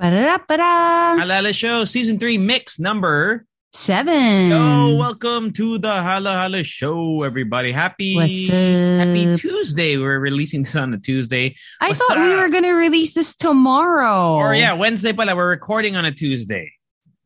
Ba-da-da-ba-da. 0.00 1.18
Halo 1.18 1.34
Halo 1.34 1.52
Show 1.52 1.84
Season 1.84 2.18
3 2.18 2.38
Mix 2.38 2.78
number. 2.78 3.44
Seven. 3.74 4.48
Yo, 4.48 4.96
welcome 4.96 5.52
to 5.52 5.76
the 5.76 6.02
Halo 6.02 6.32
Halo 6.32 6.62
Show, 6.62 7.22
everybody. 7.22 7.70
Happy 7.70 8.14
Happy? 8.14 9.36
Tuesday. 9.36 9.98
We're 9.98 10.18
releasing 10.18 10.62
this 10.62 10.74
on 10.74 10.94
a 10.94 10.98
Tuesday. 10.98 11.54
I 11.82 11.88
What's 11.88 12.00
thought 12.00 12.16
we 12.16 12.34
were 12.34 12.48
going 12.48 12.62
to 12.62 12.72
release 12.72 13.12
this 13.12 13.36
tomorrow. 13.36 14.36
Or 14.36 14.54
yeah, 14.54 14.72
Wednesday 14.72 15.12
pala. 15.12 15.36
We're 15.36 15.50
recording 15.50 15.96
on 15.96 16.06
a 16.06 16.12
Tuesday. 16.12 16.72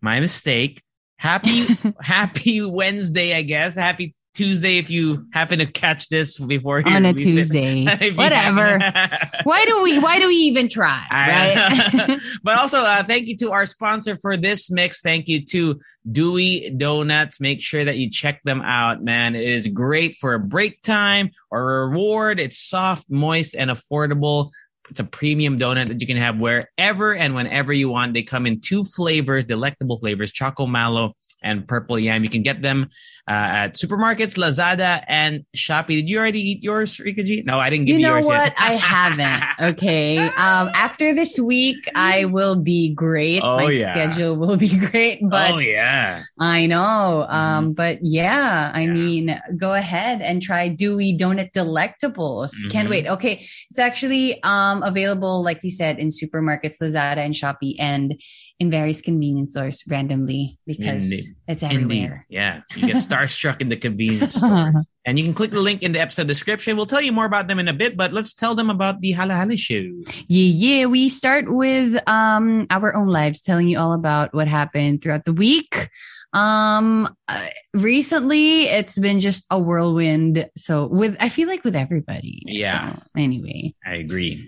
My 0.01 0.18
mistake. 0.18 0.82
Happy 1.16 1.68
Happy 2.01 2.60
Wednesday, 2.60 3.37
I 3.37 3.43
guess. 3.43 3.77
Happy 3.77 4.16
Tuesday 4.34 4.79
if 4.79 4.91
you 4.91 5.27
happen 5.33 5.61
to 5.61 5.66
catch 5.66 6.09
this 6.09 6.38
before 6.38 6.83
On 6.87 7.06
a. 7.06 7.12
Tuesday. 7.12 7.84
Whatever. 8.15 8.79
Why 9.45 9.65
do 9.65 9.83
we 9.83 9.98
why 9.98 10.19
do 10.19 10.27
we 10.27 10.34
even 10.34 10.69
try? 10.69 11.07
Right? 11.10 12.19
but 12.43 12.59
also, 12.59 12.80
uh, 12.80 13.02
thank 13.05 13.29
you 13.29 13.37
to 13.38 13.52
our 13.52 13.66
sponsor 13.66 14.16
for 14.16 14.37
this 14.37 14.71
mix. 14.71 15.01
Thank 15.01 15.29
you 15.29 15.45
to 15.46 15.80
Doowee 16.10 16.76
Donuts. 16.76 17.41
Make 17.41 17.60
sure 17.60 17.85
that 17.85 17.96
you 17.96 18.10
check 18.10 18.43
them 18.43 18.60
out, 18.63 19.02
man. 19.02 19.37
It 19.37 19.49
is 19.49 19.68
great 19.68 20.16
for 20.16 20.35
a 20.35 20.41
break 20.41 20.82
time 20.82 21.30
or 21.51 21.82
a 21.82 21.88
reward. 21.88 22.41
It's 22.41 22.59
soft, 22.59 23.09
moist, 23.10 23.54
and 23.54 23.71
affordable. 23.71 24.51
It's 24.91 25.01
a 25.01 25.04
premium 25.04 25.59
donut 25.59 25.88
that 25.88 26.01
you 26.01 26.07
can 26.07 26.16
have 26.16 26.41
wherever 26.41 27.15
and 27.15 27.35
whenever 27.35 27.73
you 27.73 27.88
want. 27.88 28.15
They 28.15 28.23
come 28.23 28.46
in 28.46 28.60
two 28.60 28.85
flavors, 28.85 29.45
delectable 29.45 29.98
flavors, 29.98 30.32
Choco 30.32 30.66
Mallow 30.66 31.13
and 31.45 31.68
Purple 31.68 31.98
Yam. 31.98 32.24
You 32.24 32.30
can 32.30 32.42
get 32.42 32.62
them 32.62 32.88
uh, 33.28 33.32
at 33.64 33.74
supermarkets, 33.74 34.37
Lazada, 34.37 35.04
and 35.06 35.45
Shopee. 35.56 35.88
Did 36.01 36.09
you 36.10 36.18
already 36.18 36.40
eat 36.40 36.62
yours, 36.62 36.98
Rica 36.98 37.23
G? 37.23 37.42
No, 37.46 37.60
I 37.60 37.70
didn't 37.70 37.84
give 37.86 38.01
you 38.01 38.01
you, 38.01 38.06
know 38.09 38.14
yours 38.16 38.26
what? 38.26 38.42
yet. 38.42 38.54
I 38.59 38.73
haven't. 38.74 39.45
Okay. 39.74 40.18
Um 40.18 40.70
after 40.74 41.14
this 41.14 41.38
week 41.38 41.76
I 41.95 42.24
will 42.24 42.56
be 42.56 42.92
great. 42.95 43.40
Oh, 43.45 43.56
My 43.59 43.70
yeah. 43.70 43.92
schedule 43.92 44.36
will 44.36 44.56
be 44.56 44.74
great. 44.90 45.20
But 45.23 45.52
oh, 45.52 45.59
yeah. 45.59 46.23
I 46.40 46.66
know. 46.66 47.26
Um, 47.28 47.73
but 47.73 47.98
yeah, 48.02 48.73
I 48.74 48.82
Yeah. 48.82 48.92
mean, 48.92 49.40
go 49.56 49.73
ahead 49.74 50.20
and 50.23 50.42
try 50.42 50.68
Doowee 50.70 51.16
Donut 51.18 51.52
Delectables. 51.52 52.52
Can't 52.70 52.88
Mhm. 52.88 52.90
wait. 52.90 53.06
Okay. 53.06 53.46
It's 53.70 53.79
actually 53.79 54.42
um 54.42 54.82
available, 54.82 55.42
like 55.42 55.62
you 55.62 55.70
said, 55.70 55.98
in 55.98 56.08
supermarkets, 56.08 56.80
Lazada 56.82 57.18
and 57.18 57.34
Shopee, 57.34 57.76
and 57.79 58.20
in 58.65 58.70
various 58.70 59.01
convenience 59.01 59.52
stores 59.52 59.84
randomly 59.88 60.59
because 60.66 61.10
Indeed. 61.10 61.24
it's 61.46 61.62
Indeed. 61.62 61.76
everywhere. 61.76 62.26
Yeah. 62.29 62.62
You 62.74 62.87
get 62.87 62.96
starstruck 63.09 63.60
in 63.60 63.68
the 63.68 63.76
convenience 63.76 64.34
stores. 64.34 64.87
And 65.06 65.19
you 65.19 65.25
can 65.26 65.34
click 65.34 65.50
the 65.50 65.60
link 65.60 65.82
in 65.82 65.93
the 65.93 66.00
episode 66.00 66.28
description. 66.28 66.78
We'll 66.78 66.87
tell 66.87 67.03
you 67.03 67.12
more 67.12 67.26
about 67.26 67.47
them 67.47 67.59
in 67.59 67.69
a 67.69 67.75
bit, 67.75 67.94
but 67.94 68.10
let's 68.10 68.32
tell 68.32 68.54
them 68.54 68.70
about 68.70 69.03
the 69.03 69.12
Halo 69.12 69.34
Halo 69.34 69.54
show. 69.54 69.84
Yeah, 70.28 70.78
yeah. 70.78 70.87
We 70.87 71.10
start 71.10 71.44
with 71.47 72.00
um 72.09 72.65
our 72.70 72.97
own 72.97 73.09
lives, 73.09 73.42
telling 73.42 73.69
you 73.69 73.78
all 73.78 73.92
about 73.92 74.32
what 74.32 74.48
happened 74.48 75.03
throughout 75.03 75.26
the 75.26 75.34
week. 75.34 75.91
Um, 76.32 77.06
uh, 77.28 77.48
recently 77.75 78.64
it's 78.64 78.98
been 78.98 79.20
just 79.20 79.44
a 79.50 79.60
whirlwind. 79.60 80.48
So 80.56 80.86
with 80.86 81.19
I 81.20 81.28
feel 81.28 81.48
like 81.48 81.64
with 81.64 81.76
everybody. 81.76 82.41
Yeah. 82.46 82.94
So, 82.94 83.02
anyway. 83.19 83.75
I 83.84 83.96
agree. 83.96 84.42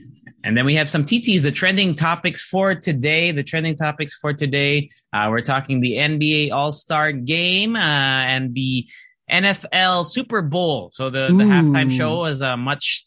And 0.46 0.56
then 0.56 0.64
we 0.64 0.76
have 0.76 0.88
some 0.88 1.04
TTs, 1.04 1.42
the 1.42 1.50
trending 1.50 1.92
topics 1.92 2.40
for 2.40 2.72
today. 2.76 3.32
The 3.32 3.42
trending 3.42 3.74
topics 3.76 4.14
for 4.14 4.32
today. 4.32 4.88
Uh, 5.12 5.26
we're 5.28 5.40
talking 5.40 5.80
the 5.80 5.94
NBA 5.94 6.52
All 6.52 6.70
Star 6.70 7.10
Game 7.10 7.74
uh, 7.74 7.80
and 7.80 8.54
the 8.54 8.86
NFL 9.28 10.06
Super 10.06 10.42
Bowl. 10.42 10.90
So 10.92 11.10
the, 11.10 11.26
the 11.26 11.42
halftime 11.44 11.90
show 11.90 12.18
was 12.18 12.42
uh, 12.42 12.56
much, 12.56 13.04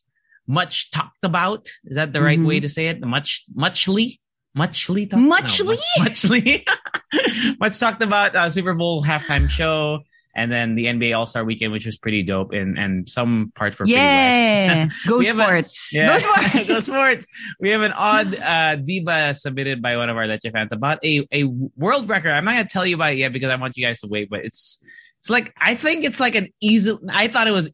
much 0.48 0.92
talked 0.92 1.24
about. 1.24 1.70
Is 1.86 1.96
that 1.96 2.12
the 2.12 2.22
right 2.22 2.38
Mhm. 2.40 2.46
way 2.46 2.60
to 2.60 2.68
say 2.68 2.88
it? 2.90 3.00
Much, 3.00 3.44
muchly, 3.56 4.20
muchly, 4.56 5.06
talked, 5.08 5.22
no, 5.22 5.30
Muchly? 5.30 5.78
much- 6.00 6.26
muchly, 6.26 6.66
much 7.60 7.80
talked 7.80 8.02
about 8.04 8.36
uh, 8.36 8.50
Super 8.50 8.74
Bowl 8.74 9.04
halftime 9.04 9.50
show. 9.50 10.00
And 10.36 10.50
then 10.52 10.76
the 10.76 10.86
NBA 10.86 11.18
All 11.18 11.26
Star 11.26 11.44
Weekend, 11.44 11.74
which 11.74 11.86
was 11.88 11.98
pretty 11.98 12.22
dope, 12.24 12.54
and 12.54 12.78
and 12.80 13.10
some 13.10 13.52
parts 13.56 13.78
were 13.78 13.86
pretty 13.86 13.96
whack. 13.96 14.70
Yeah. 14.70 14.88
Go 15.08 15.18
We 15.18 15.28
a- 15.28 15.34
sports. 15.34 15.90
Yeah. 15.92 16.20
Go 16.20 16.20
sports. 16.50 16.68
Go 16.68 16.80
sports. 16.80 17.28
We 17.60 17.72
have 17.72 17.82
an 17.82 17.92
odd 17.94 18.40
uh, 18.40 18.76
diva 18.76 19.34
submitted 19.34 19.82
by 19.82 19.98
one 19.98 20.08
of 20.10 20.16
our 20.16 20.28
Leche 20.28 20.52
fans 20.54 20.72
about 20.72 21.04
a, 21.04 21.28
a 21.34 21.44
world 21.76 22.08
record. 22.08 22.32
I'm 22.32 22.46
not 22.46 22.54
going 22.54 22.64
to 22.68 22.72
tell 22.72 22.86
you 22.86 22.96
about 22.96 23.14
it 23.14 23.18
yet 23.18 23.34
because 23.34 23.50
I 23.50 23.56
want 23.56 23.76
you 23.76 23.84
guys 23.84 24.00
to 24.02 24.08
wait, 24.08 24.30
but 24.30 24.46
it's, 24.46 24.82
it's 25.18 25.30
like, 25.32 25.52
I 25.60 25.74
think 25.76 26.06
it's 26.06 26.20
like 26.22 26.36
an 26.36 26.50
easy, 26.62 26.94
I 27.12 27.28
thought 27.28 27.48
it 27.48 27.52
was 27.54 27.72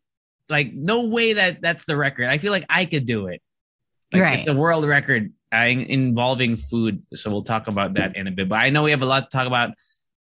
like, 0.50 0.72
no 0.74 1.08
way 1.10 1.34
that 1.34 1.62
that's 1.62 1.86
the 1.86 1.98
record. 1.98 2.30
I 2.30 2.38
feel 2.40 2.52
like 2.54 2.66
I 2.70 2.86
could 2.86 3.06
do 3.06 3.28
it. 3.28 3.42
Like 4.14 4.22
Right. 4.24 4.40
It's 4.40 4.48
a 4.50 4.54
world 4.56 4.86
record 4.86 5.34
involving 5.52 6.58
food. 6.58 7.04
So 7.14 7.30
we'll 7.30 7.44
talk 7.44 7.68
about 7.68 7.94
that 7.96 8.16
in 8.16 8.28
a 8.28 8.32
bit, 8.32 8.50
but 8.50 8.60
I 8.60 8.70
know 8.70 8.84
we 8.84 8.92
have 8.92 9.02
a 9.02 9.06
lot 9.06 9.30
to 9.30 9.38
talk 9.38 9.48
about 9.48 9.72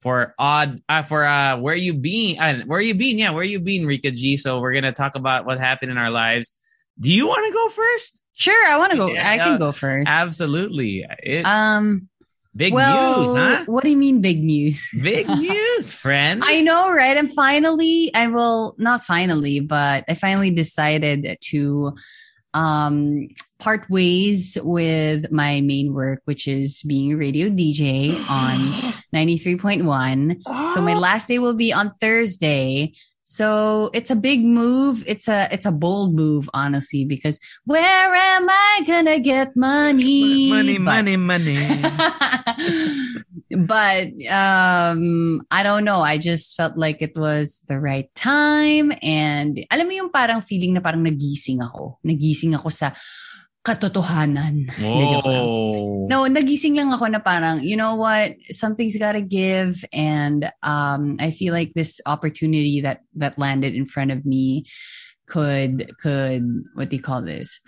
for 0.01 0.35
odd, 0.39 0.81
uh, 0.89 1.03
for, 1.03 1.25
uh, 1.25 1.59
where 1.59 1.75
you 1.75 1.95
been, 1.95 2.41
uh, 2.41 2.63
where 2.65 2.81
you 2.81 2.95
been? 2.95 3.19
Yeah. 3.19 3.31
Where 3.31 3.45
you 3.45 3.61
been, 3.61 3.87
Rica 3.87 4.11
G. 4.11 4.37
So 4.37 4.61
we're 4.61 4.81
to 4.81 4.93
talk 4.93 5.15
about 5.15 5.45
what 5.45 5.59
happened 5.59 5.91
in 5.91 5.99
our 5.99 6.11
lives. 6.11 6.51
Do 6.99 7.11
you 7.11 7.27
want 7.27 7.47
to 7.47 7.53
go 7.53 7.69
first? 7.69 8.23
Sure, 8.35 8.67
I 8.67 8.79
want 8.79 8.93
to 8.93 8.99
go. 8.99 9.13
Yeah, 9.13 9.29
I 9.29 9.37
can 9.37 9.59
go 9.59 9.73
first. 9.73 10.09
Absolutely. 10.09 11.05
It, 11.23 11.45
Um, 11.45 12.09
big 12.57 12.73
well, 12.73 13.21
news, 13.21 13.37
huh? 13.37 13.65
what 13.67 13.85
do 13.85 13.91
you 13.91 13.97
mean 13.99 14.23
big 14.23 14.43
news? 14.43 14.89
Big 15.03 15.29
news, 15.29 15.93
friend. 15.93 16.43
I 16.45 16.63
know, 16.63 16.91
right? 16.91 17.19
I'm 17.19 17.29
finally, 17.29 18.11
I 18.15 18.29
will 18.29 18.75
not 18.79 19.05
finally, 19.05 19.61
but 19.61 20.05
I 20.09 20.15
finally 20.15 20.51
decided 20.51 21.37
to 21.53 21.95
um 22.55 23.29
part 23.61 23.85
ways 23.93 24.57
with 24.65 25.31
my 25.31 25.61
main 25.61 25.93
work, 25.93 26.21
which 26.25 26.49
is 26.49 26.83
being 26.89 27.13
a 27.13 27.17
radio 27.17 27.49
DJ 27.53 28.17
on 28.29 28.57
93.1. 29.15 30.41
So 30.75 30.81
my 30.81 30.95
last 30.95 31.29
day 31.29 31.39
will 31.39 31.55
be 31.55 31.73
on 31.73 31.93
Thursday. 32.01 32.93
So 33.23 33.91
it's 33.95 34.11
a 34.11 34.17
big 34.17 34.43
move. 34.43 35.05
It's 35.07 35.29
a 35.29 35.47
it's 35.53 35.67
a 35.67 35.71
bold 35.71 36.17
move, 36.19 36.51
honestly, 36.53 37.05
because 37.05 37.39
where 37.63 38.11
am 38.11 38.51
I 38.51 38.83
gonna 38.89 39.21
get 39.21 39.55
money? 39.55 40.51
money, 40.51 40.79
But- 40.79 41.07
money, 41.07 41.17
money. 41.17 41.61
but 43.67 44.09
um 44.27 45.43
I 45.51 45.63
don't 45.63 45.85
know. 45.85 46.01
I 46.01 46.19
just 46.19 46.57
felt 46.57 46.77
like 46.77 47.03
it 47.03 47.15
was 47.15 47.63
the 47.69 47.79
right 47.79 48.11
time 48.15 48.91
and 49.03 49.63
alam 49.71 49.87
mo 49.87 49.93
yung 49.95 50.11
parang 50.11 50.43
feeling 50.43 50.75
na 50.75 50.83
parang 50.83 51.07
nagising 51.07 51.63
ako. 51.63 51.99
Nagising 52.03 52.59
ako 52.59 52.69
sa 52.71 52.91
katotohanan. 53.65 54.73
Hindi, 54.81 55.05
joke 55.11 55.29
lang. 55.29 55.45
Whoa. 55.45 56.07
No, 56.09 56.25
nagising 56.27 56.75
lang 56.75 56.93
ako 56.93 57.07
na 57.13 57.21
parang, 57.21 57.63
you 57.63 57.77
know 57.77 57.95
what, 57.95 58.37
something's 58.51 58.97
gotta 58.97 59.21
give. 59.21 59.85
And 59.93 60.51
um, 60.63 61.17
I 61.21 61.31
feel 61.31 61.53
like 61.53 61.73
this 61.75 62.01
opportunity 62.07 62.81
that 62.81 63.05
that 63.17 63.39
landed 63.39 63.75
in 63.75 63.85
front 63.85 64.11
of 64.11 64.25
me 64.25 64.65
could 65.31 65.95
could 66.03 66.65
what 66.75 66.91
do 66.91 66.97
you 66.97 67.03
call 67.03 67.23
this? 67.23 67.61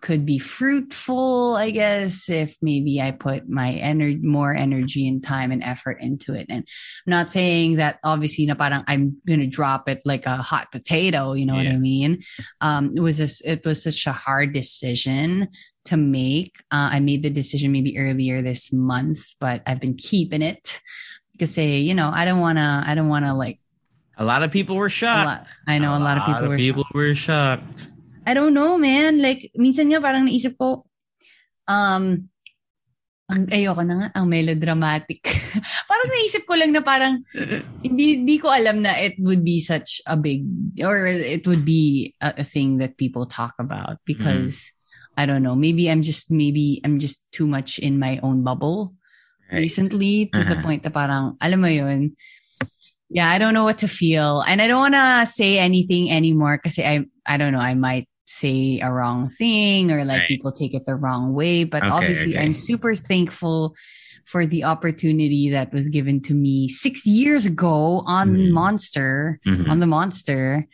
Could 0.00 0.24
be 0.24 0.38
fruitful, 0.38 1.56
I 1.56 1.70
guess, 1.70 2.28
if 2.30 2.56
maybe 2.62 3.00
I 3.00 3.10
put 3.10 3.48
my 3.48 3.72
energy 3.72 4.20
more 4.22 4.54
energy 4.54 5.06
and 5.06 5.22
time 5.22 5.52
and 5.52 5.62
effort 5.62 5.98
into 6.00 6.34
it. 6.34 6.46
And 6.48 6.66
I'm 7.06 7.10
not 7.10 7.30
saying 7.30 7.76
that 7.76 7.98
obviously 8.02 8.46
na 8.46 8.54
parang 8.54 8.84
I'm 8.86 9.20
gonna 9.26 9.46
drop 9.46 9.88
it 9.88 10.02
like 10.04 10.26
a 10.26 10.38
hot 10.38 10.72
potato, 10.72 11.34
you 11.34 11.46
know 11.46 11.54
what 11.54 11.66
I 11.66 11.76
mean? 11.76 12.22
Um, 12.60 12.92
it 12.96 13.00
was 13.00 13.18
this 13.18 13.40
it 13.42 13.64
was 13.64 13.82
such 13.82 14.06
a 14.06 14.12
hard 14.12 14.52
decision 14.52 15.48
to 15.86 15.96
make. 15.96 16.56
Uh, 16.70 16.90
I 16.92 17.00
made 17.00 17.22
the 17.22 17.30
decision 17.30 17.72
maybe 17.72 17.98
earlier 17.98 18.42
this 18.42 18.72
month, 18.72 19.34
but 19.38 19.62
I've 19.66 19.80
been 19.80 19.96
keeping 19.96 20.42
it 20.42 20.80
because 21.32 21.52
say, 21.52 21.78
you 21.78 21.94
know, 21.94 22.10
I 22.12 22.24
don't 22.24 22.40
want 22.40 22.58
to, 22.58 22.82
I 22.86 22.94
don't 22.94 23.08
want 23.08 23.24
to 23.24 23.34
like 23.34 23.58
A 24.16 24.24
lot 24.24 24.42
of 24.42 24.50
people 24.50 24.76
were 24.76 24.88
shocked. 24.88 25.26
lot. 25.26 25.48
I 25.66 25.78
know 25.78 25.96
a, 25.96 25.98
lot, 25.98 26.18
of 26.18 26.24
people 26.26 26.48
were 26.48 26.56
people 26.56 26.82
shocked. 26.84 26.94
were 26.94 27.14
shocked. 27.14 27.88
I 28.26 28.32
don't 28.34 28.54
know, 28.56 28.76
man. 28.80 29.20
Like, 29.20 29.52
minsan 29.56 29.92
nga 29.92 30.00
parang 30.00 30.24
naisip 30.26 30.56
ko, 30.56 30.88
um, 31.68 32.28
ang 33.24 33.44
ayoko 33.48 33.80
na 33.84 33.94
nga, 33.96 34.08
ang 34.16 34.28
melodramatic. 34.28 35.24
parang 35.90 36.08
naisip 36.12 36.44
ko 36.44 36.54
lang 36.56 36.72
na 36.72 36.84
parang, 36.84 37.24
hindi, 37.84 38.20
hindi 38.20 38.36
ko 38.40 38.48
alam 38.52 38.84
na 38.84 38.96
it 39.00 39.16
would 39.20 39.44
be 39.44 39.60
such 39.60 40.00
a 40.08 40.16
big, 40.16 40.44
or 40.84 41.04
it 41.08 41.44
would 41.48 41.64
be 41.64 42.12
a, 42.20 42.40
a 42.40 42.44
thing 42.44 42.78
that 42.78 42.96
people 42.96 43.24
talk 43.24 43.52
about 43.60 43.96
because 44.04 44.72
I 45.16 45.24
don't 45.26 45.42
know. 45.44 45.54
Maybe 45.54 45.88
I'm 45.88 46.02
just 46.02 46.26
maybe 46.30 46.80
I'm 46.84 46.98
just 46.98 47.30
too 47.30 47.46
much 47.46 47.78
in 47.78 47.98
my 48.02 48.18
own 48.22 48.42
bubble 48.42 48.94
Right. 49.52 49.68
recently 49.68 50.32
to 50.32 50.40
the 50.40 50.56
Uh-huh. 50.56 50.64
point 50.64 50.82
na 50.82 50.90
parang 50.90 51.36
alam 51.38 51.60
mo 51.60 51.68
yun. 51.68 52.16
Yeah, 53.12 53.28
I 53.28 53.38
don't 53.38 53.54
know 53.54 53.62
what 53.62 53.78
to 53.84 53.88
feel. 53.88 54.40
And 54.42 54.58
I 54.58 54.66
don't 54.66 54.80
want 54.80 54.96
to 54.98 55.28
say 55.28 55.60
anything 55.60 56.10
anymore 56.10 56.56
because 56.58 56.80
I 56.80 57.04
I 57.28 57.36
don't 57.36 57.52
know, 57.52 57.62
I 57.62 57.76
might 57.76 58.08
say 58.34 58.80
a 58.80 58.90
wrong 58.90 59.28
thing 59.28 59.90
or 59.92 60.04
like 60.04 60.20
Right. 60.24 60.28
people 60.28 60.52
take 60.52 60.74
it 60.74 60.82
the 60.86 60.96
wrong 60.96 61.34
way, 61.34 61.64
but 61.64 61.82
Okay, 61.84 61.92
obviously 61.92 62.34
okay. 62.36 62.44
I'm 62.44 62.54
super 62.54 62.94
thankful 62.94 63.74
for 64.24 64.46
the 64.46 64.64
opportunity 64.64 65.50
that 65.50 65.72
was 65.72 65.88
given 65.88 66.20
to 66.22 66.32
me 66.34 66.68
6 66.68 67.04
years 67.06 67.44
ago 67.44 68.02
on 68.06 68.32
Mhm. 68.36 68.50
Monster 68.52 69.38
Mhm. 69.46 69.68
on 69.68 69.78
the 69.80 69.86
monster. 69.86 70.66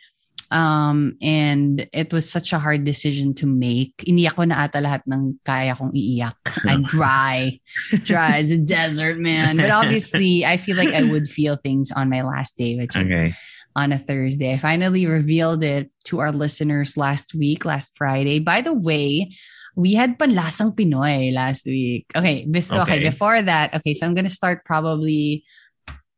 Um, 0.51 1.15
and 1.21 1.87
it 1.93 2.11
was 2.11 2.27
such 2.29 2.51
a 2.51 2.59
hard 2.59 2.83
decision 2.83 3.33
to 3.39 3.47
make. 3.47 4.03
Iniyak 4.03 4.35
ko 4.35 4.43
na 4.43 4.67
ata 4.67 4.79
lahat 4.83 4.99
ng 5.07 5.39
kaya 5.47 5.75
kong 5.79 5.95
iiyak. 5.95 6.35
I'm 6.67 6.83
dry. 6.83 7.59
dry 8.03 8.39
as 8.39 8.51
a 8.51 8.59
desert, 8.59 9.15
man. 9.19 9.55
But 9.55 9.71
obviously, 9.71 10.43
I 10.43 10.57
feel 10.59 10.75
like 10.75 10.91
I 10.91 11.03
would 11.07 11.27
feel 11.31 11.55
things 11.55 11.91
on 11.95 12.09
my 12.11 12.19
last 12.23 12.57
day, 12.59 12.75
which 12.75 12.95
is 12.99 13.11
Okay. 13.11 13.31
On 13.75 13.91
a 13.91 13.97
Thursday. 13.97 14.53
I 14.53 14.57
finally 14.57 15.05
revealed 15.05 15.63
it 15.63 15.91
to 16.05 16.19
our 16.19 16.31
listeners 16.31 16.97
last 16.97 17.33
week, 17.33 17.65
last 17.65 17.91
Friday. 17.95 18.39
By 18.39 18.61
the 18.61 18.73
way, 18.73 19.31
we 19.75 19.93
had 19.93 20.19
Panlasang 20.19 20.75
Pinoy 20.75 21.31
last 21.33 21.65
week. 21.65 22.05
Okay, 22.15 22.45
bis- 22.49 22.71
okay. 22.71 22.81
Okay. 22.81 22.99
before 23.03 23.41
that, 23.41 23.73
okay, 23.75 23.93
so 23.93 24.05
I'm 24.05 24.15
gonna 24.15 24.29
start 24.29 24.65
probably 24.65 25.43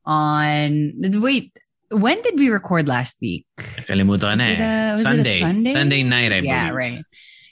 on 0.06 0.94
wait. 1.22 1.52
When 1.90 2.22
did 2.24 2.40
we 2.40 2.50
record 2.50 2.88
last 2.88 3.18
week? 3.22 3.46
Kalimutan 3.86 4.40
Was 4.40 4.42
it 4.42 4.60
eh. 4.60 4.90
a- 4.90 4.92
was 4.92 5.00
it 5.00 5.04
a 5.04 5.06
Sunday. 5.06 5.40
Sunday? 5.40 5.72
Sunday 5.74 6.04
night, 6.04 6.32
I 6.34 6.40
yeah, 6.40 6.70
believe. 6.70 6.76
right. 6.76 7.02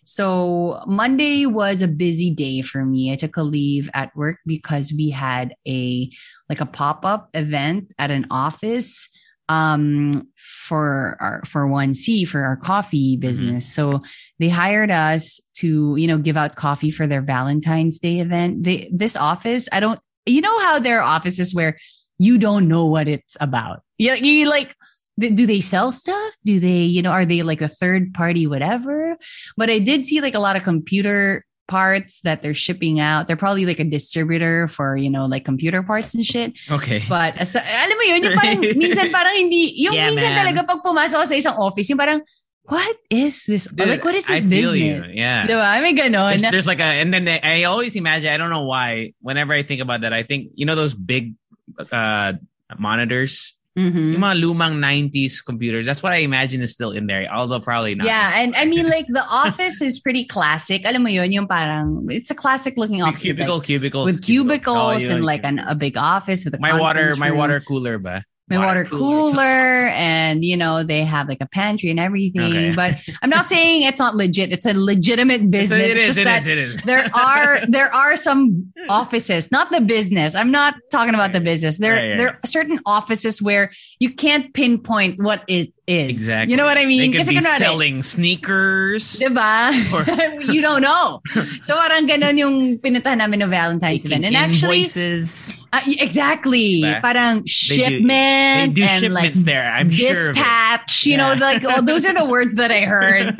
So 0.03 0.81
Monday 0.87 1.45
was 1.45 1.81
a 1.81 1.87
busy 1.87 2.31
day 2.31 2.61
for 2.63 2.83
me. 2.83 3.13
I 3.13 3.15
took 3.15 3.37
a 3.37 3.43
leave 3.43 3.89
at 3.93 4.09
work 4.15 4.37
because 4.45 4.91
we 4.91 5.11
had 5.11 5.53
a 5.67 6.09
like 6.49 6.59
a 6.59 6.65
pop-up 6.65 7.29
event 7.35 7.93
at 7.99 8.09
an 8.09 8.25
office 8.31 9.07
um 9.51 10.27
for 10.67 11.17
our 11.19 11.41
for 11.45 11.67
1C 11.67 12.27
for 12.27 12.43
our 12.43 12.55
coffee 12.55 13.17
Mm-hmm. 13.17 13.27
business. 13.27 13.73
So 13.73 14.01
they 14.39 14.49
hired 14.49 14.89
us 14.91 15.41
to, 15.55 15.95
you 15.97 16.07
know, 16.07 16.17
give 16.17 16.37
out 16.37 16.55
coffee 16.55 16.91
for 16.91 17.07
their 17.07 17.21
Valentine's 17.21 17.99
Day 17.99 18.19
event. 18.19 18.63
They 18.63 18.89
this 18.93 19.17
office, 19.17 19.67
I 19.71 19.79
don't 19.79 19.99
you 20.25 20.41
know 20.41 20.59
how 20.61 20.79
there 20.79 20.99
are 20.99 21.15
offices 21.17 21.53
where 21.53 21.77
you 22.17 22.37
don't 22.37 22.67
know 22.67 22.85
what 22.85 23.07
it's 23.07 23.35
about. 23.41 23.81
You, 23.97 24.13
you 24.13 24.49
like 24.49 24.75
do 25.19 25.45
they 25.45 25.59
sell 25.59 25.91
stuff? 25.91 26.33
Do 26.45 26.59
they, 26.59 26.83
you 26.83 27.01
know, 27.01 27.11
are 27.11 27.25
they 27.25 27.43
like 27.43 27.61
a 27.61 27.67
third 27.67 28.13
party, 28.13 28.47
whatever? 28.47 29.17
But 29.57 29.69
I 29.69 29.79
did 29.79 30.05
see 30.05 30.21
like 30.21 30.35
a 30.35 30.39
lot 30.39 30.55
of 30.55 30.63
computer 30.63 31.43
parts 31.71 32.19
that 32.27 32.43
they're 32.43 32.53
shipping 32.53 32.99
out. 32.99 33.31
They're 33.31 33.39
probably 33.39 33.63
like 33.65 33.79
a 33.79 33.87
distributor 33.87 34.67
for, 34.67 34.99
you 34.99 35.07
know, 35.07 35.23
like 35.23 35.47
computer 35.47 35.79
parts 35.81 36.11
and 36.11 36.19
shit. 36.27 36.59
Okay. 36.67 36.99
But 37.07 37.39
as, 37.39 37.55
alam 37.55 37.95
mo 37.95 38.03
yun, 38.03 38.27
yung 38.27 38.35
parang, 38.35 38.59
minsan 38.83 39.07
parang 39.07 39.39
hindi, 39.39 39.71
yung 39.79 39.95
Yeah, 39.95 40.11
minsan 40.11 40.35
man. 40.35 40.39
talaga 40.43 40.67
pag 40.67 40.83
pumasok 40.83 41.23
sa 41.23 41.31
isang 41.31 41.55
office, 41.55 41.87
yung 41.87 41.95
parang, 41.95 42.19
what 42.67 42.97
is 43.07 43.47
this? 43.47 43.71
Dude, 43.71 43.87
like, 43.87 44.03
what 44.03 44.19
is 44.19 44.27
this 44.27 44.43
I 44.43 44.43
feel 44.43 44.75
business? 44.75 45.15
you. 45.15 45.23
Yeah. 45.23 45.47
Diba? 45.47 45.63
mean, 45.79 45.95
ganon. 45.95 46.43
There's, 46.43 46.51
there's 46.51 46.67
like 46.67 46.83
a, 46.83 46.91
and 46.99 47.13
then 47.15 47.23
they, 47.23 47.39
I 47.39 47.63
always 47.71 47.95
imagine, 47.95 48.27
I 48.27 48.35
don't 48.35 48.51
know 48.51 48.67
why, 48.67 49.15
whenever 49.23 49.55
I 49.55 49.63
think 49.63 49.79
about 49.79 50.03
that, 50.03 50.11
I 50.11 50.27
think, 50.27 50.51
you 50.59 50.67
know, 50.67 50.75
those 50.75 50.93
big 50.93 51.39
uh, 51.87 52.33
monitors, 52.77 53.55
Mhm. 53.71 54.19
yung 54.19 54.21
mga 54.21 54.37
lumang 54.43 54.83
90s 54.83 55.39
computer. 55.39 55.83
that's 55.87 56.03
what 56.03 56.11
I 56.11 56.17
imagine 56.27 56.59
is 56.61 56.73
still 56.75 56.91
in 56.91 57.07
there, 57.07 57.23
although 57.31 57.59
probably 57.59 57.95
not. 57.95 58.05
Yeah, 58.05 58.41
and 58.43 58.51
I 58.55 58.65
mean, 58.65 58.89
like 58.95 59.07
the 59.07 59.23
office 59.23 59.81
is 59.81 59.99
pretty 59.99 60.25
classic. 60.25 60.83
Alam 60.83 61.03
mo 61.03 61.09
yun, 61.09 61.31
yung 61.31 61.47
parang 61.47 62.03
it's 62.11 62.29
a 62.31 62.35
classic 62.35 62.75
looking 62.75 63.01
office 63.01 63.21
cubicle, 63.23 63.57
like, 63.63 63.67
cubicles. 63.67 64.05
with 64.05 64.19
cubicles 64.21 64.75
Oh, 64.77 64.91
yun, 64.99 65.11
and 65.11 65.23
like 65.23 65.43
an, 65.43 65.59
a 65.59 65.75
big 65.75 65.95
office 65.95 66.43
with 66.43 66.53
a 66.55 66.59
My 66.59 66.75
water, 66.79 67.15
conference 67.15 67.19
my 67.19 67.31
water 67.31 67.59
cooler 67.63 67.97
ba? 67.97 68.23
My 68.51 68.65
water 68.65 68.85
cooler, 68.85 69.41
and 69.41 70.43
you 70.45 70.57
know 70.57 70.83
they 70.83 71.03
have 71.03 71.27
like 71.27 71.39
a 71.41 71.47
pantry 71.47 71.89
and 71.89 71.99
everything. 71.99 72.41
Okay. 72.41 72.75
But 72.75 72.97
I'm 73.21 73.29
not 73.29 73.47
saying 73.47 73.83
it's 73.83 73.99
not 73.99 74.15
legit. 74.15 74.51
It's 74.51 74.65
a 74.65 74.73
legitimate 74.73 75.41
It's, 75.41 75.49
business. 75.49 75.81
it 75.81 75.91
It's 75.91 76.01
is, 76.01 76.07
just 76.07 76.19
it 76.19 76.23
that 76.25 76.41
is, 76.41 76.47
it 76.47 76.57
is. 76.57 76.81
there 76.83 77.09
are 77.15 77.65
there 77.67 77.93
are 77.93 78.15
some 78.15 78.71
offices, 78.89 79.51
not 79.51 79.71
the 79.71 79.81
business. 79.81 80.35
I'm 80.35 80.51
not 80.51 80.75
talking 80.91 81.13
about 81.15 81.33
the 81.33 81.39
business. 81.41 81.77
There 81.77 81.93
right. 81.93 82.17
there 82.17 82.27
are 82.29 82.39
certain 82.45 82.79
offices 82.85 83.41
where 83.41 83.71
you 83.99 84.13
can't 84.13 84.53
pinpoint 84.53 85.21
what 85.21 85.43
it 85.47 85.73
is. 85.87 86.09
Exactly. 86.09 86.51
You 86.51 86.57
know 86.57 86.65
what 86.65 86.77
I 86.77 86.85
mean? 86.85 87.11
They 87.11 87.17
could 87.17 87.27
Kasi 87.27 87.35
be 87.35 87.41
kunwari, 87.41 87.57
selling 87.57 88.03
sneakers. 88.03 89.19
Diba? 89.19 89.73
Or- 89.93 90.05
you 90.53 90.61
don't 90.61 90.81
know. 90.81 91.21
So 91.61 91.75
parang 91.77 92.07
ganun 92.09 92.37
yung 92.37 92.55
pinuntahan 92.79 93.17
namin 93.21 93.41
ng 93.43 93.49
Valentine's 93.49 94.05
event. 94.05 94.25
And 94.25 94.35
actually, 94.35 94.83
uh, 94.85 95.81
exactly. 96.01 96.81
Diba? 96.81 97.01
Parang 97.01 97.41
They 97.41 97.45
do- 97.45 97.49
shipment 97.51 98.75
They 98.75 98.81
do 98.81 98.87
and 98.87 99.13
like 99.13 99.33
there. 99.45 99.71
I'm 99.71 99.89
sure. 99.89 100.33
dispatch, 100.33 101.05
you 101.05 101.17
know, 101.17 101.33
like 101.33 101.63
oh, 101.65 101.81
those 101.81 102.05
are 102.05 102.13
the 102.13 102.25
words 102.25 102.55
that 102.55 102.71
I 102.71 102.81
heard. 102.81 103.35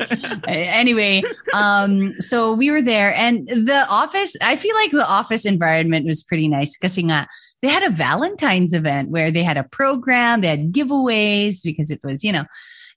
Anyway, 0.52 1.22
um, 1.54 2.14
so 2.20 2.52
we 2.52 2.70
were 2.70 2.82
there 2.82 3.14
and 3.14 3.46
the 3.48 3.86
office, 3.88 4.34
I 4.42 4.56
feel 4.56 4.74
like 4.74 4.90
the 4.90 5.06
office 5.06 5.46
environment 5.46 6.06
was 6.06 6.22
pretty 6.22 6.48
nice 6.48 6.76
kasi 6.76 7.02
nga, 7.06 7.28
they 7.62 7.68
had 7.68 7.82
a 7.84 7.90
Valentine's 7.90 8.74
event 8.74 9.10
where 9.10 9.30
they 9.30 9.42
had 9.42 9.56
a 9.56 9.64
program, 9.64 10.40
they 10.40 10.48
had 10.48 10.72
giveaways 10.72 11.62
because 11.64 11.90
it 11.90 12.00
was, 12.02 12.22
you 12.24 12.32
know, 12.32 12.44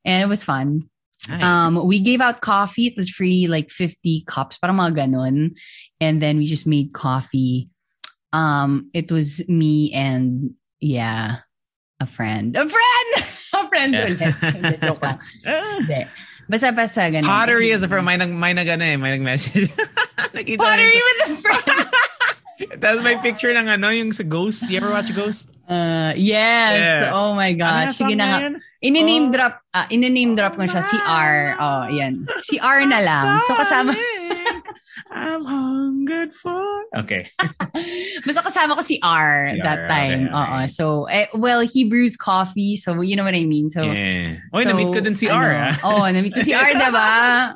and 0.03 0.23
it 0.23 0.27
was 0.27 0.43
fun. 0.43 0.89
Nice. 1.29 1.43
Um, 1.43 1.87
we 1.87 1.99
gave 1.99 2.21
out 2.21 2.41
coffee. 2.41 2.87
It 2.87 2.97
was 2.97 3.09
free, 3.09 3.47
like 3.47 3.69
50 3.69 4.23
cups, 4.27 4.57
parang 4.57 4.77
mga 4.77 5.05
ganun. 5.05 5.57
And 6.01 6.21
then 6.21 6.37
we 6.37 6.45
just 6.45 6.67
made 6.67 6.93
coffee. 6.93 7.69
Um, 8.33 8.89
it 8.93 9.11
was 9.11 9.47
me 9.47 9.91
and 9.93 10.53
yeah, 10.81 11.37
a 11.99 12.05
friend. 12.05 12.55
A 12.55 12.67
friend! 12.67 13.09
a 13.53 13.69
friend 13.69 13.93
Yeah. 13.93 14.05
ulit. 14.05 14.53
Hindi, 14.53 14.77
joke 14.77 15.01
lang. 15.01 15.19
Hindi. 15.45 16.05
Basta 16.49 16.71
basta 16.73 17.01
ganun. 17.09 17.25
Pottery 17.25 17.69
is 17.71 17.81
a 17.81 17.87
friend. 17.87 18.05
May 18.05 18.17
nag, 18.17 18.29
may 18.29 18.53
nag, 18.53 18.67
ano 18.67 18.83
eh, 18.85 18.97
may 18.97 19.17
nag-message. 19.17 19.69
Pottery 20.57 20.99
with 21.01 21.29
a 21.29 21.35
friend. 21.41 21.89
Tapos 22.81 23.03
may 23.03 23.19
picture 23.19 23.51
ng 23.51 23.67
ano, 23.67 23.91
yung 23.91 24.15
sa 24.15 24.23
Ghost. 24.23 24.67
You 24.71 24.79
ever 24.79 24.91
watch 24.91 25.11
Ghost? 25.11 25.51
Uh, 25.67 26.15
yes. 26.15 26.77
Yeah. 26.77 27.11
Oh 27.11 27.35
my 27.35 27.51
Ano 27.51 27.59
gosh. 27.59 27.97
yung 27.97 27.97
Sige 27.97 28.13
na 28.15 28.25
nga. 28.25 28.39
Ini-name 28.79 29.27
Oh. 29.27 29.33
drop, 29.33 29.53
ah, 29.71 29.87
ini-name 29.89 30.31
drop 30.37 30.55
ko 30.55 30.63
siya. 30.63 30.79
Si 30.79 30.95
R. 30.95 31.57
Oh, 31.57 31.85
yan. 31.89 32.23
Si 32.41 32.55
R 32.55 32.85
na 32.85 32.99
lang. 33.01 33.41
So 33.43 33.57
kasama, 33.57 33.91
I'm 35.15 35.45
hungered 35.47 36.33
for... 36.35 36.59
Okay. 36.97 37.23
Basta 38.27 38.43
kasama 38.43 38.75
ko 38.75 38.83
si 38.83 38.99
R 38.99 39.55
Si 39.55 39.61
that 39.63 39.79
R, 39.79 39.87
time. 39.87 40.27
okay, 40.27 40.35
Oo. 40.35 40.43
okay. 40.59 40.67
So, 40.67 41.05
eh, 41.07 41.27
well, 41.31 41.63
he 41.63 41.87
brews 41.87 42.19
coffee. 42.19 42.75
So, 42.75 42.99
you 42.99 43.15
know 43.15 43.23
what 43.23 43.33
I 43.33 43.47
mean? 43.47 43.71
So, 43.71 43.87
yeah. 43.87 44.35
Oy, 44.51 44.67
so, 44.67 44.75
na-meet 44.75 44.91
ko 44.91 44.99
din 44.99 45.15
si 45.15 45.31
R. 45.31 45.55
ano, 45.55 45.71
ah. 45.71 45.75
Oo, 45.87 46.03
oh, 46.03 46.07
na-meet 46.11 46.35
ko 46.35 46.43
si 46.43 46.51
R, 46.51 46.75
diba? 46.75 47.11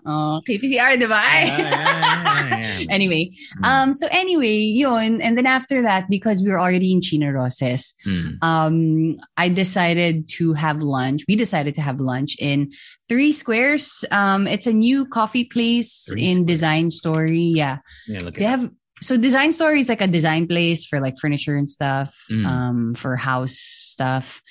Oh, 0.07 0.39
kita 0.47 0.71
si 0.71 0.79
R, 0.79 0.95
diba? 0.95 1.19
Ay. 1.19 1.51
Yeah, 1.51 1.59
yeah, 1.59 2.47
yeah, 2.63 2.79
yeah. 2.79 2.87
anyway, 2.95 3.27
um, 3.67 3.91
so 3.91 4.07
anyway, 4.07 4.55
yun. 4.55 5.19
And 5.19 5.35
then 5.35 5.45
after 5.45 5.83
that, 5.83 6.07
because 6.09 6.39
we 6.41 6.47
were 6.49 6.59
already 6.63 6.95
in 6.95 7.01
Chino 7.03 7.27
Roces, 7.35 7.91
Hmm. 8.07 8.39
um, 8.41 9.17
I 9.35 9.49
decided 9.51 10.29
to 10.39 10.53
have 10.55 10.79
lunch. 10.79 11.27
We 11.27 11.35
decided 11.35 11.75
to 11.75 11.81
have 11.83 11.99
lunch 11.99 12.39
in 12.39 12.71
Three 13.09 13.31
Squares. 13.31 14.05
Um, 14.11 14.45
it's 14.47 14.67
a 14.67 14.73
new 14.73 15.05
coffee 15.05 15.43
place 15.43 16.05
Three 16.09 16.23
in 16.25 16.31
Squares. 16.37 16.45
Design 16.47 16.91
Story. 16.91 17.51
Yeah. 17.55 17.79
Yeah, 18.07 18.21
look 18.21 18.35
They 18.35 18.45
have 18.45 18.69
so 19.01 19.15
design 19.17 19.53
story 19.53 19.79
is 19.79 19.87
like 19.87 20.01
a 20.01 20.07
design 20.07 20.45
place 20.45 20.85
for 20.85 20.99
like 20.99 21.15
furniture 21.19 21.55
and 21.55 21.69
stuff, 21.69 22.13
Mm. 22.29 22.45
um, 22.45 22.93
for 22.95 23.15
house 23.15 23.55
stuff. 23.57 24.41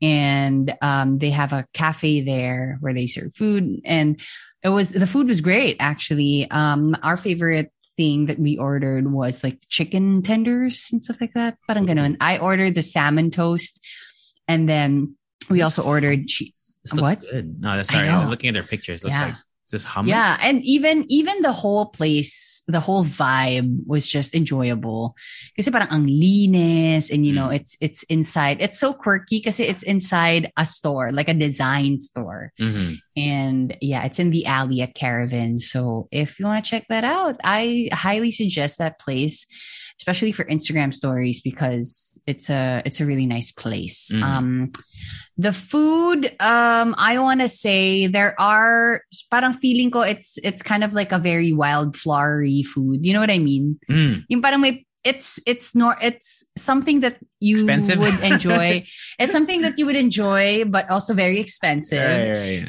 And 0.00 0.72
um, 0.80 1.18
they 1.18 1.30
have 1.30 1.52
a 1.52 1.66
cafe 1.74 2.20
there 2.20 2.76
where 2.80 2.94
they 2.94 3.08
serve 3.08 3.34
food. 3.34 3.80
And 3.84 4.20
it 4.62 4.68
was 4.68 4.92
the 4.92 5.06
food 5.06 5.26
was 5.26 5.40
great 5.40 5.76
actually. 5.80 6.48
Um, 6.50 6.96
our 7.02 7.16
favorite 7.16 7.72
thing 7.96 8.26
that 8.26 8.38
we 8.38 8.56
ordered 8.56 9.10
was 9.12 9.42
like 9.42 9.58
chicken 9.68 10.22
tenders 10.22 10.88
and 10.92 11.02
stuff 11.02 11.20
like 11.20 11.32
that. 11.34 11.58
Parang 11.66 11.86
ganon. 11.86 12.16
I 12.20 12.38
ordered 12.38 12.76
the 12.76 12.82
salmon 12.82 13.30
toast, 13.32 13.84
and 14.46 14.68
then 14.68 15.16
we 15.50 15.62
also 15.62 15.82
ordered 15.82 16.28
cheese. 16.28 16.67
This 16.84 16.94
looks 16.94 17.02
What? 17.02 17.20
good. 17.20 17.60
No, 17.60 17.76
that's 17.76 17.90
sorry. 17.90 18.08
I'm 18.08 18.30
looking 18.30 18.48
at 18.48 18.54
their 18.54 18.62
pictures. 18.62 19.02
Looks 19.04 19.16
Yeah. 19.16 19.26
like 19.26 19.34
this 19.70 19.84
hummus. 19.84 20.08
Yeah, 20.08 20.38
and 20.40 20.62
even 20.64 21.04
even 21.12 21.42
the 21.42 21.52
whole 21.52 21.92
place, 21.92 22.62
the 22.68 22.80
whole 22.80 23.04
vibe 23.04 23.84
was 23.86 24.08
just 24.08 24.34
enjoyable. 24.34 25.12
Kasi 25.56 25.68
parang 25.70 25.88
ang 25.92 26.06
linis 26.08 27.10
and 27.12 27.26
you 27.26 27.34
know, 27.36 27.48
Mm. 27.52 27.56
it's 27.60 27.76
it's 27.84 28.02
inside. 28.08 28.64
It's 28.64 28.80
so 28.80 28.94
quirky 28.96 29.44
because 29.44 29.60
it's 29.60 29.84
inside 29.84 30.48
a 30.56 30.64
store, 30.64 31.12
like 31.12 31.28
a 31.28 31.34
design 31.36 32.00
store. 32.00 32.52
Mhm. 32.56 32.96
And 33.16 33.76
yeah, 33.84 34.04
it's 34.08 34.18
in 34.18 34.30
the 34.30 34.46
alley 34.46 34.80
at 34.80 34.94
Caravan. 34.96 35.58
So 35.60 36.08
if 36.10 36.40
you 36.40 36.46
want 36.48 36.64
to 36.64 36.70
check 36.70 36.88
that 36.88 37.04
out, 37.04 37.36
I 37.44 37.90
highly 37.92 38.30
suggest 38.32 38.78
that 38.78 38.96
place. 38.98 39.44
Especially 39.98 40.32
for 40.32 40.44
Instagram 40.44 40.94
stories 40.94 41.40
because 41.40 42.20
it's 42.26 42.48
a 42.48 42.82
it's 42.84 43.00
a 43.00 43.06
really 43.06 43.26
nice 43.26 43.50
place. 43.50 44.10
Mhm. 44.14 44.22
Um, 44.22 44.72
the 45.36 45.52
food, 45.52 46.26
um, 46.40 46.94
I 46.98 47.18
want 47.18 47.40
to 47.40 47.48
say 47.48 48.06
there 48.06 48.34
are 48.40 49.02
parang 49.30 49.52
feeling 49.52 49.90
ko 49.90 50.02
it's 50.02 50.38
it's 50.42 50.62
kind 50.62 50.82
of 50.82 50.94
like 50.94 51.12
a 51.12 51.18
very 51.18 51.52
wild 51.52 51.96
flowery 51.96 52.62
food. 52.62 53.04
You 53.04 53.12
know 53.12 53.20
what 53.20 53.30
I 53.30 53.38
mean? 53.38 53.78
Mm. 53.90 54.24
Yung 54.28 54.42
parang 54.42 54.60
may 54.62 54.86
it's 55.04 55.38
it's 55.46 55.74
nor 55.74 55.96
it's 56.02 56.42
something 56.58 57.00
that 57.00 57.18
you 57.40 57.54
Expensive? 57.54 57.98
would 57.98 58.18
enjoy. 58.20 58.82
it's 59.18 59.32
something 59.32 59.62
that 59.62 59.78
you 59.78 59.86
would 59.86 59.96
enjoy, 59.96 60.64
but 60.66 60.90
also 60.90 61.14
very 61.14 61.38
expensive. 61.38 62.02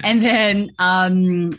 And 0.03 0.21
then 0.21 0.69
um 0.77 1.50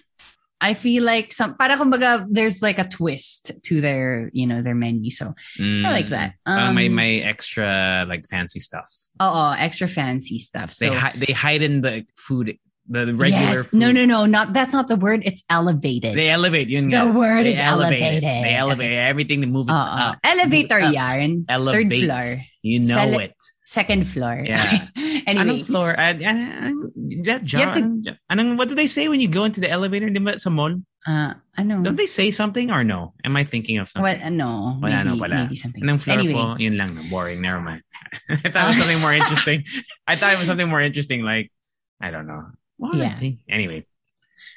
I 0.61 0.75
feel 0.75 1.03
like 1.05 1.33
some 1.33 1.55
para 1.57 1.77
kumbaga 1.77 2.27
there's 2.29 2.61
like 2.61 2.79
a 2.79 2.85
twist 2.85 3.53
to 3.65 3.81
their, 3.81 4.29
you 4.33 4.47
know, 4.47 4.61
their 4.63 4.75
menu. 4.75 5.11
So 5.11 5.33
Mm. 5.59 5.87
I 5.87 5.91
like 5.91 6.09
that. 6.13 6.35
Parang 6.47 6.75
may 6.75 6.87
Um, 6.89 6.95
may 6.95 7.23
extra 7.23 8.05
like 8.09 8.27
fancy 8.29 8.61
stuff. 8.61 8.91
oh, 9.21 9.55
extra 9.59 9.89
fancy 9.89 10.39
stuff. 10.39 10.71
So 10.71 10.91
they 10.91 10.95
hi- 10.97 11.15
they 11.17 11.33
hide 11.33 11.63
in 11.63 11.81
the 11.81 12.05
food, 12.17 12.59
the 12.89 13.15
regular. 13.15 13.65
yes. 13.65 13.67
Food. 13.73 13.81
No, 13.81 13.89
no, 13.93 14.05
no, 14.05 14.27
not 14.27 14.53
that's 14.53 14.73
not 14.75 14.89
the 14.89 14.97
word. 14.97 15.23
It's 15.25 15.45
elevated. 15.49 16.13
They 16.17 16.29
elevate. 16.29 16.69
Yun 16.69 16.91
The 16.91 17.09
nga. 17.09 17.13
word 17.13 17.45
they 17.47 17.51
is 17.51 17.59
elevate 17.59 18.03
elevated. 18.03 18.23
They 18.45 18.55
elevate 18.55 18.93
everything. 18.93 19.41
They 19.41 19.47
move 19.47 19.69
it 19.69 19.73
Oo. 19.73 19.97
up. 20.13 20.19
Elevator 20.25 20.81
Move 20.81 20.89
up. 20.89 20.95
yarn. 20.95 21.45
Third 21.49 21.89
floor. 21.89 22.27
You 22.63 22.81
know 22.81 22.95
Sele- 23.01 23.21
it. 23.33 23.37
Second 23.71 24.03
floor. 24.03 24.43
Yeah. 24.43 24.59
anyway. 25.31 25.63
Anong 25.63 25.63
floor? 25.63 25.95
Uh, 25.95 26.19
uh, 26.19 26.75
that 27.23 27.47
have 27.55 27.71
to- 27.79 28.19
anong- 28.27 28.59
what 28.59 28.67
do 28.67 28.75
they 28.75 28.91
say 28.91 29.07
when 29.07 29.23
you 29.23 29.31
go 29.31 29.47
into 29.47 29.63
the 29.63 29.71
elevator? 29.71 30.11
Di 30.11 30.19
ba 30.19 30.35
sa 30.43 30.51
mall? 30.51 30.83
Uh, 31.07 31.39
ano? 31.55 31.79
Don't 31.87 31.95
they 31.95 32.11
say 32.11 32.35
something 32.35 32.75
or 32.75 32.83
no? 32.83 33.15
Am 33.23 33.39
I 33.39 33.47
thinking 33.47 33.79
of 33.79 33.87
something? 33.87 34.03
Well, 34.03 34.19
ano, 34.27 34.75
Wala, 34.83 34.91
maybe, 34.91 35.07
no, 35.07 35.15
wala. 35.23 35.37
maybe 35.47 35.55
something. 35.55 35.87
Anong 35.87 36.03
floor 36.03 36.19
anyway, 36.19 36.35
po? 36.35 36.59
Yun 36.59 36.75
lang. 36.83 36.99
Boring. 37.15 37.39
Never 37.39 37.63
mind. 37.63 37.87
I 38.43 38.51
thought 38.51 38.67
it 38.67 38.75
was 38.75 38.77
Ah. 38.77 38.83
something 38.83 39.01
more 39.01 39.15
interesting. 39.23 39.63
I 40.03 40.19
thought 40.19 40.35
it 40.35 40.41
was 40.43 40.51
something 40.51 40.67
more 40.69 40.83
interesting. 40.83 41.23
Like, 41.23 41.55
I 42.03 42.11
don't 42.11 42.27
know. 42.27 42.51
What 42.75 42.99
Yeah. 42.99 43.15
Anyway. 43.47 43.87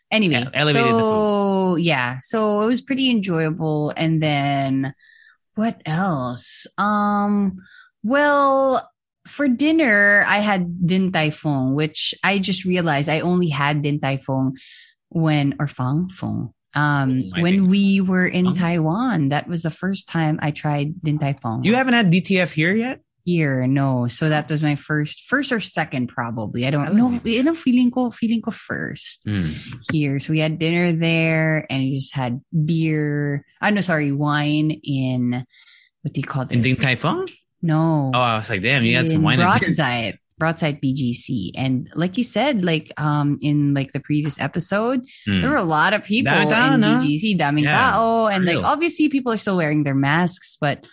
anyway, 0.10 0.42
Ele- 0.42 0.58
elevated 0.58 0.90
so 0.90 1.76
yeah, 1.78 2.18
so 2.18 2.62
it 2.66 2.68
was 2.72 2.82
pretty 2.82 3.14
enjoyable. 3.14 3.94
And 3.94 4.24
then 4.24 4.98
what 5.54 5.78
else? 5.86 6.66
Um, 6.82 7.62
well, 8.02 8.90
for 9.26 9.48
dinner, 9.48 10.24
I 10.28 10.40
had 10.40 10.86
din 10.86 11.12
tai 11.12 11.30
fung, 11.30 11.76
which 11.76 12.14
I 12.24 12.40
just 12.40 12.66
realized 12.66 13.10
I 13.10 13.22
only 13.22 13.50
had 13.50 13.82
din 13.82 14.00
tai 14.00 14.18
fung 14.18 14.58
when 15.10 15.56
or 15.60 15.68
fang 15.68 16.10
fung. 16.10 16.54
Um, 16.76 17.30
I 17.36 17.42
when 17.42 17.68
we 17.68 18.02
were 18.02 18.26
in. 18.26 18.54
Taiwan, 18.56 19.30
that 19.30 19.48
was 19.48 19.62
the 19.64 19.70
first 19.70 20.10
time 20.10 20.40
I 20.42 20.50
tried 20.52 21.02
din 21.04 21.20
tai 21.20 21.34
fung. 21.42 21.64
You 21.64 21.76
haven't 21.76 21.94
had 21.94 22.12
DTF 22.12 22.52
here 22.54 22.74
yet? 22.74 23.02
here, 23.26 23.66
no. 23.66 24.06
So 24.12 24.28
that 24.28 24.52
was 24.52 24.62
my 24.62 24.76
first, 24.76 25.22
first 25.32 25.54
or 25.54 25.62
second, 25.62 26.08
probably. 26.12 26.68
I 26.68 26.72
don't 26.72 26.90
Oh. 26.90 27.08
know. 27.08 27.22
You 27.24 27.42
know, 27.44 27.56
feeling 27.56 27.90
ko, 27.90 28.12
feeling 28.12 28.42
ko 28.42 28.52
first 28.52 29.24
here. 29.94 30.20
So 30.20 30.34
we 30.36 30.40
had 30.44 30.60
dinner 30.60 30.92
there, 30.92 31.66
and 31.72 31.84
we 31.84 31.96
just 32.04 32.14
had 32.14 32.42
beer. 32.52 33.46
I 33.62 33.72
no, 33.72 33.80
sorry, 33.80 34.12
wine 34.12 34.72
in 34.84 35.46
what 36.02 36.12
do 36.14 36.20
you 36.20 36.28
call 36.28 36.44
this? 36.44 36.52
In 36.58 36.64
Din 36.64 36.76
Tai 36.76 36.96
Fung? 36.96 37.24
No, 37.64 38.12
Oh, 38.14 38.20
I 38.20 38.38
was 38.38 38.50
like, 38.52 38.62
damn, 38.62 38.84
you 38.84 38.96
had 39.00 39.08
some 39.10 39.24
in 39.24 39.24
wine 39.24 39.40
in. 39.40 39.46
Broadside, 39.48 40.20
Broadside 40.38 40.82
BGC, 40.84 41.52
and 41.56 41.88
like 41.96 42.18
you 42.20 42.24
said, 42.28 42.66
like 42.66 42.92
um 43.00 43.38
in 43.42 43.74
like 43.74 43.94
the 43.96 44.04
previous 44.04 44.36
episode, 44.40 45.00
Hmm. 45.26 45.40
there 45.42 45.50
were 45.50 45.56
a 45.64 45.64
lot 45.64 45.94
of 45.96 46.04
people 46.04 46.34
Daming 46.36 46.50
tao, 46.52 46.74
in 46.76 46.82
no? 46.84 47.00
BGC, 47.00 47.40
daming 47.40 47.64
Yeah, 47.64 47.80
tao, 47.96 48.28
and 48.28 48.44
like 48.44 48.60
real. 48.60 48.66
obviously 48.68 49.08
people 49.08 49.32
are 49.32 49.40
still 49.40 49.56
wearing 49.56 49.88
their 49.88 49.96
masks, 49.96 50.58
but 50.60 50.84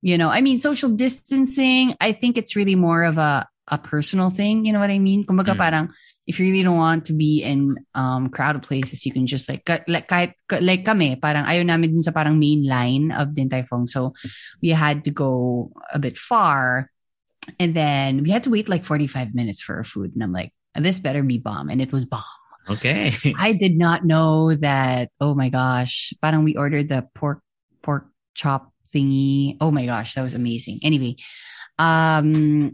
you 0.00 0.16
know, 0.16 0.30
I 0.30 0.40
mean, 0.40 0.56
social 0.56 0.88
distancing. 0.88 1.92
I 2.00 2.12
think 2.12 2.38
it's 2.38 2.54
really 2.56 2.76
more 2.78 3.02
of 3.04 3.18
a 3.18 3.44
a 3.70 3.78
personal 3.78 4.30
thing. 4.30 4.64
You 4.64 4.72
know 4.72 4.80
what 4.80 4.90
I 4.90 4.98
mean? 4.98 5.22
Kumbaga 5.26 5.54
Mm. 5.54 5.58
parang 5.58 5.84
if 6.26 6.38
you 6.38 6.46
really 6.46 6.62
don't 6.62 6.76
want 6.76 7.06
to 7.06 7.12
be 7.12 7.42
in 7.42 7.76
um 7.94 8.28
crowded 8.28 8.62
places, 8.62 9.04
you 9.06 9.12
can 9.12 9.26
just 9.26 9.48
like 9.48 9.66
like 9.88 10.08
kahit 10.08 10.34
like 10.60 10.84
kami, 10.84 11.16
parang 11.16 11.44
ayaw 11.44 11.64
namin 11.64 11.96
dun 11.96 12.02
sa 12.02 12.12
parang 12.12 12.38
main 12.38 12.66
line 12.66 13.10
of 13.10 13.34
Din 13.34 13.48
Tai 13.48 13.62
Fung, 13.64 13.86
so 13.86 14.12
we 14.62 14.70
had 14.70 15.04
to 15.04 15.10
go 15.10 15.72
a 15.92 15.98
bit 15.98 16.18
far, 16.18 16.90
and 17.58 17.74
then 17.74 18.22
we 18.22 18.30
had 18.30 18.44
to 18.44 18.50
wait 18.50 18.68
like 18.68 18.84
forty 18.84 19.06
five 19.06 19.34
minutes 19.34 19.60
for 19.60 19.76
our 19.76 19.84
food, 19.84 20.14
and 20.14 20.22
I'm 20.22 20.32
like, 20.32 20.52
this 20.76 21.00
better 21.00 21.22
be 21.22 21.38
bomb, 21.38 21.68
and 21.68 21.80
it 21.82 21.92
was 21.92 22.04
bomb. 22.04 22.22
Okay. 22.68 23.12
I 23.38 23.52
did 23.52 23.76
not 23.76 24.04
know 24.04 24.54
that. 24.54 25.10
Oh 25.20 25.34
my 25.34 25.48
gosh. 25.48 26.14
Parang 26.22 26.44
we 26.44 26.56
ordered 26.56 26.88
the 26.88 27.06
pork, 27.14 27.42
pork 27.82 28.06
chop 28.34 28.72
thingy. 28.94 29.56
Oh 29.60 29.70
my 29.70 29.86
gosh. 29.86 30.14
That 30.14 30.22
was 30.22 30.34
amazing. 30.34 30.80
Anyway, 30.82 31.16
um, 31.78 32.70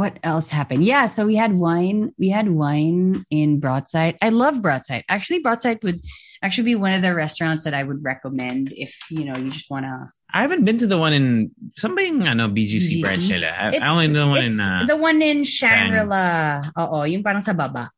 what 0.00 0.16
else 0.24 0.48
happened? 0.48 0.80
Yeah. 0.82 1.04
So 1.04 1.28
we 1.28 1.36
had 1.36 1.52
wine. 1.52 2.16
We 2.16 2.32
had 2.32 2.48
wine 2.48 3.28
in 3.28 3.60
Broadside. 3.60 4.16
I 4.24 4.32
love 4.32 4.64
Broadside. 4.64 5.04
Actually, 5.12 5.44
Broadside 5.44 5.84
would 5.84 6.00
actually 6.40 6.72
be 6.72 6.76
one 6.80 6.96
of 6.96 7.04
the 7.04 7.12
restaurants 7.12 7.68
that 7.68 7.76
I 7.76 7.84
would 7.84 8.00
recommend 8.00 8.72
if, 8.72 8.96
you 9.12 9.28
know, 9.28 9.36
you 9.36 9.52
just 9.52 9.68
want 9.68 9.84
to. 9.84 10.08
I 10.32 10.40
haven't 10.40 10.64
been 10.64 10.80
to 10.80 10.88
the 10.88 10.96
one 10.96 11.12
in 11.12 11.52
something, 11.76 12.24
I 12.24 12.32
know, 12.32 12.48
BGC, 12.48 12.96
BGC? 12.96 13.02
branch 13.04 13.28
nila. 13.28 13.52
I, 13.52 13.76
I 13.76 13.88
only 13.92 14.08
know 14.08 14.24
the 14.32 14.40
one 14.40 14.44
in, 14.48 14.56
uh, 14.56 14.84
the 14.88 14.96
one 14.96 15.20
in 15.20 15.44
Shangri-La. 15.44 16.72
Oo, 16.80 17.04
yung 17.04 17.20
parang 17.22 17.44
sa 17.44 17.52
baba. 17.52 17.92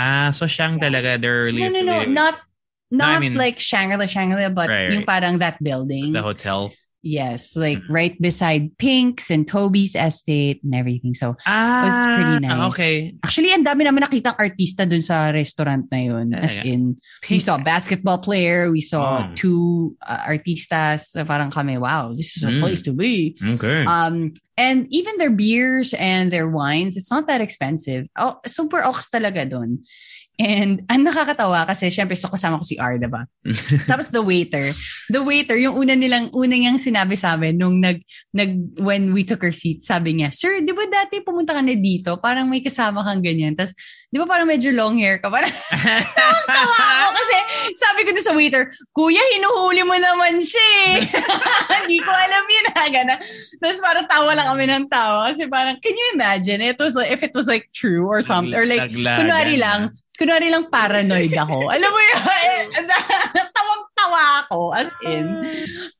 ah, 0.00 0.32
so 0.32 0.48
Shang 0.48 0.80
talaga, 0.80 1.20
they're 1.20 1.44
really 1.52 1.60
No, 1.60 1.68
no, 1.68 1.82
no. 1.84 1.98
Not, 2.08 2.34
not 2.90 3.10
I 3.16 3.18
mean- 3.20 3.36
like 3.36 3.60
Shangri-La, 3.60 4.06
Shangri-La, 4.08 4.48
but 4.56 4.68
Right, 4.72 4.88
yung 4.90 5.04
right. 5.04 5.12
parang 5.20 5.38
that 5.44 5.60
building. 5.62 6.16
the 6.16 6.22
hotel. 6.24 6.72
Yes, 7.04 7.52
like 7.52 7.84
Mm. 7.84 7.92
right 7.92 8.16
beside 8.16 8.72
Pink's 8.80 9.28
and 9.28 9.44
Toby's 9.44 9.92
estate 9.92 10.64
and 10.64 10.72
everything. 10.72 11.12
So 11.12 11.36
Ah, 11.44 11.84
it 11.84 11.84
was 11.84 11.98
pretty 12.16 12.36
nice. 12.48 12.64
Okay. 12.72 12.96
Actually, 13.20 13.52
ang 13.52 13.60
dami 13.60 13.84
namin 13.84 14.08
nakitang 14.08 14.40
artista 14.40 14.88
dun 14.88 15.04
sa 15.04 15.28
restaurant 15.28 15.84
na 15.92 16.00
yun. 16.00 16.32
As 16.32 16.56
in, 16.64 16.96
we 17.28 17.36
saw 17.44 17.60
a 17.60 17.62
basketball 17.62 18.24
player, 18.24 18.72
we 18.72 18.80
saw 18.80 19.04
Oh. 19.04 19.28
two 19.36 19.92
uh, 20.00 20.24
artistas. 20.24 21.12
Parang 21.28 21.52
kami, 21.52 21.76
wow, 21.76 22.16
this 22.16 22.40
is 22.40 22.48
a 22.48 22.50
Mm. 22.50 22.64
place 22.64 22.80
to 22.88 22.96
be. 22.96 23.36
Okay. 23.36 23.84
Um, 23.84 24.32
and 24.56 24.88
even 24.88 25.20
their 25.20 25.34
beers 25.34 25.92
and 25.92 26.32
their 26.32 26.48
wines, 26.48 26.96
it's 26.96 27.12
not 27.12 27.28
that 27.28 27.44
expensive. 27.44 28.08
Oh, 28.16 28.40
super 28.48 28.80
ox 28.80 29.12
talaga 29.12 29.44
dun. 29.44 29.84
And 30.34 30.82
ang 30.90 31.06
nakakatawa 31.06 31.62
kasi 31.62 31.94
syempre 31.94 32.18
so 32.18 32.26
kasama 32.26 32.58
ko 32.58 32.66
si 32.66 32.74
R, 32.74 32.98
diba? 32.98 33.22
Tapos 33.90 34.10
the 34.10 34.18
waiter, 34.18 34.74
the 35.06 35.22
waiter, 35.22 35.54
yung 35.54 35.78
una 35.78 35.94
nilang, 35.94 36.34
una 36.34 36.58
niyang 36.58 36.82
sinabi 36.82 37.14
sa 37.14 37.38
amin 37.38 37.54
nung 37.54 37.78
nag, 37.78 38.02
nag, 38.34 38.82
when 38.82 39.14
we 39.14 39.22
took 39.22 39.46
our 39.46 39.54
seat, 39.54 39.86
sabi 39.86 40.18
niya, 40.18 40.34
Sir, 40.34 40.58
di 40.66 40.74
ba 40.74 40.90
dati 40.90 41.22
pumunta 41.22 41.54
ka 41.54 41.62
na 41.62 41.78
dito? 41.78 42.18
Parang 42.18 42.50
may 42.50 42.58
kasama 42.58 43.06
kang 43.06 43.22
ganyan. 43.22 43.54
Tapos, 43.54 43.78
di 44.14 44.22
ba 44.22 44.30
parang 44.30 44.46
medyo 44.46 44.70
long 44.70 44.94
hair 44.94 45.18
ka? 45.18 45.26
Parang, 45.26 45.50
tawa 46.46 46.86
ako 47.02 47.10
kasi 47.18 47.36
sabi 47.74 48.06
ko 48.06 48.14
doon 48.14 48.22
sa 48.22 48.36
waiter, 48.38 48.70
Kuya, 48.94 49.18
hinuhuli 49.34 49.82
mo 49.82 49.98
naman 49.98 50.38
siya 50.38 50.66
eh. 50.86 51.02
Hindi 51.82 51.98
ko 51.98 52.14
alam 52.14 52.44
yun 52.46 52.66
ha, 52.78 52.84
gana. 52.94 53.14
Tapos 53.58 53.82
parang 53.82 54.06
tawa 54.06 54.30
lang 54.38 54.46
kami 54.54 54.64
ng 54.70 54.86
tawa. 54.86 55.34
Kasi 55.34 55.50
parang, 55.50 55.82
can 55.82 55.98
you 55.98 56.06
imagine? 56.14 56.62
It 56.62 56.78
was 56.78 56.94
like, 56.94 57.10
if 57.10 57.26
it 57.26 57.34
was 57.34 57.50
like 57.50 57.74
true 57.74 58.06
or 58.06 58.22
something. 58.22 58.54
Or 58.54 58.62
like, 58.62 58.86
Laglagan 58.94 59.18
kunwari 59.18 59.58
na. 59.58 59.62
lang, 59.66 59.80
kunwari 60.14 60.46
lang 60.46 60.70
paranoid 60.70 61.34
ako. 61.34 61.66
Alam 61.74 61.90
mo 61.90 61.98
yun, 61.98 62.18
tawang-tawa 63.50 64.22
ako, 64.46 64.58
as 64.78 64.90
in. 65.02 65.26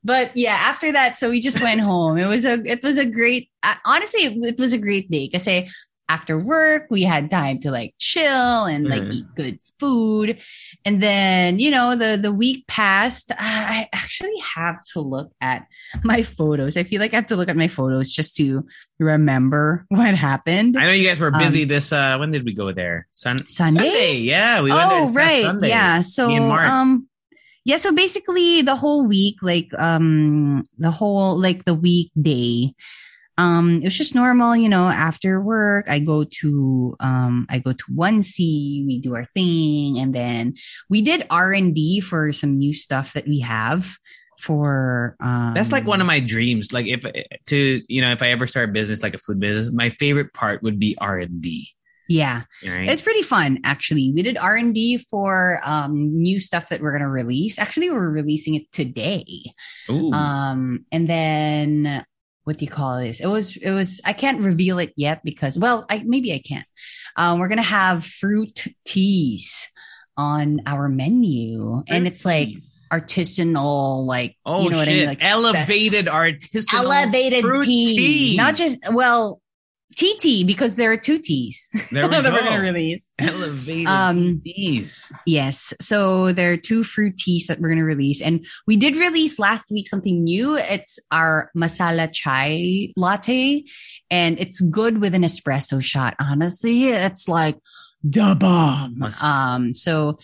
But 0.06 0.38
yeah, 0.38 0.70
after 0.70 0.94
that, 0.94 1.18
so 1.18 1.34
we 1.34 1.42
just 1.42 1.58
went 1.58 1.82
home. 1.82 2.14
It 2.22 2.30
was 2.30 2.46
a, 2.46 2.62
it 2.62 2.78
was 2.86 2.94
a 2.94 3.08
great, 3.08 3.50
uh, 3.66 3.74
honestly, 3.82 4.30
it 4.30 4.58
was 4.62 4.70
a 4.70 4.78
great 4.78 5.10
day 5.10 5.26
kasi 5.26 5.66
after 6.08 6.38
work, 6.38 6.86
we 6.90 7.02
had 7.02 7.30
time 7.30 7.58
to 7.60 7.70
like 7.70 7.94
chill 7.98 8.66
and 8.66 8.86
like 8.88 9.02
Mhm. 9.02 9.12
eat 9.14 9.24
good 9.34 9.58
food. 9.80 10.38
And 10.84 11.02
then, 11.02 11.58
you 11.58 11.70
know, 11.70 11.96
the, 11.96 12.18
the 12.20 12.30
week 12.32 12.66
passed. 12.66 13.32
I 13.38 13.88
actually 13.92 14.36
have 14.54 14.84
to 14.92 15.00
look 15.00 15.32
at 15.40 15.66
my 16.02 16.22
photos. 16.22 16.76
I 16.76 16.82
feel 16.82 17.00
like 17.00 17.14
I 17.14 17.16
have 17.16 17.28
to 17.28 17.36
look 17.36 17.48
at 17.48 17.56
my 17.56 17.68
photos 17.68 18.12
just 18.12 18.36
to 18.36 18.66
remember 18.98 19.86
what 19.88 20.14
happened. 20.14 20.76
I 20.76 20.84
know 20.86 20.92
you 20.92 21.08
guys 21.08 21.20
were 21.20 21.32
Um, 21.34 21.38
busy 21.40 21.64
this, 21.64 21.92
uh, 21.92 22.16
when 22.18 22.32
did 22.32 22.44
we 22.44 22.52
go 22.52 22.72
there? 22.72 23.06
Sun- 23.10 23.46
Sunday? 23.48 24.18
Yeah. 24.18 24.60
We 24.60 24.70
went 24.70 24.90
there 24.90 25.00
oh 25.02 25.10
right 25.12 25.42
Sunday. 25.42 25.68
yeah 25.68 26.00
so 26.00 26.28
Me 26.28 26.36
and 26.36 26.48
Mark. 26.48 26.68
um 26.68 27.08
yeah 27.64 27.78
so 27.78 27.94
basically 27.94 28.60
the 28.62 28.76
whole 28.76 29.06
week 29.06 29.36
like 29.42 29.68
um 29.78 30.62
the 30.78 30.90
whole 30.90 31.36
like 31.38 31.64
the 31.64 31.72
weekday 31.74 32.70
um 33.38 33.80
it 33.82 33.84
was 33.84 33.96
just 33.98 34.14
normal 34.14 34.54
you 34.54 34.68
know 34.68 34.86
after 34.88 35.40
work 35.40 35.86
i 35.88 35.98
go 35.98 36.24
to 36.24 36.94
um 37.00 37.46
i 37.48 37.58
go 37.58 37.72
to 37.72 37.84
one 37.94 38.22
c 38.22 38.84
we 38.86 39.00
do 39.00 39.14
our 39.14 39.24
thing 39.24 39.98
and 39.98 40.14
then 40.14 40.54
we 40.88 41.02
did 41.02 41.26
r&d 41.30 42.00
for 42.00 42.32
some 42.32 42.58
new 42.58 42.72
stuff 42.72 43.12
that 43.12 43.26
we 43.26 43.40
have 43.40 43.96
for 44.38 45.16
um 45.20 45.54
That's 45.54 45.72
like 45.72 45.86
one 45.86 46.00
of 46.00 46.06
my 46.06 46.20
dreams. 46.20 46.72
Like 46.72 46.86
if 46.86 47.04
to 47.46 47.82
you 47.88 48.02
know, 48.02 48.10
if 48.12 48.20
I 48.22 48.28
ever 48.30 48.46
start 48.46 48.68
a 48.68 48.72
business 48.72 49.02
like 49.02 49.14
a 49.14 49.18
food 49.18 49.40
business, 49.40 49.72
my 49.72 49.88
favorite 49.88 50.34
part 50.34 50.62
would 50.62 50.78
be 50.78 50.96
R 51.00 51.18
and 51.18 51.40
D. 51.40 51.68
Yeah, 52.08 52.42
Right? 52.66 52.90
it's 52.90 53.00
pretty 53.00 53.22
fun 53.22 53.60
actually. 53.64 54.12
We 54.12 54.22
did 54.22 54.36
R 54.36 54.56
and 54.56 54.74
D 54.74 54.98
for 54.98 55.60
um, 55.64 56.20
new 56.20 56.40
stuff 56.40 56.68
that 56.68 56.82
we're 56.82 56.92
gonna 56.92 57.08
release. 57.08 57.58
Actually, 57.58 57.90
we're 57.90 58.10
releasing 58.10 58.54
it 58.54 58.70
today. 58.72 59.24
Ooh. 59.88 60.12
Um, 60.12 60.84
and 60.92 61.08
then 61.08 62.04
what 62.44 62.58
do 62.58 62.64
you 62.64 62.70
call 62.70 63.00
this? 63.00 63.20
It 63.20 63.26
was 63.26 63.56
it 63.56 63.70
was 63.70 64.00
I 64.04 64.12
can't 64.12 64.42
reveal 64.42 64.78
it 64.78 64.92
yet 64.96 65.22
because 65.24 65.58
well, 65.58 65.84
I 65.88 66.02
maybe 66.04 66.32
I 66.32 66.38
can. 66.38 66.64
Um, 67.16 67.38
we're 67.38 67.48
gonna 67.48 67.62
have 67.62 68.04
fruit 68.04 68.66
teas 68.84 69.68
on 70.16 70.62
our 70.66 70.88
menu, 70.88 71.82
and 71.88 72.06
it's 72.06 72.24
like 72.24 72.48
Please. 72.48 72.86
artisanal, 72.92 74.06
like 74.06 74.36
oh 74.44 74.62
you 74.62 74.70
know 74.70 74.76
what 74.78 74.84
shit, 74.86 74.94
I 74.94 74.98
mean, 74.98 75.06
like 75.08 75.20
spe- 75.20 75.30
elevated 75.30 76.06
artisanal 76.06 76.74
elevated 76.74 77.42
fruit 77.42 77.64
tea. 77.64 77.96
tea. 77.96 78.36
not 78.36 78.54
just 78.54 78.78
well. 78.92 79.40
TT 79.94 80.46
because 80.46 80.76
there 80.76 80.90
are 80.92 80.96
two 80.96 81.18
teas 81.18 81.68
There 81.92 82.04
we 82.08 82.16
that 82.20 82.32
we're 82.32 82.42
gonna 82.44 82.60
release. 82.60 83.10
elevated 83.18 83.86
Um, 83.86 84.40
teas. 84.44 85.10
Yes. 85.26 85.72
So 85.80 86.32
there 86.32 86.52
are 86.52 86.56
two 86.56 86.84
fruit 86.84 87.16
teas 87.16 87.46
that 87.46 87.60
we're 87.60 87.68
going 87.68 87.78
to 87.78 87.84
release. 87.84 88.20
And 88.20 88.44
we 88.66 88.76
did 88.76 88.96
release 88.96 89.38
last 89.38 89.70
week 89.70 89.88
something 89.88 90.22
new. 90.24 90.56
It's 90.56 90.98
our 91.10 91.50
masala 91.56 92.10
chai 92.12 92.90
latte. 92.96 93.64
And 94.10 94.38
it's 94.38 94.60
good 94.60 95.00
with 95.00 95.14
an 95.14 95.22
espresso 95.22 95.82
shot. 95.82 96.14
Honestly, 96.20 96.88
it's 96.88 97.28
like 97.28 97.56
the 98.02 98.36
bomb. 98.38 98.98
Mas- 98.98 99.22
Um, 99.22 99.72
so 99.72 100.16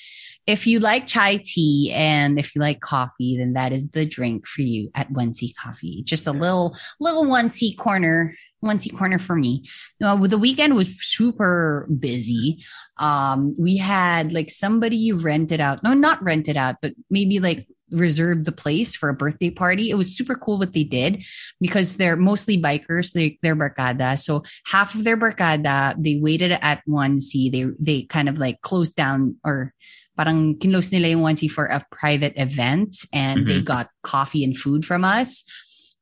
if 0.47 0.67
you 0.67 0.81
like 0.81 1.07
chai 1.07 1.41
tea 1.45 1.93
and 1.95 2.39
if 2.39 2.55
you 2.55 2.61
like 2.61 2.81
coffee, 2.81 3.37
then 3.39 3.53
that 3.55 3.73
is 3.73 3.91
the 3.91 4.05
drink 4.07 4.47
for 4.47 4.63
you 4.63 4.91
at 4.95 5.11
One 5.11 5.33
C 5.35 5.53
Coffee. 5.53 6.03
Just 6.05 6.27
a 6.27 6.33
little, 6.33 6.77
little 6.99 7.25
One 7.27 7.49
C 7.51 7.75
corner. 7.75 8.33
One 8.61 8.79
C 8.79 8.91
corner 8.91 9.19
for 9.19 9.37
me. 9.37 9.65
Uh, 10.03 10.17
the 10.27 10.39
weekend 10.39 10.77
was 10.77 10.95
super 11.01 11.89
busy. 11.99 12.63
Um 12.99 13.55
we 13.59 13.79
had 13.79 14.33
like 14.33 14.51
somebody 14.51 15.13
rented 15.13 15.61
out 15.61 15.83
no 15.83 15.95
not 15.95 16.23
rented 16.23 16.57
out 16.57 16.77
but 16.83 16.93
maybe 17.09 17.41
like 17.41 17.67
reserved 17.91 18.45
the 18.45 18.53
place 18.53 18.95
for 18.95 19.09
a 19.09 19.15
birthday 19.15 19.51
party. 19.51 19.91
It 19.91 19.97
was 19.97 20.17
super 20.17 20.35
cool 20.35 20.59
what 20.59 20.73
they 20.73 20.85
did 20.85 21.25
because 21.61 21.97
they're 21.97 22.17
mostly 22.17 22.61
bikers 22.61 23.15
like 23.15 23.39
they're 23.43 23.57
barkada 23.57 24.19
so 24.19 24.43
half 24.67 24.95
of 24.95 25.05
their 25.05 25.17
barkada 25.17 25.95
they 25.99 26.17
waited 26.17 26.53
at 26.53 26.83
1c 26.89 27.51
they 27.51 27.67
they 27.79 28.03
kind 28.03 28.29
of 28.29 28.39
like 28.39 28.61
closed 28.63 28.97
down 28.97 29.37
or 29.45 29.75
parang 30.19 30.57
kinlose 30.59 30.93
nila 30.93 31.09
yung 31.09 31.23
1c 31.23 31.51
for 31.51 31.67
a 31.67 31.83
private 31.91 32.35
event 32.37 32.95
and 33.13 33.47
they 33.47 33.61
got 33.61 33.89
coffee 34.03 34.45
and 34.45 34.57
food 34.57 34.85
from 34.85 35.05
us 35.05 35.45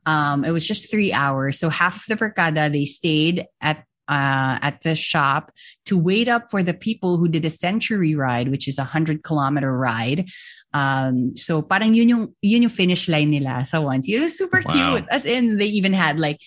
um 0.07 0.45
it 0.45 0.50
was 0.50 0.67
just 0.67 0.90
three 0.90 1.12
hours 1.12 1.59
so 1.59 1.69
half 1.69 1.97
of 1.97 2.02
the 2.09 2.17
barkada 2.17 2.71
they 2.71 2.85
stayed 2.85 3.47
at 3.61 3.85
uh, 4.09 4.57
at 4.62 4.81
the 4.83 4.95
shop 4.97 5.52
to 5.85 5.99
wait 5.99 6.28
up 6.28 6.49
for 6.49 6.62
the 6.62 6.73
people 6.73 7.19
who 7.19 7.28
did 7.28 7.45
a 7.45 7.50
century 7.50 8.14
ride, 8.14 8.49
which 8.49 8.67
is 8.67 8.78
a 8.78 8.85
hundred 8.85 9.23
kilometer 9.23 9.71
ride. 9.71 10.31
Um, 10.73 11.37
so 11.37 11.61
parang 11.61 11.93
yun 11.95 12.09
yung, 12.09 12.35
yun 12.40 12.62
yung 12.62 12.71
finish 12.73 13.07
line 13.07 13.28
nila 13.28 13.67
sa 13.67 13.83
once. 13.83 14.09
It 14.09 14.19
was 14.19 14.33
super 14.37 14.62
Wow. 14.64 14.73
cute. 14.97 15.05
As 15.11 15.26
in, 15.26 15.59
they 15.59 15.67
even 15.67 15.93
had 15.93 16.19
like, 16.19 16.40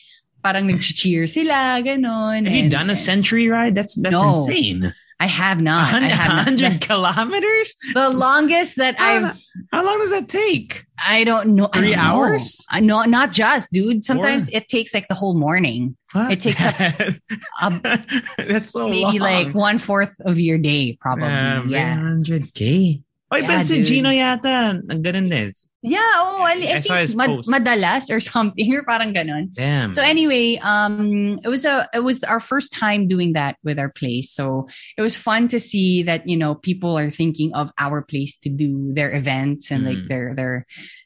parang 0.44 0.66
nag-cheer 0.66 1.28
sila, 1.28 1.86
ganon. 1.86 2.46
Have 2.50 2.56
you 2.56 2.68
done 2.70 2.90
a 2.90 2.96
century 2.96 3.48
ride? 3.48 3.76
That's 3.76 3.94
that's 3.94 4.12
No. 4.12 4.42
insane. 4.42 4.94
I 5.22 5.28
have 5.28 5.62
not. 5.62 5.94
I 5.94 6.08
hundred 6.08 6.82
kilometers. 6.82 7.76
The 7.94 8.10
longest 8.10 8.78
that 8.78 8.96
How- 8.98 9.28
I've, 9.28 9.40
How 9.72 9.86
long 9.86 10.00
does 10.00 10.10
that 10.10 10.28
take? 10.28 10.84
I 11.06 11.24
don't 11.24 11.50
know. 11.54 11.68
Three 11.68 11.92
don't 11.92 12.00
hours? 12.00 12.66
I 12.72 12.80
know, 12.80 13.04
not 13.04 13.32
just, 13.32 13.72
dude. 13.72 14.04
Sometimes 14.04 14.50
it 14.50 14.68
takes 14.68 14.96
like 14.96 15.08
the 15.08 15.14
whole 15.14 15.36
morning. 15.36 15.96
Fuck 16.10 16.32
It 16.32 16.40
takes 16.40 16.60
up 16.66 16.76
that's 18.38 18.72
so 18.72 18.88
Maybe 18.90 19.20
long. 19.20 19.46
like 19.46 19.54
one 19.54 19.78
fourth 19.78 20.20
of 20.26 20.40
your 20.40 20.58
day, 20.58 20.98
probably. 21.00 21.26
Um, 21.28 21.70
yeah. 21.70 21.98
100k. 21.98 23.04
Oy, 23.34 23.40
Yeah, 23.40 23.48
but 23.48 23.66
si 23.66 23.78
dude. 23.80 23.86
Gino 23.88 24.10
yata, 24.12 24.76
ang 24.76 25.02
ganun 25.02 25.30
din. 25.32 25.52
Yeah, 25.82 26.04
oh, 26.20 26.44
I, 26.44 26.52
I 26.62 26.78
I 26.78 26.82
think 26.84 27.16
mad- 27.16 27.48
madalas 27.48 28.12
or 28.12 28.20
something 28.34 28.68
or 28.76 28.84
parang 28.84 29.16
ganon. 29.16 29.50
Damn. 29.56 29.90
So 29.96 30.04
anyway, 30.04 30.60
um, 30.62 31.40
it 31.44 31.48
was 31.48 31.64
a 31.66 31.88
it 31.96 32.04
was 32.04 32.22
our 32.28 32.40
first 32.44 32.70
time 32.76 33.08
doing 33.08 33.34
that 33.34 33.56
with 33.64 33.80
our 33.80 33.90
place. 33.90 34.30
So 34.30 34.68
it 34.98 35.02
was 35.02 35.16
fun 35.16 35.48
to 35.56 35.60
see 35.64 36.04
that 36.04 36.28
you 36.28 36.36
know 36.38 36.54
people 36.60 37.00
are 37.00 37.10
thinking 37.10 37.56
of 37.56 37.72
our 37.80 38.04
place 38.04 38.36
to 38.44 38.50
do 38.52 38.92
their 38.94 39.16
events 39.16 39.72
and 39.72 39.88
like 39.88 40.06
Mm. 40.06 40.10
their 40.12 40.26
their 40.36 40.56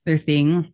their 0.04 0.18
thing. 0.20 0.74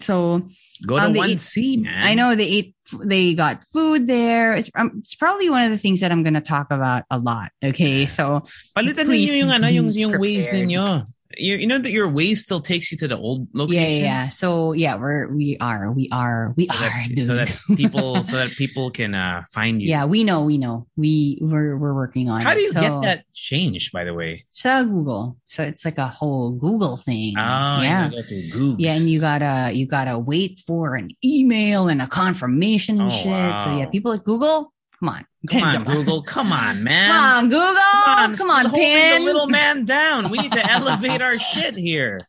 So 0.00 0.48
Go 0.86 0.96
to 0.96 1.12
um, 1.12 1.14
one 1.14 1.30
eat- 1.36 1.40
C, 1.44 1.76
man. 1.76 2.02
I 2.04 2.14
know 2.16 2.34
they 2.34 2.48
ate 2.48 2.74
they 3.02 3.34
got 3.34 3.64
food 3.64 4.06
there. 4.06 4.54
It's 4.54 4.70
um, 4.74 4.98
it's 4.98 5.14
probably 5.14 5.50
one 5.50 5.62
of 5.62 5.70
the 5.70 5.78
things 5.78 6.00
that 6.00 6.10
I'm 6.10 6.22
going 6.22 6.34
to 6.34 6.40
talk 6.40 6.70
about 6.70 7.04
a 7.10 7.18
lot. 7.18 7.52
Okay, 7.62 8.06
so 8.06 8.42
Palitan 8.76 9.06
Please 9.06 9.30
ninyo 9.30 9.38
yung 9.38 9.50
ano, 9.50 9.68
yung, 9.68 9.90
yung 9.92 10.18
ways 10.20 10.48
prepared. 10.48 10.68
ninyo. 10.68 11.06
You, 11.38 11.56
you 11.56 11.66
know 11.66 11.78
that 11.78 11.90
your 11.92 12.08
way 12.08 12.34
still 12.34 12.60
takes 12.60 12.90
you 12.90 12.98
to 12.98 13.08
the 13.08 13.16
old 13.16 13.46
location. 13.52 13.82
yeah, 13.82 14.24
yeah. 14.24 14.28
So 14.28 14.72
yeah, 14.72 14.96
we're 14.96 15.32
we 15.32 15.56
are 15.60 15.92
we 15.92 16.08
are 16.10 16.52
we 16.56 16.66
So 16.68 16.74
are 16.84 16.88
that, 16.88 17.08
dude. 17.14 17.26
so 17.26 17.34
that 17.36 17.56
people 17.76 18.22
so 18.24 18.36
that 18.36 18.50
people 18.50 18.90
can 18.90 19.14
uh, 19.14 19.44
find 19.52 19.80
you. 19.80 19.88
yeah, 19.88 20.04
we 20.06 20.24
know, 20.24 20.42
we 20.42 20.58
know. 20.58 20.88
We 20.96 21.38
we're 21.40 21.76
we're 21.78 21.94
working 21.94 22.28
on. 22.30 22.40
How 22.40 22.52
it. 22.52 22.56
do 22.56 22.60
you 22.62 22.72
So- 22.72 22.80
get 22.80 23.02
that 23.02 23.24
changed? 23.32 23.92
By 23.92 24.02
the 24.04 24.12
way. 24.14 24.44
So 24.50 24.84
Google. 24.84 25.36
So 25.46 25.62
it's 25.62 25.84
like 25.84 25.98
a 25.98 26.08
whole 26.08 26.50
Google 26.52 26.96
thing. 26.96 27.34
Oh, 27.38 27.80
yeah. 27.80 28.10
You 28.10 28.16
go 28.16 28.22
to 28.22 28.48
Google. 28.50 28.80
Yeah, 28.80 28.96
and 28.96 29.08
you 29.08 29.20
gotta 29.20 29.72
you 29.72 29.86
gotta 29.86 30.18
wait 30.18 30.58
for 30.66 30.96
an 30.96 31.10
email 31.24 31.88
and 31.88 32.02
a 32.02 32.06
confirmation 32.08 33.00
and 33.00 33.10
Oh, 33.12 33.14
shit. 33.14 33.62
So 33.62 33.76
yeah, 33.78 33.86
people 33.86 34.12
at 34.12 34.24
Google, 34.24 34.72
come 35.00 35.08
on, 35.08 35.24
Come 35.48 35.62
on, 35.62 35.84
Google. 35.84 36.22
Come 36.22 36.52
on, 36.52 36.84
man. 36.84 37.10
Come 37.10 37.24
on, 37.24 37.48
Google. 37.48 38.36
Come 38.36 38.50
on, 38.50 38.64
holding 38.66 38.80
Pin. 38.86 39.18
the 39.20 39.24
little 39.24 39.46
man 39.48 39.84
down. 39.84 40.30
We 40.30 40.38
need 40.38 40.52
to 40.52 40.70
elevate 40.70 41.22
our 41.22 41.38
shit 41.38 41.74
here. 41.76 42.20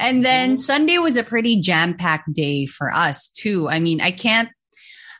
and 0.00 0.24
then 0.24 0.56
Sunday 0.56 0.98
was 0.98 1.16
a 1.16 1.22
pretty 1.22 1.60
jam-packed 1.60 2.32
day 2.32 2.66
for 2.66 2.92
us 2.92 3.28
too. 3.28 3.68
I 3.68 3.78
mean, 3.78 4.00
I 4.00 4.10
can't 4.10 4.48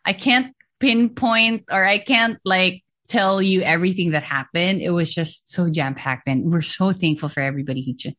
I 0.04 0.12
can't 0.12 0.54
pinpoint 0.80 1.64
or 1.70 1.84
I 1.84 1.98
can't 1.98 2.38
like 2.44 2.82
tell 3.08 3.40
you 3.40 3.62
everything 3.62 4.10
that 4.10 4.22
happened. 4.22 4.80
It 4.80 4.90
was 4.90 5.14
just 5.14 5.50
so 5.50 5.70
jam-packed 5.70 6.26
and 6.26 6.52
we're 6.52 6.62
so 6.62 6.92
thankful 6.92 7.28
for 7.28 7.40
everybody 7.40 7.82
who 7.84 8.12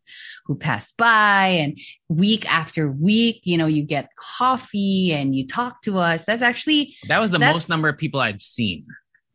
who 0.45 0.56
passed 0.56 0.97
by 0.97 1.47
and 1.47 1.78
week 2.10 2.52
after 2.52 2.91
week, 2.91 3.41
you 3.43 3.58
know, 3.58 3.67
you 3.67 3.84
get 3.84 4.10
coffee 4.17 5.12
and 5.12 5.36
you 5.36 5.45
talk 5.45 5.82
to 5.84 5.97
us. 5.97 6.26
That's 6.26 6.41
actually 6.41 6.95
That 7.08 7.19
was 7.19 7.32
the 7.32 7.39
most 7.39 7.69
number 7.69 7.89
of 7.89 7.97
people 7.97 8.19
I've 8.19 8.41
seen 8.41 8.86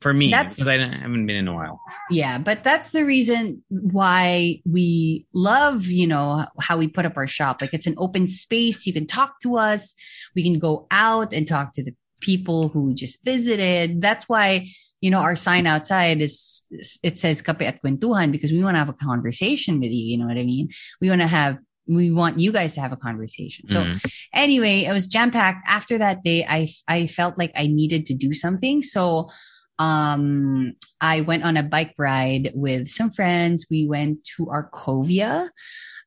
for 0.00 0.12
me 0.12 0.28
because 0.28 0.66
I 0.66 0.78
haven't 0.78 1.26
been 1.26 1.36
in 1.36 1.48
a 1.48 1.54
while. 1.54 1.80
Yeah, 2.10 2.38
but 2.38 2.64
that's 2.64 2.90
the 2.90 3.04
reason 3.04 3.62
why 3.68 4.60
we 4.64 5.26
love, 5.32 5.86
you 5.86 6.06
know, 6.06 6.46
how 6.60 6.76
we 6.76 6.88
put 6.88 7.06
up 7.06 7.16
our 7.16 7.28
shop. 7.28 7.60
Like 7.60 7.72
it's 7.72 7.86
an 7.86 7.94
open 7.98 8.26
space. 8.26 8.86
You 8.86 8.92
can 8.92 9.06
talk 9.06 9.38
to 9.42 9.56
us. 9.56 9.94
We 10.34 10.42
can 10.42 10.58
go 10.58 10.86
out 10.90 11.32
and 11.32 11.46
talk 11.46 11.72
to 11.74 11.84
the 11.84 11.94
people 12.20 12.68
who 12.68 12.94
just 12.94 13.24
visited. 13.24 14.00
That's 14.00 14.28
why, 14.28 14.68
you 15.02 15.10
know, 15.10 15.18
our 15.18 15.34
sign 15.34 15.66
outside 15.66 16.22
is, 16.22 16.62
it 17.02 17.18
says 17.18 17.42
Kape 17.42 17.66
at 17.66 17.82
Kwentuhan 17.82 18.30
because 18.30 18.54
we 18.54 18.62
want 18.62 18.78
to 18.78 18.78
have 18.78 18.88
a 18.88 18.94
conversation 18.94 19.82
with 19.82 19.90
you. 19.90 20.14
You 20.14 20.16
know 20.16 20.30
what 20.30 20.38
I 20.38 20.46
mean? 20.46 20.70
We 21.02 21.10
want 21.10 21.20
to 21.20 21.26
have, 21.26 21.58
we 21.90 22.14
want 22.14 22.38
you 22.38 22.54
guys 22.54 22.78
to 22.78 22.80
have 22.80 22.94
a 22.94 22.96
conversation. 22.96 23.66
So 23.66 23.82
Mhm. 23.82 23.98
anyway, 24.32 24.86
it 24.86 24.94
was 24.94 25.10
jam 25.10 25.34
packed. 25.34 25.66
After 25.66 25.98
that 25.98 26.22
day, 26.22 26.46
I 26.46 26.70
I 26.86 27.10
felt 27.10 27.34
like 27.36 27.50
I 27.58 27.66
needed 27.66 28.06
to 28.06 28.14
do 28.14 28.30
something. 28.32 28.86
So 28.86 29.28
um 29.82 30.78
I 31.02 31.26
went 31.26 31.42
on 31.42 31.58
a 31.58 31.66
bike 31.66 31.98
ride 31.98 32.54
with 32.54 32.86
some 32.86 33.10
friends. 33.10 33.66
We 33.66 33.82
went 33.90 34.22
to 34.38 34.46
Arcovia. 34.46 35.50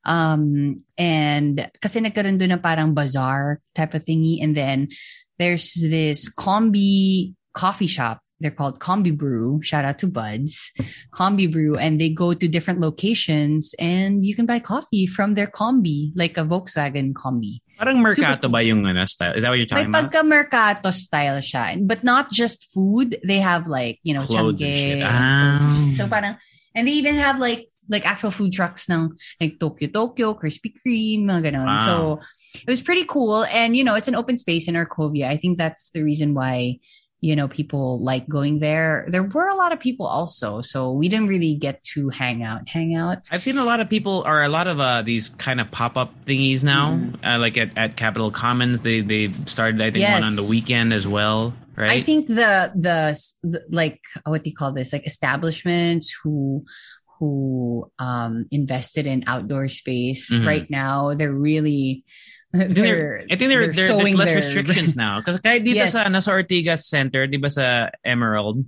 Um 0.08 0.80
and 0.96 1.68
kasi 1.84 2.00
nagkaroon 2.00 2.40
doon 2.40 2.56
na 2.56 2.60
parang 2.64 2.96
bazaar 2.96 3.60
type 3.76 3.92
of 3.92 4.00
thingy 4.08 4.40
and 4.40 4.56
then 4.56 4.88
there's 5.36 5.76
this 5.76 6.32
combi 6.32 7.35
coffee 7.56 7.88
shop. 7.88 8.20
They're 8.38 8.52
called 8.52 8.78
Combi 8.78 9.16
Brew. 9.16 9.64
Shout 9.64 9.88
out 9.88 9.98
to 10.04 10.06
Buds. 10.06 10.76
Combi 11.10 11.50
Brew 11.50 11.80
and 11.80 11.96
they 11.96 12.12
go 12.12 12.36
to 12.36 12.46
different 12.46 12.84
locations 12.84 13.72
and 13.80 14.28
you 14.28 14.36
can 14.36 14.44
buy 14.44 14.60
coffee 14.60 15.08
from 15.08 15.32
their 15.32 15.48
combi 15.48 16.12
like 16.14 16.36
a 16.36 16.44
Volkswagen 16.44 17.16
combi. 17.16 17.64
Parang 17.80 18.04
Mercato 18.04 18.44
Super- 18.44 18.52
ba 18.52 18.60
yung 18.60 18.84
ano, 18.84 19.04
style? 19.08 19.32
Is 19.32 19.42
that 19.42 19.48
what 19.48 19.56
you're 19.56 19.66
May 19.72 19.88
talking 19.88 19.92
about? 19.92 20.12
pagka 20.12 20.20
mercato 20.20 20.90
style 20.92 21.40
siya. 21.40 21.80
But 21.80 22.04
not 22.04 22.30
just 22.30 22.68
food. 22.72 23.16
They 23.24 23.40
have 23.40 23.66
like, 23.66 24.00
you 24.04 24.12
know, 24.12 24.20
Clothes 24.24 24.60
and 24.60 24.76
shit. 24.76 25.00
chamge. 25.00 25.08
Ah. 25.08 25.90
So 25.96 26.06
parang, 26.08 26.36
and 26.76 26.86
they 26.86 26.92
even 26.92 27.16
have 27.16 27.40
like, 27.40 27.68
like 27.88 28.04
actual 28.04 28.32
food 28.32 28.52
trucks 28.52 28.88
ng 28.90 29.16
like 29.40 29.60
Tokyo 29.60 29.88
Tokyo, 29.88 30.34
Krispy 30.34 30.74
Kreme, 30.74 31.24
mga 31.24 31.52
ganon. 31.52 31.66
Wow. 31.66 31.86
So 31.86 31.94
it 32.56 32.68
was 32.68 32.80
pretty 32.82 33.04
cool. 33.04 33.44
And, 33.44 33.76
you 33.76 33.84
know, 33.84 33.94
it's 33.94 34.08
an 34.08 34.16
open 34.16 34.36
space 34.36 34.68
in 34.68 34.74
Arcovia. 34.74 35.28
I 35.28 35.36
think 35.36 35.56
that's 35.56 35.90
the 35.90 36.02
reason 36.02 36.34
why, 36.34 36.80
you 37.20 37.34
know, 37.34 37.48
people 37.48 37.98
like 37.98 38.28
going 38.28 38.58
there. 38.60 39.06
There 39.08 39.22
were 39.22 39.48
a 39.48 39.54
lot 39.54 39.72
of 39.72 39.80
people 39.80 40.06
also. 40.06 40.60
So 40.60 40.92
we 40.92 41.08
didn't 41.08 41.28
really 41.28 41.54
get 41.54 41.82
to 41.94 42.10
hang 42.10 42.42
out, 42.42 42.68
hang 42.68 42.94
out. 42.94 43.26
I've 43.32 43.42
seen 43.42 43.56
a 43.58 43.64
lot 43.64 43.80
of 43.80 43.88
people 43.88 44.22
or 44.26 44.42
a 44.42 44.48
lot 44.48 44.66
of 44.68 44.78
uh, 44.78 45.02
these 45.02 45.30
kind 45.30 45.60
of 45.60 45.70
pop 45.70 45.96
up 45.96 46.12
thingies 46.26 46.62
now, 46.62 46.92
Mm-hmm. 46.92 47.24
uh, 47.24 47.38
like 47.38 47.56
at, 47.56 47.76
at 47.76 47.96
Capitol 47.96 48.30
Commons. 48.30 48.82
They 48.82 49.00
they 49.00 49.32
started 49.46 49.80
I 49.80 49.90
think 49.90 50.02
Yes. 50.02 50.20
one 50.20 50.24
on 50.28 50.36
the 50.36 50.44
weekend 50.44 50.92
as 50.92 51.06
well. 51.08 51.54
right? 51.74 51.90
I 51.90 52.00
think 52.02 52.26
the, 52.28 52.70
the 52.74 53.18
the 53.42 53.64
like 53.70 54.00
what 54.24 54.44
do 54.44 54.50
you 54.50 54.56
call 54.56 54.72
this? 54.72 54.92
Like 54.92 55.06
establishments 55.06 56.14
who 56.22 56.62
who 57.18 57.90
um 57.98 58.44
invested 58.50 59.06
in 59.06 59.24
outdoor 59.26 59.68
space 59.68 60.30
Mhm. 60.32 60.46
right 60.46 60.68
now 60.70 61.14
they're 61.14 61.32
really 61.32 62.04
I 62.56 62.64
think 62.64 62.74
they're, 62.74 62.84
there- 62.84 63.24
I 63.30 63.34
think 63.36 63.48
there, 63.50 63.60
they're 63.72 63.72
there's 63.72 64.14
less 64.14 64.28
their- 64.28 64.36
restrictions 64.36 64.96
now. 65.04 65.18
Because 65.20 65.40
kahit 65.40 65.62
dito 65.64 65.84
Yes. 65.84 65.92
sa, 65.92 66.04
nasa 66.08 66.32
Ortigas 66.32 66.84
Center, 66.88 67.26
di 67.26 67.36
ba 67.36 67.50
sa 67.50 67.90
Emerald, 68.04 68.64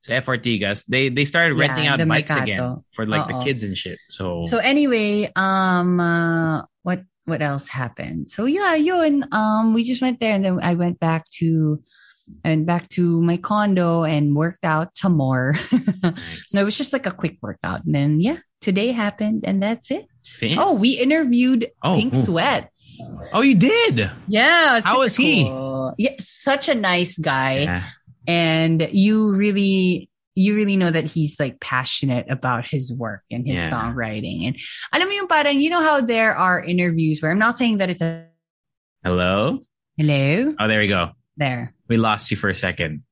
sa 0.00 0.14
F. 0.14 0.26
Ortigas, 0.26 0.84
they, 0.88 1.08
they 1.08 1.24
started 1.24 1.56
Yeah, 1.58 1.66
renting 1.66 1.86
out 1.86 1.98
the 1.98 2.06
bikes 2.06 2.30
Mercato. 2.30 2.42
again 2.44 2.76
for 2.92 3.04
like 3.06 3.28
the 3.28 3.38
kids 3.44 3.64
and 3.64 3.76
shit. 3.76 3.98
So, 4.08 4.44
So 4.46 4.58
anyway, 4.58 5.30
um, 5.36 6.00
uh, 6.00 6.62
what 6.82 7.04
what 7.26 7.42
else 7.42 7.68
happened? 7.68 8.28
So 8.28 8.46
yeah, 8.46 8.74
yun. 8.74 9.28
Um, 9.30 9.74
we 9.74 9.84
just 9.84 10.00
went 10.02 10.18
there, 10.18 10.34
and 10.34 10.44
then 10.44 10.58
I 10.62 10.74
went 10.74 10.98
back 10.98 11.28
to 11.44 11.82
and 12.42 12.64
back 12.64 12.88
to 12.96 13.20
my 13.20 13.36
condo 13.36 14.04
and 14.04 14.34
worked 14.34 14.64
out 14.64 14.96
some 14.96 15.16
more. 15.18 15.54
nice. 16.02 16.54
no, 16.54 16.62
it 16.62 16.64
was 16.64 16.78
just 16.78 16.92
like 16.94 17.04
a 17.06 17.12
quick 17.12 17.36
workout, 17.42 17.84
and 17.84 17.94
then 17.94 18.20
yeah, 18.20 18.38
today 18.60 18.92
happened, 18.92 19.44
and 19.44 19.62
that's 19.62 19.90
it. 19.90 20.06
Fin- 20.24 20.58
Oh, 20.58 20.74
we 20.74 20.90
interviewed 20.98 21.68
Oh, 21.82 21.96
Pink 21.96 22.14
who? 22.14 22.22
Sweats. 22.22 23.00
oh, 23.32 23.42
you 23.42 23.56
did? 23.56 24.10
Yeah, 24.28 24.80
How 24.80 25.00
was 25.00 25.16
he? 25.16 25.44
cool. 25.44 25.94
Yeah, 25.98 26.12
such 26.18 26.68
a 26.68 26.74
nice 26.74 27.18
guy. 27.18 27.60
Yeah. 27.60 27.82
and 28.28 28.86
you 28.92 29.32
really 29.34 30.08
you 30.36 30.54
really 30.54 30.76
know 30.76 30.90
that 30.92 31.04
he's 31.08 31.40
like 31.40 31.58
passionate 31.58 32.26
about 32.28 32.66
his 32.68 32.92
work 32.92 33.22
and 33.32 33.48
his 33.48 33.56
Yeah. 33.56 33.70
songwriting 33.72 34.44
and 34.46 34.54
alam 34.92 35.08
mo 35.08 35.14
yung 35.16 35.26
parang 35.26 35.56
you 35.58 35.72
know 35.72 35.80
how 35.80 36.04
there 36.04 36.36
are 36.36 36.60
interviews 36.62 37.24
where 37.24 37.32
I'm 37.32 37.40
not 37.40 37.56
saying 37.56 37.78
that 37.80 37.88
it's 37.88 38.04
a 38.04 38.28
Hello? 39.02 39.64
hello 39.96 40.52
Oh, 40.60 40.68
there 40.68 40.80
we 40.84 40.86
go. 40.86 41.16
there 41.40 41.72
We 41.88 41.96
lost 41.96 42.30
you 42.30 42.36
for 42.36 42.52
a 42.52 42.54
second. 42.54 43.02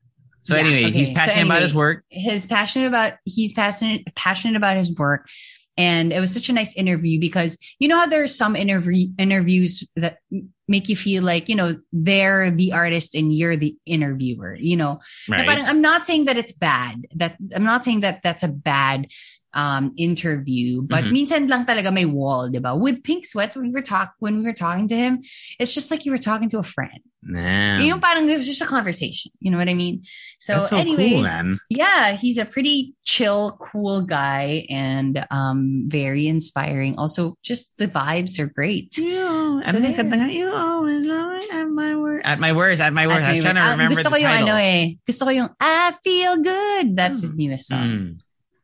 So 0.48 0.56
Yeah, 0.56 0.64
anyway, 0.64 0.88
he's 0.90 1.12
okay. 1.12 1.14
So 1.14 1.20
passionate 1.28 1.44
about 1.44 1.60
his 1.60 1.74
work. 1.76 2.04
his 2.08 2.46
passionate 2.48 2.88
about 2.88 3.20
he's 3.28 3.52
passionate 3.52 4.08
passionate 4.16 4.56
about 4.56 4.80
his 4.80 4.88
work 4.96 5.28
and 5.76 6.08
it 6.10 6.18
was 6.24 6.32
such 6.32 6.48
a 6.48 6.56
nice 6.56 6.72
interview 6.74 7.20
because 7.20 7.60
you 7.78 7.86
know 7.86 8.00
how 8.00 8.08
there 8.08 8.24
are 8.24 8.32
some 8.32 8.56
interview 8.56 9.12
interviews 9.20 9.84
that 9.94 10.24
make 10.66 10.88
you 10.88 10.96
feel 10.96 11.20
like 11.22 11.48
you 11.52 11.54
know 11.54 11.76
they're 11.92 12.48
the 12.50 12.72
artist 12.72 13.12
and 13.14 13.28
you're 13.36 13.56
the 13.60 13.76
interviewer 13.84 14.56
you 14.56 14.72
know 14.80 14.98
Right. 15.28 15.44
parang 15.44 15.68
I'm 15.68 15.84
not 15.84 16.08
saying 16.08 16.24
that 16.32 16.40
it's 16.40 16.52
bad. 16.56 17.04
That 17.20 17.36
I'm 17.54 17.64
not 17.68 17.84
saying 17.84 18.00
that 18.00 18.24
that's 18.24 18.42
a 18.42 18.48
bad 18.48 19.12
um 19.56 19.92
interview, 19.96 20.84
but 20.84 21.08
Mhm. 21.08 21.12
minsan 21.12 21.42
lang 21.48 21.64
talaga 21.64 21.88
may 21.92 22.04
wall, 22.04 22.52
diba? 22.52 22.76
With 22.76 23.00
Pink 23.04 23.24
Sweats, 23.24 23.56
when 23.56 23.68
we 23.68 23.72
were 23.72 23.80
talk 23.84 24.12
when 24.20 24.36
we 24.40 24.44
were 24.44 24.52
talking 24.56 24.88
to 24.92 24.96
him, 24.96 25.24
it's 25.60 25.72
just 25.72 25.88
like 25.92 26.04
you 26.04 26.12
were 26.12 26.20
talking 26.20 26.48
to 26.52 26.60
a 26.60 26.66
friend. 26.76 27.00
Damn. 27.18 27.80
Yung 27.82 28.00
parang 28.00 28.28
it 28.28 28.38
was 28.38 28.46
just 28.46 28.62
a 28.62 28.66
conversation. 28.66 29.32
You 29.40 29.50
know 29.50 29.58
what 29.58 29.68
I 29.68 29.74
mean? 29.74 30.02
So, 30.38 30.64
so 30.64 30.76
anyway, 30.78 31.10
cool, 31.18 31.22
man. 31.22 31.58
yeah, 31.68 32.12
he's 32.14 32.38
a 32.38 32.44
pretty 32.46 32.94
chill, 33.04 33.58
cool 33.60 34.02
guy 34.02 34.66
and 34.70 35.26
um 35.30 35.84
very 35.90 36.28
inspiring. 36.28 36.94
Also, 36.96 37.34
just 37.42 37.76
the 37.76 37.88
vibes 37.88 38.38
are 38.38 38.46
great. 38.46 38.96
You, 38.96 39.60
So 39.66 39.72
there. 39.82 39.92
kanta? 39.98 40.30
You 40.32 40.46
always 40.54 41.04
love 41.06 41.32
me 41.42 41.48
at 41.50 41.66
my 41.68 41.96
word. 41.96 42.22
At 42.24 42.38
my 42.38 42.52
words, 42.54 42.78
at 42.80 42.92
my 42.92 43.06
words. 43.06 43.24
I 43.26 43.34
was 43.34 43.44
At 43.44 43.50
trying 43.50 43.54
to 43.56 43.60
may- 43.60 43.66
ah, 43.66 43.72
remember 43.74 43.94
gusto 43.98 44.08
the 44.08 44.14
ko 44.14 44.16
yung 44.22 44.30
title. 44.30 44.48
ano 44.48 44.56
eh. 44.62 44.82
Gusto 45.04 45.22
ko 45.26 45.30
yung 45.34 45.50
I 45.58 45.92
feel 46.04 46.34
good. 46.38 46.84
That's 46.96 47.20
his 47.20 47.34
newest 47.34 47.66
song. 47.66 47.86
Mm. 47.88 48.10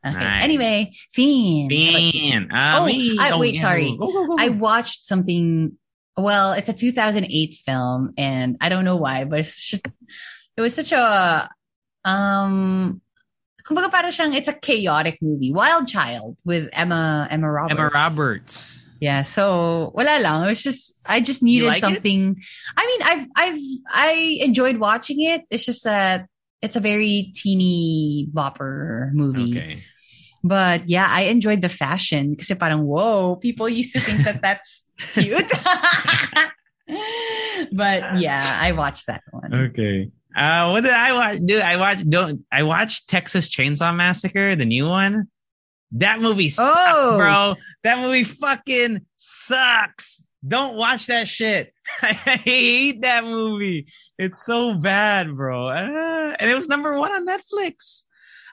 Okay. 0.05 0.21
Nice. 0.21 0.43
Anyway, 0.45 0.77
Fiend. 1.11 1.71
You? 1.73 2.11
Bean. 2.13 2.41
Ah, 2.53 2.79
Oh, 2.79 2.85
me. 2.85 3.17
I- 3.19 3.31
Oh, 3.33 3.39
wait, 3.41 3.55
yeah. 3.57 3.61
sorry. 3.67 3.89
Go, 3.97 4.05
go, 4.13 4.27
go. 4.31 4.35
I 4.39 4.47
watched 4.49 5.03
something. 5.03 5.75
Well, 6.17 6.53
it's 6.53 6.69
a 6.69 6.73
2008 6.73 7.55
film, 7.55 8.13
and 8.17 8.57
I 8.61 8.69
don't 8.69 8.85
know 8.85 8.95
why, 8.95 9.25
but 9.25 9.39
it's 9.39 9.69
just, 9.69 9.85
it 10.57 10.61
was 10.61 10.75
such 10.75 10.91
a 10.91 11.49
um. 12.03 13.01
Kumbaga 13.65 13.89
siyang 13.89 14.35
it's 14.35 14.47
a 14.47 14.53
chaotic 14.53 15.17
movie, 15.23 15.51
Wild 15.51 15.87
Child 15.87 16.37
with 16.45 16.69
Emma 16.71 17.27
Emma 17.31 17.51
Roberts. 17.51 17.73
Emma 17.73 17.89
Roberts. 17.89 18.85
Yeah, 19.01 19.23
so 19.23 19.91
wala 19.95 20.21
lang. 20.21 20.45
It 20.45 20.49
was 20.49 20.63
just 20.63 20.99
I 21.05 21.19
just 21.19 21.41
needed 21.41 21.65
like 21.67 21.77
it? 21.77 21.81
something. 21.81 22.41
I 22.77 22.85
mean, 22.85 23.01
I've 23.01 23.27
I've 23.35 23.61
I 23.89 24.11
enjoyed 24.41 24.77
watching 24.77 25.21
it. 25.21 25.41
It's 25.49 25.65
just 25.65 25.83
that 25.83 26.27
it's 26.61 26.75
a 26.75 26.79
very 26.79 27.31
teeny 27.33 28.27
bopper 28.31 29.11
movie. 29.13 29.57
Okay. 29.57 29.83
But 30.45 30.85
yeah, 30.87 31.07
I 31.09 31.33
enjoyed 31.33 31.65
the 31.65 31.73
fashion 31.73 32.37
kasi 32.37 32.53
parang 32.53 32.85
whoa, 32.85 33.35
people 33.41 33.65
used 33.65 33.93
to 33.97 33.99
think 33.99 34.21
that 34.29 34.45
that's 34.45 34.85
cute. 35.17 35.41
but 37.73 38.17
yeah, 38.21 38.59
I 38.61 38.71
watched 38.73 39.07
that 39.07 39.23
one. 39.31 39.53
Okay. 39.73 40.11
Uh, 40.35 40.69
what 40.69 40.81
did 40.83 40.93
I 40.93 41.13
watch? 41.13 41.39
Dude, 41.43 41.61
I 41.65 41.77
watched. 41.77 42.09
Don't 42.09 42.45
I 42.51 42.63
watched 42.63 43.09
Texas 43.09 43.49
Chainsaw 43.49 43.95
Massacre, 43.95 44.55
the 44.55 44.65
new 44.65 44.85
one. 44.87 45.27
That 45.93 46.19
movie 46.19 46.49
sucks, 46.49 46.75
Oh. 46.77 47.17
bro. 47.17 47.55
That 47.83 47.99
movie 47.99 48.23
fucking 48.25 49.01
sucks. 49.15 50.21
Don't 50.45 50.75
watch 50.77 51.07
that 51.07 51.27
shit. 51.27 51.73
I 52.01 52.13
hate 52.13 53.01
that 53.01 53.23
movie. 53.23 53.87
It's 54.19 54.45
so 54.45 54.77
bad, 54.77 55.33
bro. 55.35 55.69
Uh, 55.69 56.35
and 56.37 56.51
it 56.51 56.55
was 56.55 56.67
number 56.67 56.99
one 56.99 57.11
on 57.11 57.25
Netflix. 57.25 58.03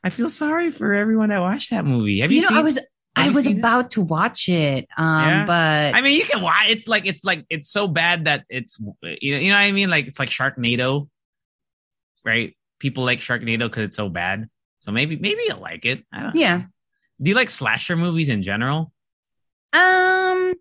I 0.04 0.10
feel 0.10 0.30
sorry 0.30 0.70
for 0.70 0.92
everyone 0.92 1.28
that 1.30 1.40
watched 1.40 1.70
that 1.70 1.84
movie. 1.84 2.20
Have 2.20 2.32
you, 2.32 2.36
You 2.36 2.42
know, 2.42 2.48
seen? 2.48 2.56
I 2.58 2.62
was 2.62 2.78
I 3.14 3.28
was 3.30 3.46
it? 3.46 3.58
about 3.58 3.90
to 3.92 4.00
watch 4.02 4.48
it, 4.48 4.88
um, 4.96 5.28
Yeah? 5.28 5.46
but 5.46 5.94
I 5.94 6.00
mean, 6.00 6.16
you 6.18 6.24
can 6.24 6.40
watch. 6.42 6.66
It's 6.68 6.88
like 6.88 7.06
it's 7.06 7.24
like 7.24 7.44
it's 7.50 7.68
so 7.70 7.86
bad 7.86 8.24
that 8.24 8.44
it's 8.48 8.78
you 8.80 9.34
know, 9.34 9.38
you 9.40 9.48
know 9.50 9.54
what 9.56 9.60
I 9.60 9.72
mean. 9.72 9.90
Like 9.90 10.06
it's 10.06 10.18
like 10.18 10.30
Sharknado, 10.30 11.08
right? 12.24 12.56
People 12.78 13.04
like 13.04 13.18
Sharknado 13.20 13.64
because 13.70 13.84
it's 13.84 13.96
so 13.96 14.08
bad. 14.08 14.48
So 14.80 14.90
maybe 14.92 15.16
maybe 15.16 15.42
you'll 15.46 15.60
like 15.60 15.84
it. 15.84 16.04
I 16.12 16.22
don't. 16.22 16.34
yeah. 16.36 16.62
Do 17.20 17.28
you 17.28 17.36
like 17.36 17.50
slasher 17.50 17.96
movies 17.96 18.28
in 18.28 18.42
general? 18.42 18.92
Um, 19.72 20.54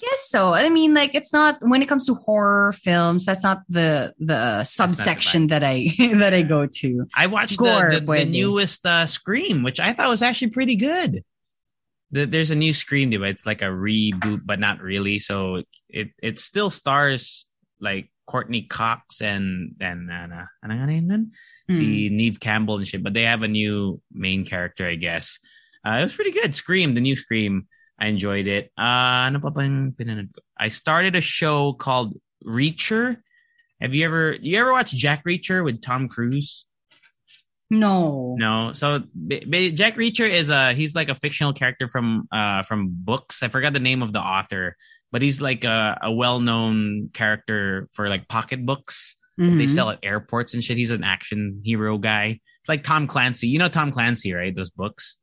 guess 0.00 0.28
so. 0.28 0.54
I 0.54 0.68
mean, 0.68 0.94
like 0.94 1.14
it's 1.14 1.32
not 1.32 1.58
when 1.60 1.82
it 1.82 1.88
comes 1.88 2.06
to 2.06 2.14
horror 2.14 2.72
films. 2.72 3.24
That's 3.24 3.42
not 3.42 3.62
the 3.68 4.14
the 4.18 4.64
subsection 4.64 5.48
that 5.48 5.62
I 5.64 5.88
that 6.14 6.34
I 6.34 6.42
go 6.42 6.66
to. 6.66 7.06
I 7.14 7.26
watched 7.26 7.58
Gore, 7.58 7.92
the, 7.92 8.00
the, 8.00 8.06
the 8.06 8.24
newest 8.24 8.84
uh, 8.86 9.06
Scream, 9.06 9.62
which 9.62 9.80
I 9.80 9.92
thought 9.92 10.08
was 10.08 10.22
actually 10.22 10.50
pretty 10.50 10.76
good. 10.76 11.24
The, 12.10 12.24
there's 12.24 12.50
a 12.50 12.56
new 12.56 12.72
Scream, 12.72 13.10
but 13.10 13.28
it's 13.28 13.46
like 13.46 13.62
a 13.62 13.66
reboot, 13.66 14.42
but 14.44 14.60
not 14.60 14.80
really. 14.80 15.18
So 15.18 15.62
it 15.88 16.10
it 16.22 16.38
still 16.38 16.70
stars 16.70 17.46
like 17.80 18.10
Courteney 18.26 18.62
Cox 18.62 19.22
and 19.22 19.76
and 19.80 20.10
uh, 20.10 20.46
ano 20.62 20.74
nga 20.74 20.86
name 20.86 21.08
nun? 21.08 21.30
Hmm. 21.68 21.74
see 21.74 22.08
Neve 22.10 22.38
Campbell 22.38 22.78
and 22.78 22.86
shit, 22.86 23.02
but 23.02 23.14
they 23.14 23.22
have 23.22 23.42
a 23.42 23.48
new 23.48 24.00
main 24.12 24.44
character, 24.44 24.86
I 24.86 24.94
guess. 24.94 25.38
Uh, 25.84 25.98
it 25.98 26.02
was 26.02 26.14
pretty 26.14 26.32
good. 26.32 26.54
Scream, 26.54 26.94
the 26.94 27.00
new 27.00 27.16
Scream. 27.16 27.68
I 27.98 28.06
enjoyed 28.08 28.46
it. 28.46 28.70
Uh, 28.78 29.26
ano 29.32 29.40
pa 29.40 29.50
bang 29.50 29.94
pinanood 29.96 30.34
ko? 30.34 30.42
I 30.58 30.68
started 30.68 31.16
a 31.16 31.20
show 31.20 31.72
called 31.72 32.18
Reacher. 32.44 33.16
Have 33.80 33.94
you 33.94 34.04
ever 34.04 34.36
you 34.40 34.58
ever 34.58 34.72
watch 34.72 34.92
Jack 34.92 35.24
Reacher 35.24 35.64
with 35.64 35.80
Tom 35.80 36.08
Cruise? 36.08 36.66
No. 37.70 38.36
No. 38.38 38.72
So 38.72 39.02
ba- 39.14 39.42
ba- 39.46 39.72
Jack 39.72 39.94
Reacher 39.96 40.28
is 40.28 40.50
a 40.50 40.72
he's 40.72 40.94
like 40.94 41.08
a 41.08 41.14
fictional 41.14 41.52
character 41.52 41.88
from 41.88 42.28
uh 42.30 42.62
from 42.62 42.88
books. 42.90 43.42
I 43.42 43.48
forgot 43.48 43.72
the 43.72 43.80
name 43.80 44.02
of 44.02 44.12
the 44.12 44.20
author, 44.20 44.76
but 45.10 45.20
he's 45.22 45.40
like 45.40 45.64
a, 45.64 45.98
a 46.02 46.12
well-known 46.12 47.10
character 47.12 47.88
for 47.92 48.08
like 48.08 48.28
pocketbooks 48.28 49.16
they 49.38 49.44
Mhm. 49.44 49.68
sell 49.68 49.90
at 49.90 49.98
airports 50.02 50.54
and 50.54 50.64
shit. 50.64 50.78
He's 50.78 50.92
an 50.92 51.04
action 51.04 51.60
hero 51.62 51.98
guy. 51.98 52.40
It's 52.60 52.68
like 52.70 52.84
Tom 52.84 53.06
Clancy. 53.06 53.48
You 53.48 53.58
know 53.58 53.68
Tom 53.68 53.92
Clancy, 53.92 54.32
right? 54.32 54.54
Those 54.54 54.70
books. 54.70 55.18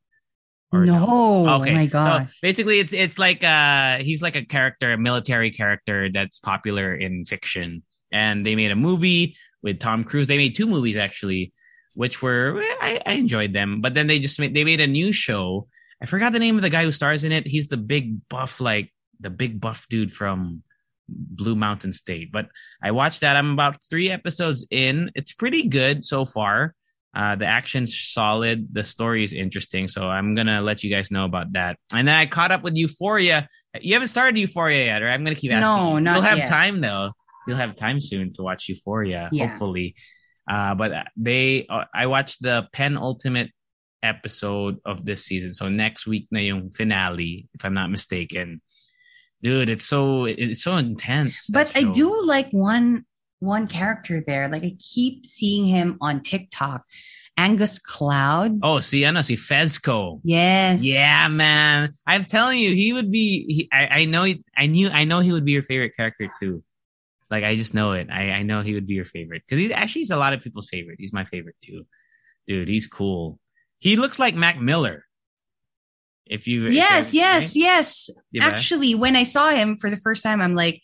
Or 0.74 0.84
no. 0.84 1.60
Okay. 1.60 1.70
Oh 1.70 1.74
my 1.74 1.86
So 1.88 2.26
basically, 2.42 2.80
it's 2.80 2.92
it's 2.92 3.18
like 3.18 3.44
uh 3.44 3.98
he's 3.98 4.22
like 4.22 4.36
a 4.36 4.44
character, 4.44 4.92
a 4.92 4.98
military 4.98 5.50
character 5.50 6.10
that's 6.12 6.38
popular 6.38 6.94
in 6.94 7.24
fiction. 7.24 7.82
And 8.10 8.44
they 8.44 8.54
made 8.56 8.70
a 8.70 8.76
movie 8.76 9.36
with 9.62 9.78
Tom 9.78 10.04
Cruise. 10.04 10.26
They 10.26 10.36
made 10.36 10.56
two 10.56 10.66
movies 10.66 10.96
actually, 10.96 11.52
which 11.94 12.22
were 12.22 12.60
I, 12.80 13.00
I 13.06 13.12
enjoyed 13.14 13.52
them. 13.52 13.80
But 13.80 13.94
then 13.94 14.06
they 14.06 14.18
just 14.18 14.38
made 14.40 14.54
they 14.54 14.64
made 14.64 14.80
a 14.80 14.86
new 14.86 15.12
show. 15.12 15.68
I 16.02 16.06
forgot 16.06 16.32
the 16.32 16.38
name 16.38 16.56
of 16.56 16.62
the 16.62 16.70
guy 16.70 16.84
who 16.84 16.92
stars 16.92 17.24
in 17.24 17.32
it. 17.32 17.46
He's 17.46 17.68
the 17.68 17.76
big 17.76 18.28
buff, 18.28 18.60
like 18.60 18.92
the 19.20 19.30
big 19.30 19.60
buff 19.60 19.86
dude 19.88 20.12
from 20.12 20.62
Blue 21.08 21.54
Mountain 21.56 21.92
State. 21.92 22.32
But 22.32 22.48
I 22.82 22.90
watched 22.90 23.20
that. 23.20 23.36
I'm 23.36 23.52
about 23.52 23.78
three 23.88 24.10
episodes 24.10 24.66
in. 24.70 25.10
It's 25.14 25.32
pretty 25.32 25.68
good 25.68 26.04
so 26.04 26.24
far. 26.24 26.74
Uh, 27.14 27.36
the 27.36 27.46
action's 27.46 27.96
solid. 27.98 28.68
The 28.72 28.82
story 28.82 29.22
is 29.22 29.32
interesting. 29.32 29.88
So 29.88 30.08
I'm 30.08 30.34
gonna 30.34 30.60
let 30.60 30.82
you 30.82 30.90
guys 30.90 31.10
know 31.10 31.24
about 31.24 31.52
that. 31.52 31.78
And 31.94 32.08
then 32.08 32.16
I 32.16 32.26
caught 32.26 32.50
up 32.50 32.62
with 32.62 32.76
Euphoria. 32.76 33.48
You 33.80 33.94
haven't 33.94 34.08
started 34.08 34.38
Euphoria 34.38 34.86
yet, 34.86 35.02
or 35.02 35.08
I'm 35.08 35.22
gonna 35.22 35.36
keep 35.36 35.52
asking. 35.52 35.62
No, 35.62 35.98
not 35.98 36.14
You'll 36.14 36.22
have 36.22 36.38
yet. 36.38 36.48
time 36.48 36.80
though. 36.80 37.12
You'll 37.46 37.56
have 37.56 37.76
time 37.76 38.00
soon 38.00 38.32
to 38.34 38.42
watch 38.42 38.68
Euphoria. 38.68 39.28
Yeah. 39.30 39.46
Hopefully. 39.46 39.94
Uh, 40.48 40.74
but 40.74 41.06
they, 41.16 41.66
uh, 41.68 41.84
I 41.94 42.06
watched 42.06 42.42
the 42.42 42.68
penultimate 42.72 43.50
episode 44.02 44.78
of 44.84 45.04
this 45.04 45.24
season. 45.24 45.54
So 45.54 45.68
next 45.68 46.06
week 46.06 46.28
na 46.30 46.40
yung 46.40 46.70
finale, 46.70 47.48
if 47.54 47.64
I'm 47.64 47.74
not 47.74 47.90
mistaken. 47.90 48.60
Dude, 49.42 49.68
it's 49.68 49.84
so 49.84 50.24
it's 50.24 50.62
so 50.62 50.76
intense. 50.76 51.50
But 51.52 51.76
I 51.76 51.84
do 51.84 52.24
like 52.24 52.50
one 52.50 53.04
one 53.44 53.66
character 53.68 54.22
there. 54.26 54.48
Like 54.48 54.64
I 54.64 54.76
keep 54.78 55.26
seeing 55.26 55.66
him 55.66 55.98
on 56.00 56.20
TikTok. 56.22 56.84
Angus 57.36 57.80
Cloud. 57.80 58.60
Oh, 58.62 58.78
see, 58.78 59.04
I 59.04 59.10
know, 59.10 59.22
see 59.22 59.34
Fezco. 59.36 60.20
Yes. 60.22 60.80
Yeah, 60.82 61.26
man. 61.26 61.92
I'm 62.06 62.24
telling 62.26 62.60
you, 62.60 62.72
he 62.72 62.92
would 62.92 63.10
be. 63.10 63.44
He, 63.48 63.68
I, 63.72 63.86
I 64.02 64.04
know. 64.04 64.24
I 64.56 64.66
knew. 64.66 64.88
I 64.88 65.02
know 65.04 65.18
he 65.18 65.32
would 65.32 65.44
be 65.44 65.50
your 65.50 65.64
favorite 65.64 65.96
character 65.96 66.28
too. 66.38 66.62
Like 67.30 67.42
I 67.42 67.56
just 67.56 67.74
know 67.74 67.92
it. 67.94 68.08
I, 68.08 68.30
I 68.30 68.42
know 68.44 68.60
he 68.60 68.74
would 68.74 68.86
be 68.86 68.94
your 68.94 69.04
favorite 69.04 69.42
because 69.44 69.58
he's 69.58 69.72
actually 69.72 70.02
he's 70.02 70.12
a 70.12 70.16
lot 70.16 70.32
of 70.32 70.42
people's 70.42 70.68
favorite. 70.68 70.96
He's 71.00 71.12
my 71.12 71.24
favorite 71.24 71.56
too, 71.60 71.86
dude. 72.46 72.68
He's 72.68 72.86
cool. 72.86 73.40
He 73.80 73.96
looks 73.96 74.20
like 74.20 74.36
Mac 74.36 74.60
Miller. 74.60 75.04
If 76.26 76.46
you 76.46 76.68
Yes, 76.68 77.08
if- 77.08 77.14
yes, 77.14 77.42
right? 77.42 77.56
yes. 77.56 78.10
Yeah, 78.30 78.44
Actually, 78.46 78.94
when 78.94 79.16
I 79.16 79.24
saw 79.24 79.50
him 79.50 79.76
for 79.76 79.90
the 79.90 79.96
first 79.96 80.22
time, 80.22 80.40
I'm 80.40 80.54
like, 80.54 80.82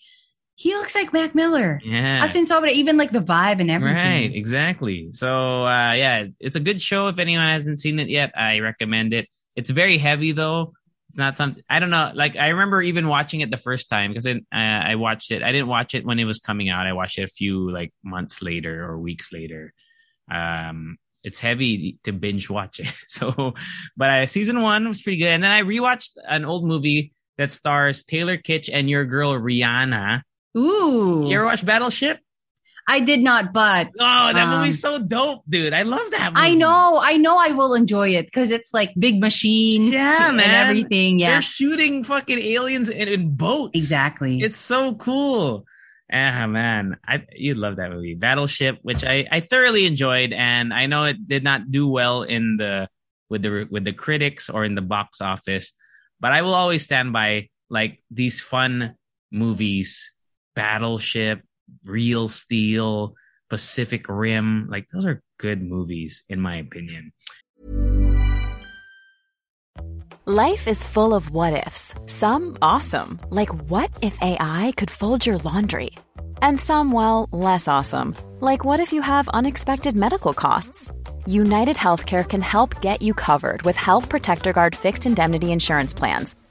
he 0.61 0.75
looks 0.75 0.95
like 0.95 1.11
Mac 1.15 1.35
Miller. 1.35 1.81
yeah. 1.83 2.23
As 2.23 2.37
in 2.37 2.45
sobre, 2.45 2.69
even 2.69 2.99
like 2.99 3.13
the 3.13 3.21
vibe 3.21 3.61
and 3.61 3.71
everything. 3.71 3.97
Right, 3.97 4.35
exactly. 4.35 5.11
So 5.13 5.65
uh 5.65 5.93
yeah, 5.95 6.27
it's 6.39 6.57
a 6.57 6.61
good 6.61 6.83
show 6.83 7.09
if 7.09 7.19
anyone 7.19 7.47
hasn't 7.47 7.81
seen 7.81 7.99
it 7.99 8.09
yet. 8.11 8.31
I 8.37 8.59
recommend 8.61 9.15
it. 9.15 9.27
It's 9.57 9.71
very 9.71 9.97
heavy 9.97 10.33
though. 10.33 10.75
It's 11.09 11.17
not 11.17 11.39
something 11.39 11.63
I 11.71 11.81
don't 11.81 11.89
know. 11.89 12.13
Like 12.15 12.37
I 12.37 12.49
remember 12.49 12.83
even 12.83 13.09
watching 13.09 13.41
it 13.41 13.51
the 13.51 13.57
first 13.57 13.89
time 13.89 14.11
because 14.11 14.27
I, 14.27 14.33
uh, 14.33 14.91
I 14.91 14.97
watched 14.97 15.31
it. 15.31 15.43
I 15.43 15.51
didn't 15.51 15.69
watch 15.69 15.95
it 15.95 16.05
when 16.05 16.19
it 16.19 16.27
was 16.27 16.39
coming 16.41 16.69
out. 16.69 16.87
I 16.87 16.93
watched 16.93 17.17
it 17.19 17.23
a 17.23 17.29
few 17.29 17.71
like 17.71 17.95
months 18.05 18.43
later 18.43 18.85
or 18.85 18.99
weeks 18.99 19.33
later. 19.33 19.73
Um, 20.31 20.99
it's 21.25 21.41
heavy 21.41 21.99
to 22.05 22.13
binge 22.13 22.51
watch 22.51 22.81
it. 22.81 22.93
So, 23.07 23.55
but 23.97 24.11
uh, 24.11 24.27
season 24.27 24.61
one 24.61 24.87
was 24.87 25.01
pretty 25.01 25.19
good. 25.19 25.29
And 25.33 25.43
then 25.43 25.51
I 25.53 25.63
rewatched 25.63 26.13
an 26.29 26.45
old 26.45 26.65
movie 26.67 27.13
that 27.39 27.51
stars 27.51 28.05
Taylor 28.05 28.37
Kitsch 28.37 28.69
and 28.71 28.89
your 28.91 29.07
girl 29.07 29.33
Rihanna. 29.33 30.21
Ooh. 30.57 31.27
You 31.29 31.37
ever 31.37 31.45
watch 31.47 31.65
Battleship? 31.65 32.19
I 32.89 32.99
did 33.01 33.21
not, 33.21 33.53
but 33.53 33.89
Oh, 34.01 34.31
that 34.33 34.49
um, 34.49 34.59
movie's 34.59 34.81
so 34.81 34.99
dope, 34.99 35.45
dude. 35.49 35.73
I 35.73 35.83
love 35.83 36.11
that 36.11 36.33
movie. 36.33 36.45
I 36.47 36.55
know, 36.55 36.99
I 37.01 37.19
know 37.19 37.39
I 37.39 37.49
will 37.53 37.75
enjoy 37.75 38.09
it 38.11 38.25
because 38.27 38.51
it's 38.51 38.75
like 38.75 38.93
big 38.99 39.21
machines 39.21 39.95
Yeah, 39.95 40.29
and 40.29 40.37
man. 40.39 40.67
everything. 40.67 41.21
Yeah. 41.21 41.33
They're 41.35 41.43
shooting 41.43 42.03
fucking 42.03 42.39
aliens 42.39 42.89
in, 42.89 43.07
in 43.07 43.37
boats. 43.37 43.71
Exactly. 43.75 44.41
It's 44.41 44.59
so 44.59 44.95
cool. 44.97 45.67
Ah 46.13 46.49
man, 46.49 46.97
I 47.07 47.23
you'd 47.37 47.59
love 47.59 47.77
that 47.77 47.93
movie, 47.93 48.17
Battleship, 48.17 48.79
which 48.83 49.05
I 49.05 49.29
I 49.31 49.39
thoroughly 49.39 49.87
enjoyed, 49.87 50.33
and 50.33 50.75
I 50.75 50.87
know 50.87 51.05
it 51.05 51.29
did 51.29 51.45
not 51.45 51.71
do 51.71 51.87
well 51.87 52.25
in 52.25 52.57
the 52.57 52.89
with 53.29 53.43
the 53.43 53.69
with 53.71 53.85
the 53.85 53.93
critics 53.93 54.51
or 54.51 54.65
in 54.65 54.75
the 54.75 54.83
box 54.83 55.21
office, 55.21 55.73
but 56.19 56.33
I 56.33 56.43
will 56.43 56.55
always 56.55 56.83
stand 56.83 57.13
by 57.13 57.49
like 57.69 58.03
these 58.11 58.41
fun 58.41 58.97
movies, 59.31 60.13
Battleship, 60.55 61.43
Real 61.85 62.29
Steel, 62.29 63.15
Pacific 63.49 64.07
Rim, 64.09 64.69
like 64.71 64.87
those 64.89 65.07
are 65.07 65.23
good 65.39 65.63
movies 65.63 66.25
in 66.29 66.41
my 66.41 66.57
opinion. 66.57 67.13
Life 70.27 70.69
is 70.69 70.85
full 70.85 71.13
of 71.13 71.31
what 71.31 71.67
ifs. 71.67 71.95
Some 72.07 72.57
awesome, 72.63 73.19
like 73.31 73.49
what 73.69 73.91
if 74.01 74.17
AI 74.21 74.73
could 74.77 74.91
fold 74.91 75.27
your 75.27 75.39
laundry? 75.39 75.91
And 76.43 76.61
some, 76.61 76.93
well, 76.93 77.29
less 77.33 77.67
awesome, 77.67 78.15
like 78.39 78.65
what 78.65 78.79
if 78.79 78.93
you 78.93 79.03
have 79.03 79.29
unexpected 79.31 79.97
medical 79.97 80.33
costs? 80.33 80.93
United 81.27 81.77
Healthcare 81.77 82.29
can 82.29 82.43
help 82.43 82.81
get 82.81 83.03
you 83.03 83.15
covered 83.15 83.63
with 83.63 83.77
Health 83.77 84.09
Protector 84.09 84.53
Guard 84.53 84.77
fixed 84.77 85.07
indemnity 85.07 85.51
insurance 85.51 85.95
plans. 85.95 86.37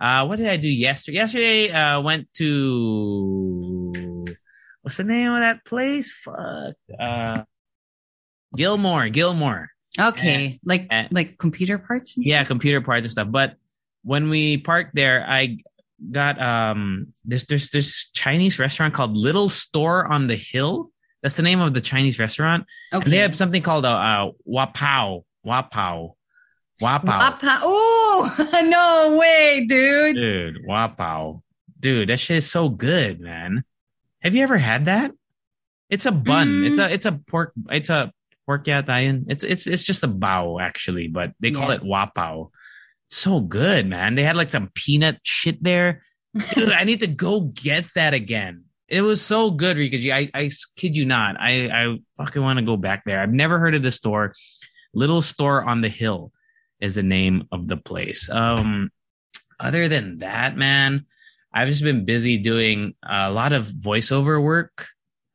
Uh, 0.00 0.26
what 0.26 0.36
did 0.36 0.48
I 0.48 0.56
do 0.56 0.68
yesterday? 0.68 1.16
Yesterday, 1.16 1.70
uh, 1.70 2.00
went 2.00 2.32
to 2.34 3.92
what's 4.82 4.96
the 4.96 5.04
name 5.04 5.32
of 5.32 5.40
that 5.40 5.64
place? 5.64 6.12
Fuck. 6.12 6.74
Uh, 6.98 7.42
Gilmore, 8.56 9.08
Gilmore. 9.08 9.70
okay. 9.98 10.60
like 10.64 10.86
eh. 10.90 11.08
like 11.10 11.38
computer 11.38 11.78
parts? 11.78 12.16
and 12.16 12.26
Yeah, 12.26 12.44
computer 12.44 12.80
parts 12.80 13.04
and 13.04 13.12
stuff. 13.12 13.28
But 13.30 13.56
when 14.02 14.28
we 14.28 14.58
parked 14.58 14.94
there, 14.94 15.24
I 15.26 15.58
got 16.10 16.40
um 16.40 17.12
this 17.24 17.46
there's 17.46 17.70
this 17.70 18.10
Chinese 18.12 18.58
restaurant 18.58 18.94
called 18.94 19.16
Little 19.16 19.48
Store 19.48 20.06
on 20.06 20.26
the 20.26 20.36
Hill. 20.36 20.90
That's 21.22 21.36
the 21.36 21.42
name 21.42 21.60
of 21.60 21.72
the 21.72 21.80
Chinese 21.80 22.18
restaurant. 22.18 22.66
Okay. 22.92 23.04
And 23.04 23.12
they 23.12 23.18
have 23.18 23.34
something 23.34 23.62
called 23.62 23.86
a 23.86 23.88
uh, 23.88 24.30
Wapao. 24.46 25.24
Wapao. 25.46 26.12
Wapao. 26.84 27.08
Apa- 27.08 27.60
Oh, 27.62 28.62
no 28.68 29.16
way, 29.18 29.64
dude. 29.66 30.16
Dude, 30.16 30.58
Wapao. 30.68 31.42
Dude, 31.80 32.08
that 32.08 32.18
shit 32.18 32.38
is 32.38 32.50
so 32.50 32.68
good, 32.68 33.20
man. 33.20 33.64
Have 34.22 34.34
you 34.34 34.42
ever 34.42 34.56
had 34.56 34.84
that? 34.86 35.12
It's 35.90 36.06
a 36.06 36.12
bun. 36.12 36.48
Mm. 36.48 36.70
It's 36.70 36.78
a 36.78 36.92
it's 36.92 37.06
a 37.06 37.12
pork 37.12 37.52
it's 37.70 37.90
a 37.90 38.10
pork 38.46 38.64
yatayan. 38.64 39.24
It's 39.28 39.44
it's 39.44 39.66
it's 39.66 39.84
just 39.84 40.02
a 40.02 40.08
bao 40.08 40.60
actually, 40.60 41.08
but 41.08 41.32
they 41.40 41.50
call 41.50 41.68
Yeah. 41.68 41.74
it 41.76 41.82
wapao. 41.82 42.50
So 43.10 43.40
good, 43.40 43.86
man. 43.86 44.14
They 44.14 44.22
had 44.24 44.34
like 44.36 44.50
some 44.50 44.70
peanut 44.74 45.18
shit 45.22 45.62
there. 45.62 46.02
Dude, 46.54 46.72
I 46.72 46.84
need 46.84 47.00
to 47.00 47.06
go 47.06 47.42
get 47.42 47.86
that 47.94 48.14
again. 48.14 48.64
It 48.88 49.02
was 49.02 49.20
so 49.22 49.50
good, 49.50 49.76
Rikaji. 49.76 50.12
I, 50.12 50.30
I 50.34 50.50
kid 50.76 50.96
you 50.96 51.06
not. 51.06 51.36
I, 51.40 51.68
I 51.68 51.98
fucking 52.16 52.42
want 52.42 52.58
to 52.58 52.64
go 52.64 52.76
back 52.76 53.04
there. 53.06 53.20
I've 53.20 53.32
never 53.32 53.58
heard 53.58 53.74
of 53.74 53.82
the 53.82 53.90
store. 53.92 54.34
Little 54.94 55.22
Store 55.22 55.62
on 55.64 55.80
the 55.80 55.88
Hill 55.88 56.32
is 56.80 56.94
the 56.94 57.02
name 57.02 57.48
of 57.52 57.68
the 57.68 57.76
place. 57.76 58.28
Um, 58.30 58.90
other 59.58 59.88
than 59.88 60.18
that, 60.18 60.56
man, 60.56 61.06
I've 61.52 61.68
just 61.68 61.82
been 61.82 62.04
busy 62.04 62.38
doing 62.38 62.94
a 63.02 63.30
lot 63.30 63.52
of 63.52 63.66
voiceover 63.66 64.42
work. 64.42 64.88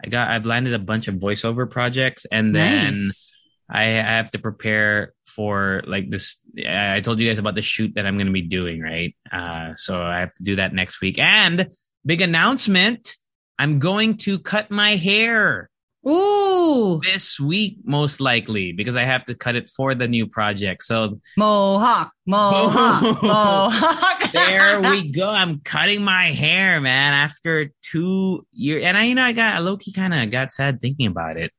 I 0.04 0.08
got, 0.10 0.30
I've 0.30 0.46
landed 0.46 0.74
a 0.74 0.80
bunch 0.80 1.08
of 1.08 1.16
voiceover 1.16 1.70
projects 1.70 2.26
and 2.26 2.54
then 2.54 2.94
Nice. 2.94 3.48
I 3.70 3.84
have 3.84 4.32
to 4.32 4.40
prepare 4.40 5.14
for 5.26 5.82
like 5.86 6.10
this. 6.10 6.44
I 6.58 6.96
I 6.98 7.02
told 7.02 7.20
you 7.20 7.28
guys 7.30 7.38
about 7.38 7.56
the 7.56 7.62
shoot 7.62 7.94
that 7.96 8.06
I'm 8.06 8.16
going 8.16 8.28
to 8.28 8.34
be 8.34 8.42
doing, 8.42 8.82
right? 8.82 9.16
Uh, 9.32 9.76
so 9.76 10.02
I 10.02 10.20
have 10.20 10.34
to 10.36 10.44
do 10.44 10.56
that 10.56 10.74
next 10.74 11.02
week. 11.02 11.20
And 11.20 11.70
big 12.06 12.22
announcement 12.22 13.16
I'm 13.60 13.80
going 13.80 14.18
to 14.18 14.40
cut 14.40 14.72
my 14.72 14.96
hair 14.96 15.70
Ooh, 16.08 17.02
this 17.04 17.40
week, 17.40 17.80
most 17.84 18.22
likely, 18.22 18.72
because 18.72 18.96
I 18.96 19.04
have 19.04 19.26
to 19.26 19.36
cut 19.36 19.56
it 19.56 19.70
for 19.70 19.94
the 19.96 20.08
new 20.08 20.28
project. 20.28 20.84
So 20.84 21.20
mohawk, 21.36 22.14
mohawk, 22.26 23.22
mohawk. 23.24 24.32
there 24.32 24.80
we 24.82 25.12
go. 25.12 25.30
I'm 25.30 25.60
cutting 25.60 26.04
my 26.04 26.32
hair, 26.32 26.80
man, 26.80 27.14
after 27.14 27.72
two 27.82 28.46
years. 28.54 28.84
And 28.86 28.98
I, 28.98 29.06
you 29.06 29.16
know, 29.16 29.24
I 29.24 29.34
got 29.34 29.60
a 29.60 29.62
low 29.62 29.76
key 29.76 29.92
kind 29.92 30.14
of 30.14 30.32
got 30.32 30.54
sad 30.54 30.80
thinking 30.80 31.08
about 31.08 31.36
it 31.38 31.52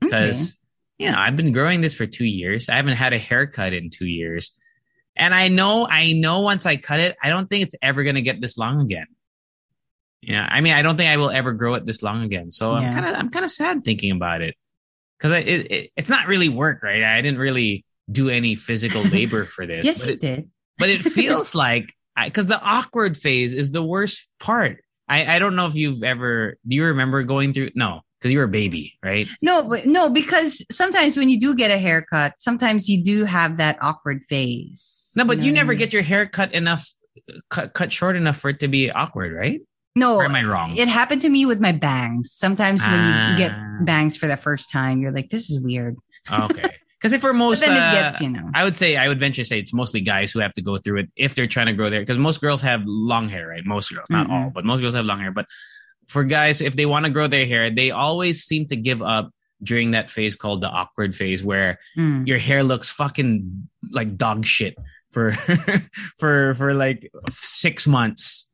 because, 0.00 0.58
you 0.98 1.10
know, 1.10 1.18
I've 1.18 1.36
been 1.36 1.52
growing 1.52 1.80
this 1.80 1.94
for 1.94 2.06
two 2.06 2.26
years. 2.26 2.68
I 2.68 2.76
haven't 2.76 2.96
had 2.96 3.14
a 3.14 3.18
haircut 3.18 3.72
in 3.72 3.88
two 3.88 4.06
years. 4.06 4.52
And 5.16 5.34
I 5.34 5.48
know, 5.48 5.88
I 5.90 6.12
know 6.12 6.40
once 6.40 6.66
I 6.66 6.76
cut 6.76 7.00
it, 7.00 7.16
I 7.22 7.28
don't 7.30 7.48
think 7.48 7.64
it's 7.64 7.74
ever 7.82 8.04
going 8.04 8.14
to 8.14 8.22
get 8.22 8.40
this 8.40 8.56
long 8.58 8.80
again. 8.80 9.06
Yeah. 10.22 10.46
I 10.50 10.60
mean, 10.60 10.72
I 10.72 10.82
don't 10.82 10.96
think 10.96 11.10
I 11.10 11.16
will 11.16 11.30
ever 11.30 11.52
grow 11.52 11.74
it 11.74 11.86
this 11.86 12.02
long 12.02 12.22
again. 12.22 12.50
So 12.50 12.72
I'm 12.72 12.92
kind 12.92 13.06
of, 13.06 13.14
I'm 13.14 13.30
kind 13.30 13.44
of 13.44 13.50
sad 13.50 13.84
thinking 13.84 14.10
about 14.12 14.42
it 14.42 14.56
because 15.18 15.32
it, 15.32 15.70
it, 15.70 15.90
it's 15.96 16.08
not 16.08 16.26
really 16.26 16.48
work, 16.48 16.82
right? 16.82 17.02
I 17.02 17.20
didn't 17.22 17.38
really 17.38 17.84
do 18.10 18.28
any 18.28 18.54
physical 18.54 19.02
labor 19.16 19.44
for 19.44 19.66
this. 19.66 19.84
Yes, 19.86 20.00
but 20.00 20.08
you 20.08 20.14
it, 20.14 20.20
did. 20.20 20.50
but 20.78 20.88
it 20.88 21.00
feels 21.02 21.54
like 21.54 21.92
because 22.24 22.46
the 22.48 22.60
awkward 22.60 23.16
phase 23.16 23.54
is 23.54 23.70
the 23.70 23.82
worst 23.82 24.32
part. 24.40 24.82
I, 25.08 25.36
I 25.36 25.38
don't 25.38 25.56
know 25.56 25.66
if 25.66 25.74
you've 25.74 26.02
ever 26.02 26.56
do 26.66 26.76
you 26.76 26.84
remember 26.86 27.22
going 27.22 27.54
through 27.54 27.70
no 27.74 28.02
because 28.20 28.30
you 28.32 28.38
were 28.38 28.44
a 28.44 28.48
baby 28.48 28.92
right 29.02 29.26
No, 29.40 29.66
but 29.66 29.86
no, 29.86 30.10
because 30.10 30.62
sometimes 30.70 31.16
when 31.16 31.30
you 31.30 31.38
do 31.40 31.54
get 31.54 31.70
a 31.70 31.78
haircut, 31.78 32.34
sometimes 32.38 32.90
you 32.90 33.02
do 33.02 33.24
have 33.24 33.56
that 33.56 33.78
awkward 33.80 34.24
phase. 34.24 35.12
no 35.16 35.24
but 35.24 35.38
know 35.38 35.44
you 35.44 35.52
what 35.52 35.56
I 35.58 35.60
never 35.60 35.72
mean? 35.72 35.78
get 35.78 35.92
your 35.94 36.02
hair 36.02 36.26
cut 36.26 36.52
enough 36.52 36.92
cut 37.48 37.72
cut 37.72 37.90
short 37.92 38.16
enough 38.16 38.36
for 38.36 38.50
it 38.50 38.60
to 38.60 38.68
be 38.68 38.90
awkward 38.90 39.32
right 39.32 39.60
No, 39.96 40.16
Or 40.16 40.24
am 40.24 40.34
I 40.36 40.44
wrong? 40.44 40.76
It 40.76 40.86
happened 40.88 41.22
to 41.22 41.28
me 41.28 41.44
with 41.46 41.60
my 41.60 41.72
bangs. 41.72 42.30
Sometimes 42.32 42.82
when 42.82 42.94
Ah. 42.94 43.30
you 43.32 43.36
get 43.36 43.52
bangs 43.84 44.16
for 44.16 44.26
the 44.28 44.36
first 44.36 44.70
time, 44.70 45.00
you're 45.00 45.12
like, 45.12 45.28
this 45.30 45.50
is 45.50 45.60
weird. 45.60 45.96
okay. 46.30 46.74
Because 47.00 47.12
if 47.12 47.20
for 47.20 47.32
But 47.32 47.38
most, 47.38 47.60
then 47.60 47.80
uh, 47.80 47.90
it 47.90 47.92
gets, 47.92 48.20
you 48.20 48.28
know. 48.28 48.50
I 48.52 48.64
would 48.64 48.74
say 48.74 48.96
I 48.96 49.06
would 49.06 49.20
venture 49.20 49.42
to 49.42 49.48
say 49.48 49.60
it's 49.60 49.72
mostly 49.72 50.00
guys 50.00 50.32
who 50.32 50.40
have 50.40 50.52
to 50.54 50.62
go 50.62 50.78
through 50.78 50.98
it 51.02 51.10
if 51.14 51.36
they're 51.36 51.46
trying 51.46 51.66
to 51.66 51.72
grow 51.72 51.90
their 51.90 51.98
hair. 52.00 52.04
because 52.04 52.18
most 52.18 52.40
girls 52.40 52.60
have 52.62 52.82
long 52.86 53.28
hair, 53.28 53.46
right? 53.46 53.64
Most 53.64 53.94
girls, 53.94 54.10
not 54.10 54.26
Mm-mm. 54.26 54.32
all, 54.46 54.50
but 54.50 54.64
most 54.64 54.80
girls 54.80 54.94
have 54.94 55.04
long 55.06 55.20
hair. 55.20 55.30
But 55.30 55.46
for 56.08 56.24
guys, 56.24 56.60
if 56.60 56.74
they 56.74 56.86
want 56.86 57.04
to 57.04 57.10
grow 57.12 57.28
their 57.28 57.46
hair, 57.46 57.70
they 57.70 57.92
always 57.92 58.42
seem 58.42 58.66
to 58.66 58.76
give 58.76 59.00
up 59.00 59.30
during 59.62 59.92
that 59.92 60.10
phase 60.10 60.34
called 60.34 60.60
the 60.60 60.66
awkward 60.68 61.14
phase 61.14 61.40
where 61.44 61.78
Mm. 61.96 62.26
your 62.26 62.38
hair 62.38 62.64
looks 62.64 62.90
fucking 62.90 63.68
like 63.92 64.16
dog 64.16 64.44
shit 64.44 64.74
for 65.08 65.32
for 66.18 66.54
for 66.54 66.74
like 66.74 67.08
six 67.30 67.86
months. 67.86 68.50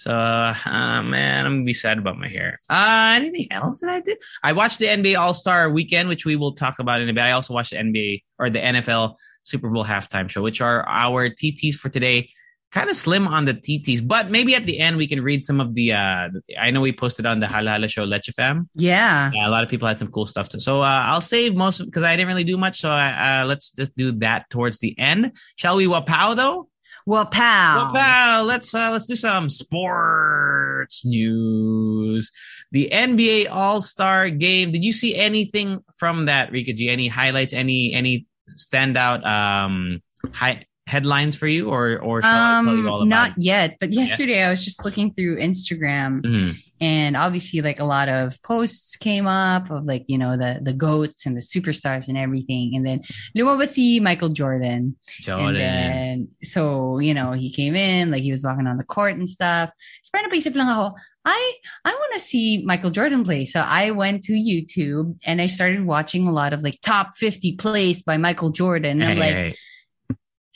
So 0.00 0.12
uh, 0.12 0.54
man, 1.02 1.44
I'm 1.44 1.52
gonna 1.56 1.64
be 1.64 1.74
sad 1.74 1.98
about 1.98 2.16
my 2.16 2.28
hair. 2.28 2.56
Uh 2.70 3.12
anything 3.16 3.48
else 3.50 3.80
that 3.80 3.90
I 3.90 4.00
did? 4.00 4.16
I 4.42 4.52
watched 4.52 4.78
the 4.78 4.86
NBA 4.86 5.18
All 5.20 5.34
Star 5.34 5.68
Weekend, 5.68 6.08
which 6.08 6.24
we 6.24 6.36
will 6.36 6.54
talk 6.54 6.78
about 6.78 7.02
in 7.02 7.08
a 7.10 7.12
bit. 7.12 7.22
I 7.22 7.32
also 7.32 7.52
watched 7.52 7.72
the 7.72 7.76
NBA 7.76 8.22
or 8.38 8.48
the 8.48 8.60
NFL 8.60 9.16
Super 9.42 9.68
Bowl 9.68 9.84
halftime 9.84 10.30
show, 10.30 10.40
which 10.40 10.62
are 10.62 10.88
our 10.88 11.28
TTs 11.28 11.74
for 11.74 11.90
today. 11.90 12.30
Kind 12.72 12.88
of 12.88 12.96
slim 12.96 13.26
on 13.26 13.44
the 13.44 13.52
TTs, 13.52 14.00
but 14.06 14.30
maybe 14.30 14.54
at 14.54 14.64
the 14.64 14.78
end 14.78 14.96
we 14.96 15.06
can 15.08 15.22
read 15.22 15.44
some 15.44 15.60
of 15.60 15.74
the. 15.74 15.92
uh 15.92 16.28
I 16.58 16.70
know 16.70 16.80
we 16.80 16.92
posted 16.92 17.26
on 17.26 17.40
the 17.40 17.46
Halo 17.46 17.70
Halo 17.72 17.86
show 17.88 18.04
Leche 18.04 18.30
Fam. 18.34 18.70
Yeah. 18.74 19.30
Yeah, 19.34 19.46
a 19.46 19.50
lot 19.50 19.64
of 19.64 19.68
people 19.68 19.86
had 19.86 19.98
some 19.98 20.10
cool 20.10 20.24
stuff 20.24 20.48
too. 20.48 20.60
So 20.60 20.80
uh, 20.80 21.02
I'll 21.10 21.20
save 21.20 21.54
most 21.54 21.84
because 21.84 22.04
I 22.04 22.16
didn't 22.16 22.28
really 22.28 22.44
do 22.44 22.56
much. 22.56 22.80
So 22.80 22.90
uh, 22.90 23.44
let's 23.46 23.72
just 23.72 23.94
do 23.98 24.12
that 24.20 24.48
towards 24.48 24.78
the 24.78 24.98
end. 24.98 25.32
Shall 25.56 25.76
we? 25.76 25.86
Wapow 25.86 26.36
though. 26.36 26.69
Well, 27.06 27.26
pal. 27.26 27.92
Well, 27.92 27.94
pal. 27.94 28.44
Let's 28.44 28.74
uh, 28.74 28.90
let's 28.90 29.06
do 29.06 29.16
some 29.16 29.48
sports 29.48 31.04
news. 31.04 32.30
The 32.72 32.90
NBA 32.92 33.48
All 33.50 33.80
Star 33.80 34.30
Game. 34.30 34.70
Did 34.70 34.84
you 34.84 34.92
see 34.92 35.16
anything 35.16 35.82
from 35.98 36.26
that, 36.26 36.52
Rica 36.52 36.72
G? 36.72 36.88
Any 36.88 37.08
highlights? 37.08 37.52
Any 37.52 37.92
any 37.92 38.26
standout 38.48 39.24
um 39.24 40.02
high 40.32 40.66
headlines 40.90 41.38
for 41.38 41.46
you, 41.46 41.70
or 41.70 41.96
or 42.02 42.20
shall 42.20 42.34
I 42.34 42.64
tell 42.66 42.74
you 42.74 42.88
all 42.90 43.02
Um, 43.02 43.06
about? 43.06 43.14
not 43.14 43.30
yet, 43.38 43.78
but 43.78 43.92
yesterday 43.94 44.42
I 44.42 44.50
was 44.50 44.64
just 44.66 44.82
looking 44.84 45.14
through 45.14 45.38
Instagram 45.38 46.26
it? 46.26 46.30
Mhm. 46.30 46.50
and 46.82 47.12
obviously 47.16 47.60
like 47.62 47.78
a 47.78 47.84
lot 47.86 48.08
of 48.08 48.40
posts 48.42 48.96
came 48.96 49.26
up 49.28 49.70
of 49.70 49.84
like, 49.86 50.02
you 50.08 50.18
know, 50.18 50.36
the 50.36 50.58
the 50.64 50.72
goats 50.72 51.26
and 51.26 51.36
the 51.36 51.44
superstars 51.44 52.08
and 52.08 52.16
everything. 52.18 52.74
And 52.74 52.82
then 52.86 52.98
lumabas 53.36 53.76
si 53.76 54.00
Michael 54.00 54.30
Jordan. 54.34 54.96
And 54.96 54.96
Jordan. 55.22 55.54
then, 55.54 56.14
so, 56.42 56.98
you 56.98 57.14
know, 57.14 57.32
he 57.32 57.52
came 57.52 57.76
in, 57.76 58.10
like 58.10 58.22
he 58.26 58.32
was 58.32 58.42
walking 58.42 58.66
on 58.66 58.76
the 58.80 58.84
court 58.96 59.14
and 59.14 59.28
stuff. 59.28 59.70
So 60.02 60.08
parang 60.10 60.26
napaisip 60.32 60.56
lang 60.56 60.68
ako, 60.72 60.96
I, 61.28 61.40
I 61.84 61.92
want 61.92 62.12
to 62.16 62.20
see 62.20 62.64
Michael 62.64 62.90
Jordan 62.90 63.24
play. 63.28 63.44
So 63.44 63.60
I 63.60 63.92
went 63.92 64.24
to 64.24 64.32
YouTube 64.32 65.20
and 65.28 65.36
I 65.44 65.46
started 65.52 65.84
watching 65.84 66.24
a 66.26 66.32
lot 66.32 66.52
of 66.56 66.64
like 66.64 66.80
top 66.80 67.12
50 67.20 67.60
plays 67.60 68.00
by 68.02 68.16
Michael 68.16 68.50
Jordan. 68.56 69.02
And 69.04 69.10
I'm 69.12 69.20
Hey, 69.20 69.20
like, 69.20 69.36
hey. 69.36 69.54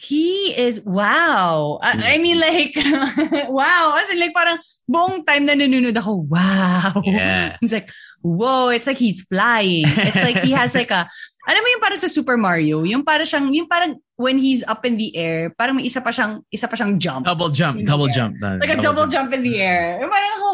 He 0.05 0.53
is 0.53 0.81
wow. 0.85 1.81
I, 1.83 1.91
I 1.91 1.95
mm-hmm. 1.97 2.23
mean 2.23 2.39
like 2.41 2.73
wow. 3.49 3.97
As 3.97 4.11
in 4.13 4.21
like 4.21 4.37
parang 4.37 4.59
buong 4.85 5.25
time 5.25 5.49
na 5.49 5.57
nanonood 5.57 5.97
ako, 5.97 6.29
wow. 6.29 7.01
Yeah. 7.05 7.57
It's 7.65 7.73
like, 7.73 7.89
whoa, 8.25 8.71
it's 8.71 8.89
like 8.89 8.99
he's 8.99 9.21
flying. 9.23 9.85
It's 9.85 10.17
like 10.17 10.41
he 10.41 10.53
has 10.53 10.75
like 10.75 10.91
a 10.91 11.05
alam 11.45 11.61
mo 11.61 11.69
yung 11.77 11.85
para 11.85 11.97
sa 12.01 12.09
Super 12.09 12.41
Mario, 12.41 12.89
yung 12.89 13.05
para 13.05 13.29
siyang 13.29 13.53
yung 13.53 13.69
parang 13.69 14.01
when 14.17 14.41
he's 14.41 14.65
up 14.65 14.89
in 14.89 14.97
the 14.97 15.13
air, 15.13 15.53
parang 15.53 15.77
may 15.77 15.85
isa 15.85 16.01
pa 16.01 16.09
siyang 16.09 16.41
isa 16.49 16.65
pa 16.65 16.73
siyang 16.73 16.97
jump. 16.97 17.29
double 17.29 17.53
jump, 17.53 17.85
double 17.85 18.09
jump, 18.09 18.41
Like 18.41 18.73
a 18.73 18.81
double 18.81 19.05
jump 19.07 19.29
in 19.37 19.45
the 19.45 19.61
air. 19.61 20.01
Parang 20.01 20.33
ako, 20.41 20.49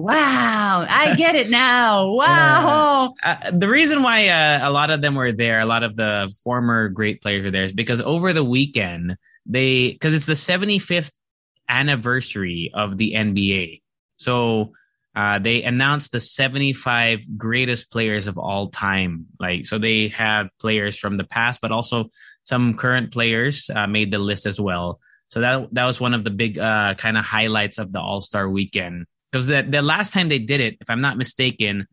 wow, 0.00 0.88
I 0.88 1.12
get 1.14 1.36
it 1.36 1.52
now. 1.52 2.08
Wow. 2.08 3.12
uh, 3.24 3.50
the 3.52 3.68
reason 3.68 4.02
why 4.02 4.32
uh, 4.32 4.64
a 4.64 4.72
lot 4.72 4.88
of 4.88 5.04
them 5.04 5.14
were 5.14 5.32
there, 5.32 5.60
a 5.60 5.68
lot 5.68 5.84
of 5.84 5.96
the 5.96 6.32
former 6.42 6.88
great 6.88 7.20
players 7.20 7.44
were 7.44 7.52
there, 7.52 7.68
is 7.68 7.76
because 7.76 8.00
over 8.00 8.32
the 8.32 8.44
weekend 8.44 9.20
they 9.44 9.92
because 9.92 10.16
it's 10.16 10.26
the 10.26 10.40
75th 10.40 11.12
anniversary 11.68 12.72
of 12.72 12.96
the 12.96 13.12
NBA, 13.12 13.84
so 14.16 14.72
uh, 15.16 15.38
they 15.38 15.62
announced 15.62 16.12
the 16.12 16.20
75 16.20 17.36
greatest 17.36 17.90
players 17.90 18.26
of 18.26 18.38
all 18.38 18.68
time. 18.68 19.26
Like 19.38 19.66
so, 19.66 19.78
they 19.78 20.08
have 20.08 20.50
players 20.60 20.98
from 20.98 21.16
the 21.16 21.24
past, 21.24 21.60
but 21.60 21.72
also 21.72 22.10
some 22.44 22.74
current 22.74 23.12
players 23.12 23.70
uh, 23.74 23.86
made 23.86 24.12
the 24.12 24.18
list 24.18 24.46
as 24.46 24.60
well. 24.60 25.00
So 25.28 25.40
that 25.40 25.68
that 25.74 25.84
was 25.86 26.00
one 26.00 26.14
of 26.14 26.24
the 26.24 26.30
big 26.30 26.58
uh, 26.58 26.94
kind 26.94 27.16
of 27.16 27.24
highlights 27.24 27.78
of 27.78 27.92
the 27.92 28.00
All 28.00 28.20
Star 28.20 28.48
Weekend 28.48 29.06
because 29.30 29.46
the 29.46 29.62
the 29.62 29.82
last 29.82 30.12
time 30.12 30.28
they 30.28 30.38
did 30.38 30.60
it, 30.60 30.76
if 30.80 30.90
I'm 30.90 31.00
not 31.00 31.16
mistaken 31.16 31.86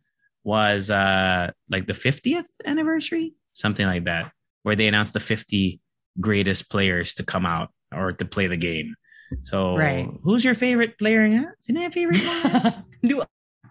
was 0.43 0.89
uh 0.89 1.51
like 1.69 1.87
the 1.87 1.93
50th 1.93 2.45
anniversary, 2.65 3.33
something 3.53 3.85
like 3.85 4.05
that, 4.05 4.31
where 4.63 4.75
they 4.75 4.87
announced 4.87 5.13
the 5.13 5.19
50 5.19 5.79
greatest 6.21 6.69
players 6.69 7.13
to 7.15 7.23
come 7.23 7.45
out 7.45 7.69
or 7.93 8.11
to 8.13 8.25
play 8.25 8.47
the 8.47 8.57
game. 8.57 8.95
So, 9.43 9.75
Right. 9.75 10.07
who's 10.23 10.45
your 10.45 10.55
favorite 10.55 10.97
player? 10.97 11.27
Huh? 11.27 11.51
Sino 11.59 11.81
yung 11.81 11.91
favorite 11.91 12.23
mo? 12.23 12.71
Do- 13.03 13.23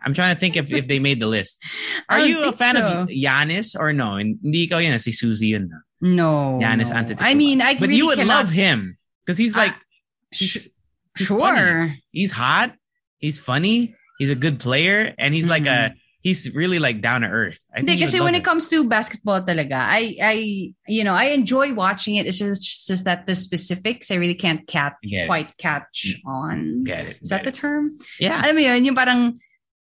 I'm 0.04 0.14
trying 0.14 0.34
to 0.34 0.38
think 0.38 0.56
if, 0.56 0.70
if 0.72 0.86
they 0.86 0.98
made 1.00 1.20
the 1.20 1.26
list. 1.26 1.58
Are 2.08 2.20
you 2.20 2.44
a 2.44 2.52
fan 2.52 2.76
so. 2.76 2.82
of 2.86 3.08
Giannis 3.08 3.74
or 3.78 3.92
no? 3.92 4.16
Hindi 4.16 4.68
ikaw 4.68 4.78
yun, 4.82 4.98
si 4.98 5.10
Suzy 5.10 5.48
yun. 5.48 5.68
na. 5.68 5.78
No. 6.00 6.58
Giannis 6.62 6.90
no. 6.90 6.96
Antetokounmpo. 7.02 7.22
I 7.26 7.34
mean, 7.34 7.60
I 7.60 7.74
But 7.74 7.88
really 7.88 7.96
you 7.96 8.06
would 8.06 8.18
cannot- 8.18 8.46
love 8.46 8.50
him 8.50 8.98
because 9.24 9.38
he's 9.38 9.56
like, 9.56 9.72
Ah, 9.72 9.80
he's, 10.30 10.68
he's 11.18 11.28
funny. 11.28 11.58
sure. 11.58 11.94
he's 12.12 12.30
hot, 12.30 12.74
he's 13.18 13.38
funny, 13.40 13.94
he's 14.18 14.30
a 14.30 14.34
good 14.36 14.60
player, 14.60 15.14
and 15.18 15.34
he's 15.34 15.48
like 15.48 15.66
a 15.66 15.94
he's 16.26 16.50
really 16.58 16.80
like 16.82 16.98
down 16.98 17.22
to 17.22 17.30
earth. 17.30 17.62
I 17.70 17.86
think 17.86 18.02
you 18.02 18.06
kasi 18.10 18.18
when 18.18 18.34
love 18.34 18.42
it 18.42 18.44
comes 18.44 18.66
to 18.74 18.82
basketball 18.82 19.38
talaga, 19.46 19.78
I, 19.78 20.16
I, 20.18 20.34
you 20.90 21.04
know, 21.06 21.14
I 21.14 21.30
enjoy 21.38 21.70
watching 21.72 22.16
it. 22.18 22.26
It's 22.26 22.38
just, 22.42 22.58
it's 22.66 22.86
just 22.90 23.04
that 23.06 23.30
the 23.30 23.38
specifics, 23.38 24.10
I 24.10 24.16
really 24.18 24.34
can't 24.34 24.66
cat, 24.66 24.98
Get 25.06 25.24
it. 25.24 25.26
quite 25.30 25.54
catch 25.56 26.18
on. 26.26 26.82
Get 26.82 27.06
it, 27.06 27.16
Is 27.22 27.30
that 27.30 27.44
get 27.46 27.54
the 27.54 27.54
term? 27.54 27.94
yeah. 28.18 28.42
Alam 28.42 28.56
mo 28.58 28.62
yun, 28.66 28.82
yung 28.90 28.98
parang, 28.98 29.38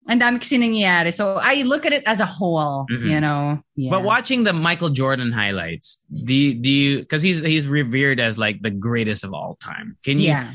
ang 0.07 0.21
dami 0.21 0.39
kasi 0.39 0.55
nangyayari. 0.61 1.09
So 1.11 1.41
I 1.41 1.63
look 1.67 1.83
at 1.89 1.93
it 1.97 2.05
as 2.07 2.21
a 2.21 2.29
whole, 2.29 2.85
Mhm. 2.93 3.11
you 3.11 3.21
know. 3.25 3.59
Yeah. 3.75 3.91
But 3.91 4.05
watching 4.05 4.45
the 4.45 4.53
Michael 4.53 4.91
Jordan 4.93 5.33
highlights, 5.33 6.05
do 6.13 6.31
you, 6.37 6.55
do 6.55 6.71
you 6.71 6.91
because 7.01 7.23
he's 7.27 7.41
he's 7.43 7.67
revered 7.67 8.21
as 8.21 8.39
like 8.39 8.63
the 8.63 8.71
greatest 8.71 9.25
of 9.27 9.35
all 9.35 9.57
time. 9.59 9.97
Can 10.07 10.21
you 10.23 10.31
Yeah. 10.31 10.55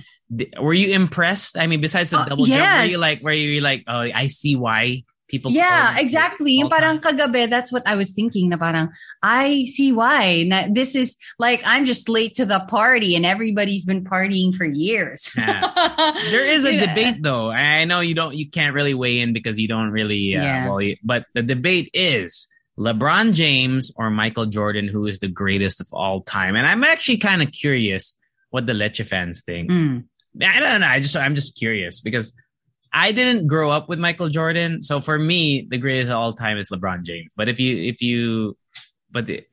were 0.56 0.72
you 0.78 0.96
impressed? 0.96 1.58
I 1.60 1.68
mean, 1.68 1.82
besides 1.84 2.16
the 2.16 2.24
Uh, 2.24 2.32
double 2.32 2.46
jump, 2.48 2.64
were 2.64 2.88
you 2.88 2.96
like 3.02 3.20
were 3.28 3.36
you 3.36 3.60
like 3.60 3.84
oh 3.92 4.08
I 4.08 4.32
see 4.32 4.56
why 4.56 5.04
people 5.32 5.52
Yeah, 5.52 5.98
exactly. 5.98 6.52
Yung 6.60 6.70
parang 6.70 7.00
kagabi, 7.00 7.50
that's 7.50 7.72
what 7.72 7.88
I 7.88 7.96
was 7.96 8.12
thinking 8.12 8.50
na 8.50 8.58
parang, 8.58 8.92
I 9.24 9.66
see 9.66 9.92
why. 9.92 10.44
Na, 10.44 10.68
this 10.70 10.94
is 10.94 11.16
like, 11.40 11.64
I'm 11.66 11.86
just 11.86 12.10
late 12.10 12.36
to 12.36 12.46
the 12.46 12.60
party 12.68 13.16
and 13.16 13.26
everybody's 13.26 13.86
been 13.86 14.04
partying 14.04 14.54
for 14.54 14.66
years. 14.66 15.32
There 16.32 16.46
is 16.46 16.66
a 16.66 16.76
know? 16.76 16.86
debate 16.86 17.24
though. 17.24 17.50
I 17.50 17.86
know 17.86 18.02
you 18.02 18.14
don't 18.14 18.36
you 18.36 18.50
can't 18.50 18.76
really 18.76 18.94
weigh 18.94 19.20
in 19.20 19.34
because 19.34 19.58
you 19.58 19.68
don't 19.68 19.90
really 19.90 20.36
uh, 20.36 20.44
Yeah. 20.44 20.70
well, 20.70 20.84
but 21.04 21.26
the 21.34 21.42
debate 21.42 21.90
is 21.94 22.48
LeBron 22.78 23.34
James 23.34 23.92
or 23.96 24.10
Michael 24.12 24.46
Jordan 24.46 24.88
who 24.88 25.08
is 25.08 25.20
the 25.20 25.28
greatest 25.32 25.80
of 25.82 25.88
all 25.94 26.22
time. 26.22 26.56
And 26.56 26.68
I'm 26.68 26.84
actually 26.84 27.18
kind 27.18 27.42
of 27.42 27.52
curious 27.52 28.18
what 28.52 28.68
the 28.68 28.74
Leche 28.74 29.02
fans 29.08 29.42
think. 29.42 29.72
Mm. 29.72 30.04
I 30.42 30.60
don't 30.60 30.82
know. 30.82 30.88
I 30.88 31.00
just 31.00 31.16
I'm 31.16 31.36
just 31.36 31.58
curious 31.58 32.00
because 32.00 32.36
I 32.94 33.12
didn't 33.12 33.48
grow 33.48 33.72
up 33.72 33.88
with 33.88 34.00
Michael 34.00 34.30
Jordan, 34.30 34.82
so 34.82 35.00
for 35.00 35.18
me, 35.18 35.68
the 35.70 35.78
greatest 35.78 36.10
of 36.10 36.18
all 36.18 36.34
time 36.34 36.58
is 36.58 36.70
LeBron 36.70 37.04
James. 37.04 37.30
But 37.36 37.48
if 37.48 37.60
you 37.60 37.78
if 37.78 38.02
you 38.02 38.58
but 39.12 39.28
the, 39.28 39.44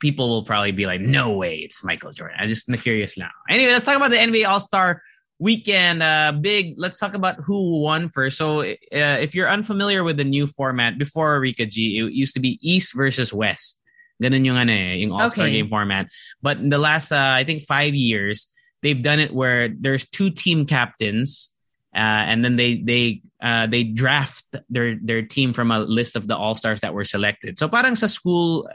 people 0.00 0.28
will 0.28 0.44
probably 0.44 0.72
be 0.72 0.86
like, 0.86 1.00
no 1.00 1.32
way, 1.32 1.56
it's 1.58 1.84
Michael 1.84 2.12
Jordan. 2.12 2.36
I'm 2.40 2.48
just 2.48 2.70
curious 2.82 3.16
now. 3.16 3.30
Anyway, 3.48 3.72
let's 3.72 3.84
talk 3.84 3.96
about 3.96 4.10
the 4.10 4.16
NBA 4.16 4.46
All 4.46 4.60
Star 4.60 5.02
Weekend. 5.38 6.02
Uh, 6.02 6.32
big. 6.38 6.74
Let's 6.76 6.98
talk 6.98 7.14
about 7.14 7.36
who 7.44 7.80
won 7.80 8.10
first. 8.10 8.36
So, 8.36 8.62
uh, 8.62 8.74
if 8.90 9.34
you're 9.34 9.48
unfamiliar 9.48 10.04
with 10.04 10.16
the 10.16 10.24
new 10.24 10.46
format, 10.46 10.98
before 10.98 11.38
Rica 11.40 11.66
G, 11.66 11.98
it 11.98 12.12
used 12.12 12.34
to 12.34 12.40
be 12.40 12.58
East 12.62 12.94
versus 12.94 13.32
West. 13.32 13.80
Ganun 14.22 14.44
yung 14.44 14.56
ano 14.56 14.72
eh, 14.72 14.96
yung 14.96 15.12
All 15.12 15.30
Star 15.30 15.46
Okay. 15.46 15.54
Game 15.58 15.68
format. 15.68 16.08
But 16.42 16.58
in 16.58 16.70
the 16.70 16.78
last, 16.78 17.12
uh, 17.12 17.34
I 17.34 17.44
think, 17.44 17.62
five 17.62 17.94
years, 17.94 18.48
they've 18.82 19.00
done 19.00 19.20
it 19.20 19.34
where 19.34 19.68
there's 19.68 20.06
two 20.08 20.30
team 20.30 20.66
captains, 20.66 21.53
uh, 21.94 22.24
and 22.30 22.44
then 22.44 22.56
they 22.56 22.76
they 22.78 23.22
uh, 23.42 23.66
they 23.66 23.84
draft 23.84 24.44
their 24.68 24.96
their 25.00 25.22
team 25.22 25.52
from 25.52 25.70
a 25.70 25.80
list 25.80 26.16
of 26.16 26.26
the 26.26 26.36
all 26.36 26.54
stars 26.54 26.80
that 26.80 26.94
were 26.94 27.04
selected. 27.04 27.58
So 27.58 27.68
parang 27.68 27.94
sa 27.96 28.06
school, 28.06 28.68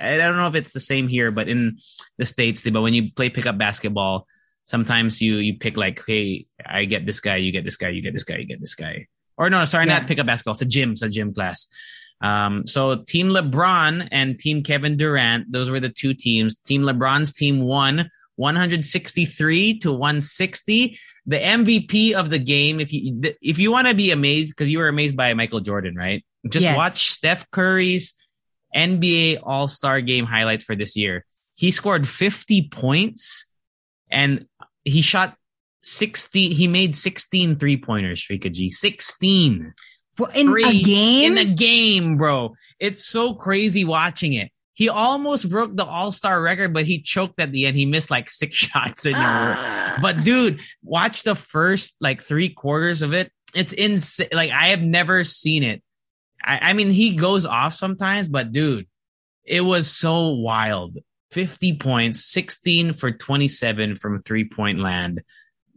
I 0.00 0.16
don't 0.16 0.36
know 0.36 0.48
if 0.48 0.54
it's 0.54 0.72
the 0.72 0.80
same 0.80 1.08
here, 1.08 1.30
but 1.30 1.48
in 1.48 1.78
the 2.18 2.24
states, 2.24 2.64
but 2.68 2.82
when 2.82 2.94
you 2.94 3.12
play 3.12 3.30
pickup 3.30 3.58
basketball, 3.58 4.26
sometimes 4.64 5.20
you 5.20 5.36
you 5.36 5.58
pick 5.58 5.76
like, 5.76 6.02
hey, 6.06 6.46
I 6.64 6.84
get 6.86 7.06
this 7.06 7.20
guy, 7.20 7.36
you 7.36 7.52
get 7.52 7.64
this 7.64 7.76
guy, 7.76 7.90
you 7.90 8.02
get 8.02 8.12
this 8.12 8.24
guy, 8.24 8.36
you 8.38 8.46
get 8.46 8.60
this 8.60 8.74
guy. 8.74 9.06
Or 9.36 9.50
no, 9.50 9.64
sorry, 9.64 9.86
Yeah. 9.86 9.98
not 9.98 10.08
pickup 10.08 10.26
basketball. 10.26 10.52
It's 10.52 10.62
a 10.62 10.66
gym, 10.66 10.92
it's 10.92 11.02
a 11.02 11.08
gym 11.08 11.34
class. 11.34 11.66
Um, 12.20 12.66
so 12.66 13.02
Team 13.06 13.28
LeBron 13.28 14.08
and 14.10 14.38
Team 14.38 14.62
Kevin 14.62 14.96
Durant, 14.96 15.50
those 15.50 15.68
were 15.68 15.80
the 15.80 15.90
two 15.90 16.14
teams. 16.14 16.56
Team 16.56 16.82
LeBron's 16.82 17.32
team 17.32 17.60
won 17.60 18.08
163 18.36 19.78
to 19.78 19.92
160. 19.92 20.98
The 21.26 21.36
MVP 21.38 22.12
of 22.12 22.30
the 22.30 22.38
game, 22.38 22.80
if 22.80 22.92
you 22.92 23.20
if 23.40 23.58
you 23.58 23.70
want 23.72 23.88
to 23.88 23.94
be 23.94 24.10
amazed, 24.10 24.50
because 24.54 24.70
you 24.70 24.78
were 24.78 24.88
amazed 24.88 25.16
by 25.16 25.32
Michael 25.34 25.60
Jordan, 25.60 25.94
right? 25.96 26.24
Just 26.48 26.64
Yes. 26.64 26.76
watch 26.76 27.10
Steph 27.10 27.50
Curry's 27.50 28.14
NBA 28.74 29.38
All 29.42 29.68
Star 29.68 30.00
Game 30.00 30.26
highlights 30.26 30.64
for 30.64 30.76
this 30.76 30.96
year. 30.96 31.24
He 31.56 31.70
scored 31.70 32.06
50 32.08 32.68
points, 32.68 33.46
and 34.10 34.46
he 34.84 35.00
shot 35.00 35.36
60. 35.82 36.52
He 36.52 36.66
made 36.66 36.94
16 36.96 37.56
three 37.56 37.76
pointers. 37.76 38.28
Rica 38.28 38.50
G, 38.50 38.68
16 38.70 39.72
Well, 40.18 40.30
in 40.34 40.48
a 40.48 40.82
game. 40.82 41.32
in 41.32 41.38
a 41.38 41.44
game, 41.54 42.16
bro. 42.16 42.54
It's 42.80 43.04
so 43.04 43.34
crazy 43.34 43.84
watching 43.84 44.32
it. 44.34 44.50
He 44.74 44.88
almost 44.88 45.48
broke 45.48 45.76
the 45.76 45.84
All 45.84 46.12
Star 46.12 46.40
record, 46.42 46.74
but 46.74 46.84
he 46.84 47.00
choked 47.00 47.40
at 47.40 47.52
the 47.52 47.66
end. 47.66 47.76
He 47.76 47.86
missed 47.86 48.10
like 48.10 48.28
six 48.28 48.54
shots 48.56 49.06
in 49.06 49.12
your 49.12 49.22
Ah. 49.22 49.98
But 50.02 50.24
dude, 50.24 50.60
watch 50.82 51.22
the 51.22 51.34
first 51.34 51.96
like 52.00 52.22
three 52.22 52.48
quarters 52.48 53.00
of 53.00 53.14
it. 53.14 53.30
It's 53.54 53.72
insane. 53.72 54.28
Like 54.32 54.50
I 54.50 54.68
have 54.68 54.82
never 54.82 55.24
seen 55.24 55.62
it. 55.62 55.82
I, 56.42 56.70
I 56.70 56.72
mean, 56.72 56.90
he 56.90 57.14
goes 57.14 57.46
off 57.46 57.74
sometimes, 57.74 58.28
but 58.28 58.52
dude, 58.52 58.86
it 59.44 59.62
was 59.62 59.88
so 59.88 60.28
wild. 60.28 60.98
50 61.30 61.78
points, 61.78 62.24
16 62.26 62.92
for 62.94 63.10
27 63.10 63.96
from 63.96 64.22
three 64.22 64.48
point 64.48 64.80
land. 64.80 65.22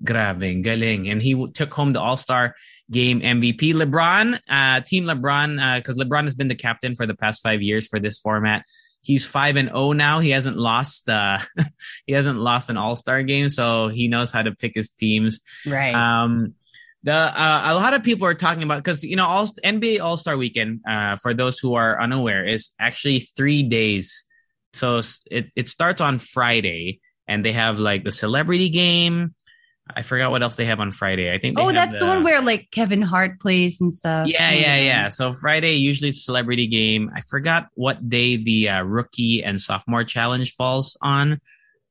Grabe, 0.04 0.64
galing. 0.64 1.10
And 1.10 1.22
he 1.22 1.48
took 1.52 1.74
home 1.74 1.94
the 1.94 2.00
All 2.00 2.18
Star 2.18 2.56
game 2.92 3.22
MVP. 3.22 3.74
LeBron, 3.74 4.40
uh, 4.48 4.82
Team 4.82 5.06
LeBron, 5.06 5.78
because 5.78 5.96
LeBron 5.98 6.24
has 6.24 6.36
been 6.36 6.48
the 6.48 6.56
captain 6.56 6.96
for 6.96 7.06
the 7.06 7.16
past 7.16 7.42
five 7.42 7.62
years 7.62 7.88
for 7.88 8.00
this 8.00 8.20
format. 8.20 8.66
He's 9.08 9.26
five 9.26 9.56
and 9.56 9.70
zero 9.70 9.94
now. 9.94 10.20
He 10.20 10.32
hasn't 10.32 10.58
lost. 10.58 11.08
Uh, 11.08 11.40
he 12.06 12.12
hasn't 12.12 12.38
lost 12.38 12.70
an 12.70 12.76
All 12.76 12.98
Star 12.98 13.24
game, 13.24 13.48
so 13.48 13.88
he 13.88 14.10
knows 14.10 14.34
how 14.34 14.44
to 14.44 14.52
pick 14.52 14.74
his 14.76 14.90
teams. 14.90 15.40
right. 15.66 15.96
Um, 15.96 16.56
the 17.04 17.14
uh, 17.14 17.62
a 17.68 17.76
lot 17.76 17.94
of 17.94 18.04
people 18.04 18.28
are 18.28 18.34
talking 18.34 18.64
about 18.64 18.84
because 18.84 19.02
you 19.02 19.16
know 19.16 19.26
all 19.26 19.48
NBA 19.64 20.02
All 20.02 20.18
Star 20.18 20.36
Weekend. 20.36 20.82
Uh, 20.86 21.16
for 21.16 21.34
those 21.34 21.58
who 21.58 21.76
are 21.76 22.02
unaware, 22.02 22.44
is 22.44 22.72
actually 22.80 23.20
three 23.20 23.64
days. 23.64 24.26
So 24.74 25.02
it 25.32 25.48
it 25.56 25.70
starts 25.70 26.02
on 26.02 26.20
Friday, 26.20 27.00
and 27.26 27.46
they 27.46 27.54
have 27.54 27.80
like 27.80 28.04
the 28.04 28.12
celebrity 28.12 28.70
game. 28.70 29.36
I 29.96 30.02
forgot 30.02 30.32
what 30.32 30.44
else 30.44 30.56
they 30.56 30.66
have 30.66 30.80
on 30.80 30.92
Friday. 30.92 31.32
I 31.32 31.38
think. 31.38 31.56
they 31.56 31.62
oh, 31.62 31.72
that's 31.72 31.98
the, 32.00 32.06
one 32.06 32.24
where 32.24 32.42
like 32.42 32.70
Kevin 32.72 33.02
Hart 33.02 33.40
plays 33.40 33.80
and 33.82 33.94
stuff. 33.94 34.28
yeah, 34.28 34.52
yeah, 34.52 34.78
yeah. 34.78 35.10
So 35.10 35.32
Friday 35.32 35.74
usually 35.74 36.10
it's 36.10 36.20
a 36.20 36.22
celebrity 36.22 36.68
game. 36.68 37.12
I 37.16 37.22
forgot 37.22 37.68
what 37.76 38.10
day 38.10 38.38
the 38.38 38.70
uh, 38.70 38.84
rookie 38.84 39.44
and 39.44 39.60
sophomore 39.60 40.04
challenge 40.04 40.54
falls 40.54 40.98
on. 41.02 41.40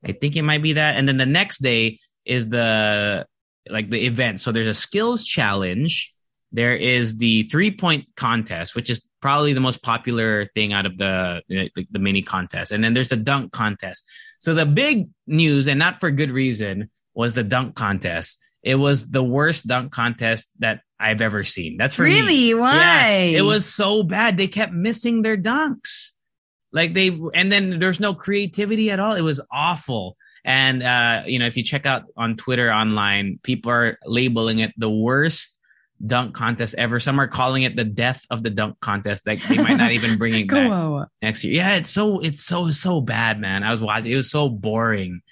I 0.04 0.12
think 0.12 0.36
it 0.36 0.42
might 0.42 0.62
be 0.62 0.74
that. 0.74 0.96
And 0.96 1.08
then 1.08 1.16
the 1.16 1.26
next 1.26 1.62
day 1.62 1.98
is 2.24 2.48
the 2.48 3.26
like 3.68 3.90
the 3.90 4.06
event. 4.06 4.40
So 4.40 4.52
there's 4.52 4.66
a 4.66 4.74
skills 4.74 5.24
challenge. 5.24 6.12
There 6.52 6.76
is 6.76 7.18
the 7.18 7.44
three 7.44 7.70
point 7.70 8.06
contest, 8.16 8.76
which 8.76 8.90
is 8.90 9.08
probably 9.20 9.52
the 9.52 9.60
most 9.60 9.82
popular 9.82 10.46
thing 10.54 10.72
out 10.72 10.86
of 10.86 10.96
the, 10.96 11.42
the 11.48 11.70
the 11.90 11.98
mini 11.98 12.22
contest. 12.22 12.72
And 12.72 12.84
then 12.84 12.94
there's 12.94 13.08
the 13.08 13.16
dunk 13.16 13.52
contest. 13.52 14.08
So 14.40 14.54
the 14.54 14.66
big 14.66 15.08
news, 15.26 15.66
and 15.66 15.78
not 15.78 15.98
for 15.98 16.10
good 16.10 16.30
reason, 16.30 16.90
was 17.16 17.34
the 17.34 17.42
dunk 17.42 17.74
contest. 17.74 18.38
It 18.62 18.76
was 18.76 19.10
the 19.10 19.22
worst 19.22 19.66
dunk 19.66 19.90
contest 19.90 20.50
that 20.58 20.80
I've 21.00 21.20
ever 21.22 21.42
seen. 21.42 21.76
That's 21.76 21.94
for 21.94 22.02
me. 22.02 22.20
really? 22.20 22.54
Why? 22.54 23.30
Yeah, 23.32 23.38
it 23.38 23.42
was 23.42 23.64
so 23.64 24.02
bad. 24.02 24.36
They 24.36 24.48
kept 24.48 24.72
missing 24.72 25.22
their 25.22 25.36
dunks. 25.36 26.12
Like 26.72 26.94
they, 26.94 27.18
and 27.34 27.50
then 27.50 27.78
there's 27.78 28.00
no 28.00 28.12
creativity 28.12 28.90
at 28.90 29.00
all. 29.00 29.14
It 29.14 29.22
was 29.22 29.40
awful. 29.50 30.16
And, 30.44 30.82
uh, 30.82 31.22
you 31.26 31.38
know, 31.38 31.46
if 31.46 31.56
you 31.56 31.62
check 31.62 31.86
out 31.86 32.04
on 32.16 32.36
Twitter 32.36 32.72
online, 32.72 33.40
people 33.42 33.72
are 33.72 33.98
labeling 34.04 34.58
it 34.58 34.72
the 34.76 34.90
worst 34.90 35.60
dunk 36.04 36.34
contest 36.34 36.74
ever. 36.76 37.00
Some 37.00 37.18
are 37.18 37.28
calling 37.28 37.62
it 37.62 37.76
the 37.76 37.84
death 37.84 38.24
of 38.30 38.42
the 38.42 38.50
dunk 38.50 38.78
contest. 38.80 39.26
Like 39.26 39.42
they 39.42 39.56
might 39.56 39.76
not 39.76 39.92
even 39.92 40.18
bring 40.18 40.34
it 40.48 40.48
back 40.48 41.08
next 41.22 41.44
year. 41.44 41.54
Yeah, 41.54 41.76
it's 41.76 41.90
so 41.90 42.20
it's 42.20 42.44
so 42.44 42.70
so 42.70 43.00
bad, 43.00 43.40
man. 43.40 43.62
I 43.62 43.70
was 43.70 43.80
watching. 43.80 44.12
It 44.12 44.16
was 44.16 44.30
so 44.30 44.48
boring. 44.48 45.22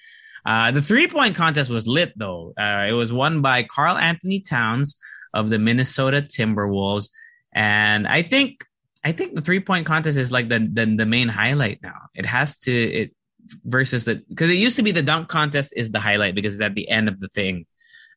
Uh, 0.45 0.71
the 0.71 0.81
three 0.81 1.07
point 1.07 1.35
contest 1.35 1.71
was 1.71 1.87
lit 1.87 2.13
though. 2.15 2.53
Uh, 2.59 2.85
it 2.87 2.93
was 2.93 3.11
won 3.11 3.41
by 3.41 3.63
Karl-Anthony 3.63 4.41
Towns 4.41 4.95
of 5.33 5.49
the 5.49 5.59
Minnesota 5.59 6.21
Timberwolves, 6.21 7.09
and 7.53 8.07
I 8.07 8.21
think 8.21 8.63
I 9.03 9.11
think 9.11 9.35
the 9.35 9.41
three 9.41 9.59
point 9.59 9.85
contest 9.85 10.17
is 10.17 10.31
like 10.31 10.49
the, 10.49 10.59
the 10.59 10.85
the 10.85 11.05
main 11.05 11.29
highlight 11.29 11.81
now. 11.81 12.09
It 12.13 12.25
has 12.25 12.57
to 12.59 12.71
it 12.71 13.15
versus 13.63 14.05
the 14.05 14.23
because 14.29 14.49
it 14.49 14.55
used 14.55 14.75
to 14.77 14.83
be 14.83 14.91
the 14.91 15.01
dunk 15.01 15.27
contest 15.27 15.73
is 15.75 15.91
the 15.91 15.99
highlight 15.99 16.35
because 16.35 16.55
it's 16.55 16.61
at 16.61 16.75
the 16.75 16.89
end 16.89 17.07
of 17.07 17.19
the 17.19 17.27
thing. 17.27 17.65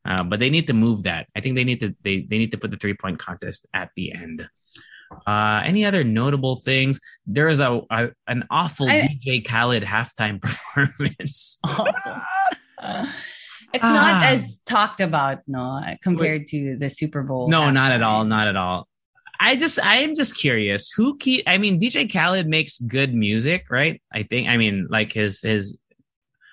Uh, 0.04 0.24
but 0.24 0.38
they 0.38 0.48
need 0.48 0.66
to 0.68 0.74
move 0.74 1.02
that. 1.02 1.26
I 1.36 1.40
think 1.40 1.56
they 1.56 1.64
need 1.64 1.80
to 1.80 1.94
they 2.02 2.20
they 2.20 2.38
need 2.38 2.52
to 2.52 2.58
put 2.58 2.70
the 2.70 2.76
three 2.76 2.94
point 2.94 3.18
contest 3.18 3.66
at 3.74 3.90
the 3.96 4.12
end. 4.12 4.48
Uh, 5.26 5.62
any 5.64 5.84
other 5.84 6.04
notable 6.04 6.56
things? 6.56 7.00
There 7.26 7.48
is 7.48 7.60
a, 7.60 7.80
a 7.90 8.10
an 8.26 8.44
awful 8.50 8.88
I- 8.88 9.08
DJ 9.24 9.46
Khaled 9.46 9.82
halftime 9.82 10.40
performance. 10.42 11.58
it's 13.72 13.82
not 13.82 14.22
Ah. 14.22 14.26
as 14.26 14.60
talked 14.66 15.00
about, 15.00 15.40
no, 15.46 15.82
compared 16.02 16.46
to 16.48 16.76
the 16.78 16.88
Super 16.88 17.22
Bowl. 17.22 17.48
no, 17.48 17.70
not 17.70 17.92
at 17.92 18.02
all, 18.02 18.24
not 18.24 18.48
at 18.48 18.56
all. 18.56 18.88
I 19.40 19.54
just 19.56 19.78
I 19.80 19.98
am 19.98 20.14
just 20.16 20.36
curious 20.36 20.90
who 20.96 21.16
keep. 21.16 21.44
I 21.46 21.58
mean, 21.58 21.78
DJ 21.80 22.12
Khaled 22.12 22.48
makes 22.48 22.78
good 22.80 23.14
music, 23.14 23.66
right? 23.70 24.02
I 24.12 24.24
think. 24.24 24.48
I 24.48 24.56
mean, 24.56 24.88
like 24.90 25.12
his 25.12 25.40
his, 25.42 25.78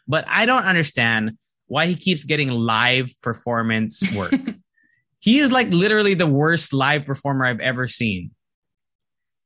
but 0.08 0.24
I 0.28 0.45
don't 0.45 0.66
understand 0.66 1.38
why 1.68 1.88
he 1.88 1.95
keeps 1.95 2.26
getting 2.26 2.51
live 2.51 3.10
performance 3.24 4.03
work. 4.16 4.32
he 5.20 5.39
is 5.39 5.51
like 5.51 5.70
literally 5.70 6.14
the 6.14 6.28
worst 6.28 6.74
live 6.74 7.06
performer 7.08 7.45
I've 7.45 7.60
ever 7.60 7.88
seen. 7.88 8.32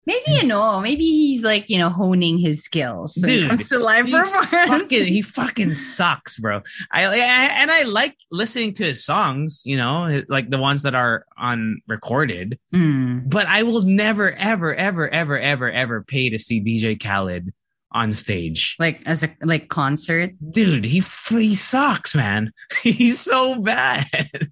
Maybe 0.06 0.24
you 0.28 0.43
know, 0.43 0.80
maybe 0.80 1.04
he's 1.04 1.43
like 1.43 1.70
you 1.70 1.78
know 1.78 1.89
honing 1.89 2.39
his 2.39 2.64
skills. 2.64 3.14
Dude, 3.14 3.50
comes 3.50 3.70
to 3.70 3.80
live 3.80 4.08
performance. 4.08 4.82
fucking, 4.82 5.06
he 5.06 5.22
fucking 5.22 5.74
sucks, 5.74 6.39
bro. 6.39 6.62
I, 6.91 7.06
I 7.06 7.16
and 7.16 7.70
I 7.70 7.84
like 7.84 8.16
listening 8.32 8.74
to 8.76 8.86
his 8.86 9.04
songs, 9.04 9.62
you 9.66 9.78
know, 9.78 10.24
like 10.28 10.50
the 10.50 10.58
ones 10.58 10.82
that 10.84 10.95
are 10.95 11.26
on 11.38 11.82
recorded. 11.88 12.58
Mm. 12.74 13.30
But 13.30 13.45
I 13.47 13.64
will 13.64 13.84
never, 13.84 14.32
ever, 14.34 14.74
ever, 14.74 15.10
ever, 15.10 15.39
ever, 15.39 15.72
ever 15.72 16.04
pay 16.04 16.30
to 16.30 16.39
see 16.39 16.62
DJ 16.62 17.02
Khaled 17.02 17.54
on 17.91 18.12
stage. 18.12 18.76
Like 18.80 19.02
as 19.06 19.24
a 19.24 19.36
like 19.43 19.70
concert. 19.70 20.32
Dude, 20.52 20.86
he 20.86 21.02
he 21.30 21.56
sucks, 21.56 22.16
man. 22.16 22.52
He's 22.82 23.20
so 23.20 23.62
bad. 23.62 24.08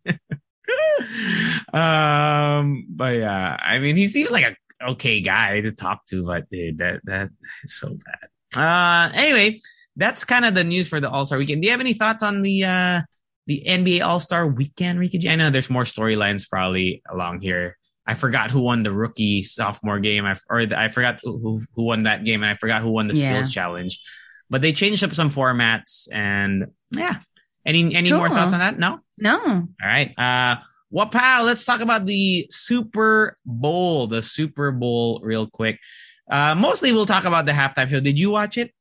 um, 1.74 2.86
but 2.90 3.16
yeah, 3.16 3.58
I 3.62 3.80
mean, 3.80 3.96
he 3.96 4.08
seems 4.08 4.32
like 4.32 4.46
a 4.46 4.56
okay 4.82 5.22
guy 5.22 5.62
to 5.62 5.72
talk 5.72 6.06
to, 6.08 6.26
but 6.26 6.50
dude, 6.50 6.78
that 6.80 7.02
that 7.06 7.30
is 7.64 7.76
so 7.80 7.96
bad. 8.06 8.30
Uh, 8.56 9.12
anyway, 9.14 9.60
that's 9.96 10.24
kind 10.26 10.46
of 10.46 10.56
the 10.56 10.64
news 10.64 10.88
for 10.88 11.00
the 11.00 11.10
All 11.10 11.26
Star 11.26 11.38
Weekend. 11.38 11.62
Do 11.62 11.68
you 11.68 11.72
have 11.72 11.82
any 11.82 11.94
thoughts 11.94 12.24
on 12.24 12.42
the 12.42 12.64
uh 12.64 13.02
the 13.48 13.64
NBA 13.68 14.02
All 14.02 14.20
Star 14.20 14.48
Weekend, 14.48 15.00
G? 15.12 15.30
I 15.30 15.36
know 15.36 15.50
there's 15.50 15.70
more 15.70 15.84
storylines 15.84 16.48
probably 16.50 17.02
along 17.10 17.42
here. 17.42 17.78
I 18.06 18.14
forgot 18.14 18.52
who 18.52 18.62
won 18.62 18.84
the 18.84 18.92
rookie 18.94 19.44
sophomore 19.44 20.00
game, 20.00 20.26
I, 20.26 20.36
or 20.50 20.66
the, 20.66 20.80
I 20.80 20.88
forgot 20.88 21.20
who 21.24 21.60
who 21.76 21.84
won 21.84 22.04
that 22.04 22.24
game, 22.24 22.42
and 22.42 22.50
I 22.50 22.54
forgot 22.54 22.82
who 22.82 22.90
won 22.90 23.08
the 23.08 23.16
Yeah. 23.16 23.32
skills 23.32 23.52
challenge. 23.52 24.00
But 24.50 24.62
they 24.62 24.72
changed 24.72 25.04
up 25.04 25.14
some 25.14 25.30
formats, 25.30 26.08
and 26.12 26.68
yeah. 26.92 27.20
Any 27.66 27.94
any 27.96 28.14
more 28.14 28.30
thoughts 28.30 28.54
on 28.54 28.60
that? 28.60 28.80
No. 28.80 29.02
No. 29.18 29.38
All 29.38 29.68
right. 29.84 30.18
Uh, 30.18 30.62
well, 30.90 31.08
pal, 31.08 31.44
let's 31.44 31.66
talk 31.66 31.82
about 31.82 32.06
the 32.06 32.48
Super 32.50 33.38
Bowl. 33.46 34.08
The 34.08 34.22
Super 34.22 34.72
Bowl, 34.72 35.20
real 35.24 35.48
quick. 35.48 35.80
Uh, 36.30 36.56
mostly 36.56 36.92
we'll 36.92 37.06
talk 37.06 37.26
about 37.26 37.46
the 37.46 37.52
halftime 37.54 37.90
show. 37.90 38.00
Did 38.00 38.18
you 38.20 38.32
watch 38.32 38.58
it? 38.58 38.72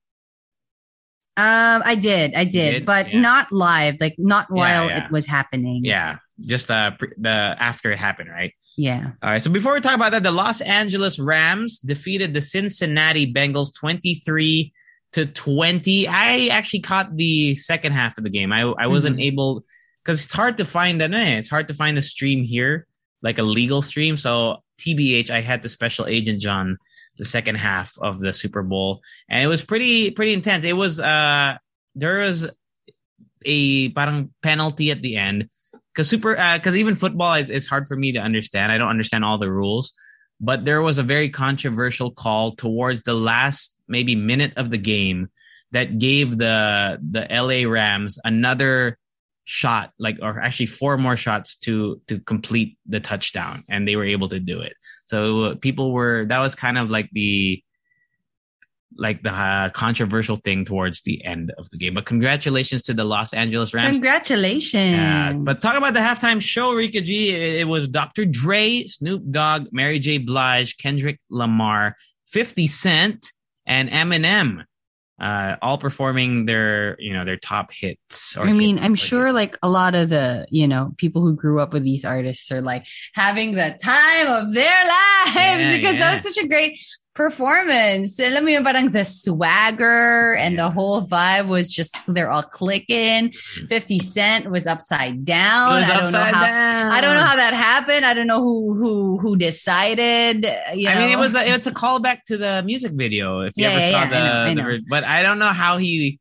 Um, 1.38 1.82
I 1.84 1.96
did, 1.96 2.34
I 2.34 2.44
did, 2.44 2.70
did? 2.72 2.86
but 2.86 3.12
Yeah. 3.12 3.20
not 3.20 3.52
live, 3.52 3.96
like 4.00 4.14
not 4.18 4.50
while 4.50 4.86
yeah. 4.86 5.04
it 5.04 5.10
was 5.10 5.26
happening. 5.26 5.84
Yeah, 5.84 6.16
just 6.40 6.70
uh, 6.70 6.92
pre- 6.92 7.12
the 7.18 7.28
after 7.28 7.92
it 7.92 7.98
happened, 7.98 8.30
right? 8.30 8.54
Yeah. 8.78 9.10
All 9.22 9.30
right. 9.30 9.42
So 9.44 9.50
before 9.50 9.74
we 9.74 9.80
talk 9.80 9.94
about 9.94 10.12
that, 10.12 10.22
the 10.22 10.30
Los 10.32 10.62
Angeles 10.62 11.18
Rams 11.18 11.78
defeated 11.80 12.32
the 12.32 12.40
Cincinnati 12.40 13.30
Bengals 13.32 13.74
23 13.74 14.72
to 15.12 15.26
20. 15.26 16.08
I 16.08 16.46
actually 16.46 16.80
caught 16.80 17.14
the 17.16 17.54
second 17.56 17.92
half 17.92 18.16
of 18.16 18.24
the 18.24 18.30
game. 18.30 18.50
I, 18.52 18.62
I 18.62 18.86
wasn't 18.86 19.16
Mhm. 19.18 19.24
able 19.24 19.64
because 20.06 20.22
it's 20.22 20.32
hard 20.32 20.58
to 20.58 20.64
find 20.64 21.00
that. 21.00 21.12
Eh, 21.12 21.38
it's 21.38 21.50
hard 21.50 21.66
to 21.68 21.74
find 21.74 21.98
a 21.98 22.02
stream 22.02 22.44
here, 22.44 22.86
like 23.22 23.38
a 23.38 23.42
legal 23.42 23.82
stream. 23.82 24.16
So 24.16 24.58
TBH, 24.78 25.30
I 25.30 25.40
had 25.40 25.62
the 25.62 25.68
special 25.68 26.06
agent 26.06 26.40
John 26.40 26.78
the 27.18 27.24
second 27.24 27.56
half 27.56 27.98
of 28.00 28.20
the 28.20 28.32
Super 28.32 28.62
Bowl, 28.62 29.00
and 29.28 29.42
it 29.42 29.48
was 29.48 29.64
pretty 29.64 30.10
pretty 30.12 30.32
intense. 30.32 30.64
It 30.64 30.74
was 30.76 31.00
uh 31.00 31.56
there 31.96 32.20
was 32.20 32.48
a 33.44 33.88
parang 33.90 34.32
penalty 34.42 34.90
at 34.90 35.02
the 35.02 35.16
end 35.16 35.48
because 35.92 36.08
super 36.08 36.36
because 36.54 36.76
even 36.76 36.94
football 36.94 37.34
is, 37.34 37.50
is 37.50 37.66
hard 37.66 37.88
for 37.88 37.96
me 37.96 38.12
to 38.12 38.20
understand. 38.20 38.70
I 38.70 38.78
don't 38.78 38.90
understand 38.90 39.24
all 39.24 39.38
the 39.38 39.50
rules, 39.50 39.92
but 40.40 40.64
there 40.64 40.82
was 40.82 40.98
a 40.98 41.02
very 41.02 41.30
controversial 41.30 42.12
call 42.12 42.54
towards 42.54 43.02
the 43.02 43.14
last 43.14 43.74
maybe 43.88 44.14
minute 44.14 44.52
of 44.56 44.70
the 44.70 44.78
game 44.78 45.30
that 45.72 45.98
gave 45.98 46.38
the 46.38 47.00
the 47.10 47.26
LA 47.28 47.68
Rams 47.68 48.20
another 48.24 48.98
shot, 49.46 49.92
like 49.98 50.18
or 50.20 50.40
actually 50.40 50.66
four 50.66 50.98
more 50.98 51.16
shots 51.16 51.56
to 51.56 52.02
to 52.08 52.18
complete 52.20 52.76
the 52.84 53.00
touchdown, 53.00 53.64
and 53.68 53.88
they 53.88 53.96
were 53.96 54.04
able 54.04 54.28
to 54.28 54.38
do 54.38 54.60
it. 54.60 54.74
So 55.06 55.54
people 55.56 55.92
were 55.92 56.26
that 56.26 56.40
was 56.40 56.54
kind 56.54 56.76
of 56.76 56.90
like 56.90 57.08
the 57.12 57.62
like 58.98 59.22
the 59.22 59.30
uh, 59.30 59.70
controversial 59.70 60.36
thing 60.36 60.64
towards 60.64 61.02
the 61.02 61.24
end 61.24 61.52
of 61.58 61.68
the 61.70 61.76
game. 61.76 61.94
But 61.94 62.06
congratulations 62.06 62.82
to 62.82 62.94
the 62.94 63.04
Los 63.04 63.32
Angeles 63.32 63.72
Rams. 63.72 63.92
Congratulations. 63.92 64.92
Yeah, 64.92 65.32
but 65.32 65.62
talk 65.62 65.76
about 65.76 65.94
the 65.94 66.00
halftime 66.00 66.40
show, 66.40 66.74
Rica 66.74 67.00
G. 67.00 67.30
It, 67.30 67.60
it 67.60 67.68
was 67.68 67.88
Dr. 67.88 68.24
Dre, 68.24 68.84
Snoop 68.84 69.22
Dogg, 69.30 69.68
Mary 69.70 69.98
J. 69.98 70.18
Blige, 70.18 70.76
Kendrick 70.76 71.20
Lamar, 71.30 71.96
50 72.26 72.66
Cent, 72.66 73.32
and 73.66 73.88
Eminem. 73.90 74.64
Uh, 75.18 75.56
all 75.62 75.78
performing 75.78 76.44
their, 76.44 76.94
you 77.00 77.14
know, 77.14 77.24
their 77.24 77.38
top 77.38 77.72
hits. 77.72 78.36
I 78.36 78.52
mean, 78.52 78.76
hits 78.76 78.86
I'm 78.86 78.94
sure 78.94 79.26
hits. 79.26 79.34
like 79.34 79.56
a 79.62 79.68
lot 79.70 79.94
of 79.94 80.10
the, 80.10 80.46
you 80.50 80.68
know, 80.68 80.92
people 80.98 81.22
who 81.22 81.34
grew 81.34 81.58
up 81.58 81.72
with 81.72 81.84
these 81.84 82.04
artists 82.04 82.52
are 82.52 82.60
like 82.60 82.86
having 83.14 83.52
the 83.52 83.78
time 83.82 84.26
of 84.28 84.52
their 84.52 84.76
lives 84.84 85.34
Yeah, 85.34 85.70
because 85.76 85.94
yeah. 85.94 86.00
that 86.00 86.12
was 86.12 86.34
such 86.34 86.44
a 86.44 86.46
great 86.46 86.78
performance. 87.16 88.20
Alam 88.20 88.44
mo 88.44 88.50
yun, 88.50 88.62
parang 88.62 88.90
the 88.90 89.04
swagger 89.04 90.34
and 90.34 90.58
the 90.58 90.70
whole 90.70 91.02
vibe 91.02 91.48
was 91.48 91.72
just, 91.72 91.96
they're 92.06 92.30
all 92.30 92.42
clicking. 92.44 93.30
Mm-hmm. 93.30 93.66
50 93.66 93.98
Cent 93.98 94.50
was 94.50 94.66
upside 94.66 95.24
down. 95.24 95.80
was 95.80 95.90
I 95.90 95.94
don't 95.94 96.02
upside 96.02 96.32
know 96.32 96.38
how, 96.38 96.46
down. 96.46 96.92
I 96.92 97.00
don't 97.00 97.16
know 97.16 97.24
how 97.24 97.36
that 97.36 97.54
happened. 97.54 98.04
I 98.06 98.14
don't 98.14 98.26
know 98.28 98.42
who, 98.42 98.74
who, 98.74 99.18
who 99.18 99.36
decided, 99.36 100.44
you 100.74 100.88
I 100.88 100.98
mean, 100.98 101.10
it 101.10 101.18
was 101.18 101.34
a, 101.34 101.42
it's 101.42 101.66
a 101.66 101.72
callback 101.72 102.22
to 102.26 102.36
the 102.36 102.62
music 102.64 102.92
video. 102.92 103.40
If 103.40 103.54
you 103.56 103.64
Yeah, 103.64 103.70
ever 103.70 103.80
yeah, 103.80 103.90
saw 103.90 103.98
yeah, 103.98 104.08
the, 104.08 104.16
I 104.16 104.20
know, 104.20 104.42
I 104.42 104.54
know. 104.54 104.62
ver- 104.62 104.80
but 104.88 105.04
I 105.04 105.22
don't 105.22 105.38
know 105.38 105.48
how 105.48 105.78
he 105.78 106.20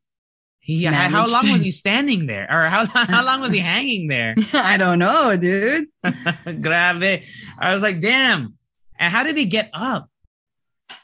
he 0.66 0.84
how 0.86 1.28
long 1.28 1.52
was 1.52 1.62
he 1.62 1.70
standing 1.70 2.26
there, 2.26 2.48
or 2.50 2.66
how 2.70 2.86
how 3.06 3.24
long 3.24 3.40
was 3.40 3.52
he 3.52 3.60
hanging 3.60 4.08
there? 4.08 4.34
I 4.54 4.78
don't 4.78 4.98
know, 4.98 5.38
dude. 5.38 5.86
Grave. 6.62 7.24
I 7.60 7.74
was 7.74 7.84
like, 7.84 8.00
damn. 8.00 8.58
And 8.98 9.14
how 9.14 9.24
did 9.24 9.38
he 9.38 9.46
get 9.46 9.70
up? 9.74 10.10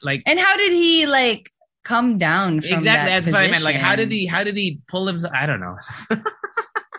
Like 0.03 0.23
And 0.25 0.37
how 0.39 0.57
did 0.57 0.71
he 0.71 1.05
like 1.07 1.49
come 1.83 2.17
down 2.17 2.61
from 2.61 2.73
exactly. 2.79 2.83
that 3.11 3.19
That's 3.23 3.33
what 3.33 3.43
I 3.43 3.51
meant. 3.51 3.63
Like, 3.63 3.75
how 3.75 3.95
did 3.95 4.11
he? 4.11 4.25
How 4.25 4.43
did 4.43 4.55
he 4.57 4.81
pull 4.87 5.07
himself? 5.07 5.33
I 5.35 5.45
don't 5.45 5.59
know. 5.59 5.77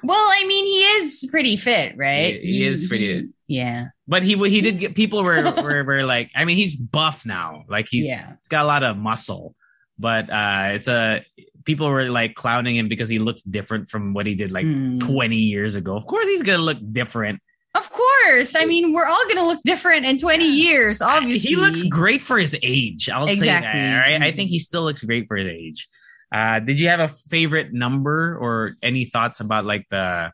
Well, 0.04 0.18
I 0.18 0.44
mean, 0.48 0.64
he 0.66 0.82
is 0.98 1.28
pretty 1.30 1.54
fit, 1.54 1.94
right? 1.96 2.40
He- 2.42 2.54
he 2.58 2.64
is 2.64 2.86
pretty- 2.88 3.28
yeah. 3.46 3.86
But 4.08 4.24
he 4.24 4.34
he 4.48 4.60
did 4.60 4.78
get 4.80 4.96
people 4.96 5.22
were 5.22 5.40
were, 5.62 5.84
were 5.84 6.02
like. 6.02 6.28
I 6.34 6.44
mean, 6.44 6.56
he's 6.56 6.74
buff 6.74 7.24
now. 7.24 7.62
Like 7.68 7.86
he's 7.88 8.06
Yeah. 8.08 8.30
he's 8.40 8.48
got 8.48 8.64
a 8.64 8.66
lot 8.66 8.82
of 8.82 8.96
muscle. 8.96 9.54
But 10.00 10.28
uh 10.28 10.70
it's 10.72 10.88
a 10.88 11.24
people 11.64 11.88
were 11.88 12.10
like 12.10 12.34
clowning 12.34 12.74
him 12.74 12.88
because 12.88 13.08
he 13.08 13.20
looks 13.20 13.42
different 13.42 13.90
from 13.90 14.12
what 14.12 14.26
he 14.26 14.34
did 14.34 14.50
like 14.50 14.66
Hmm. 14.66 14.98
20 14.98 15.36
years 15.36 15.76
ago. 15.76 15.94
Of 15.96 16.04
course, 16.08 16.24
he's 16.24 16.42
gonna 16.42 16.58
look 16.64 16.78
different. 16.92 17.40
Of 17.74 17.90
course. 17.90 18.54
I 18.54 18.66
mean, 18.66 18.92
we're 18.92 19.06
all 19.06 19.26
gonna 19.28 19.46
look 19.46 19.60
different 19.64 20.04
in 20.04 20.18
20 20.18 20.44
years, 20.46 21.00
obviously. 21.00 21.50
He 21.50 21.56
looks 21.56 21.82
great 21.84 22.20
for 22.20 22.38
his 22.38 22.56
age. 22.62 23.08
I'll 23.08 23.26
say 23.26 23.46
that. 23.46 23.64
All 23.64 24.00
right? 24.00 24.22
I 24.22 24.30
think 24.32 24.50
he 24.50 24.58
still 24.58 24.82
looks 24.82 25.02
great 25.02 25.26
for 25.26 25.36
his 25.36 25.46
age. 25.48 25.88
Uh, 26.34 26.60
did 26.60 26.78
you 26.78 26.88
have 26.88 27.00
a 27.00 27.08
favorite 27.08 27.72
number 27.72 28.36
or 28.38 28.74
any 28.82 29.04
thoughts 29.06 29.40
about 29.40 29.64
like 29.64 29.86
the 29.90 30.32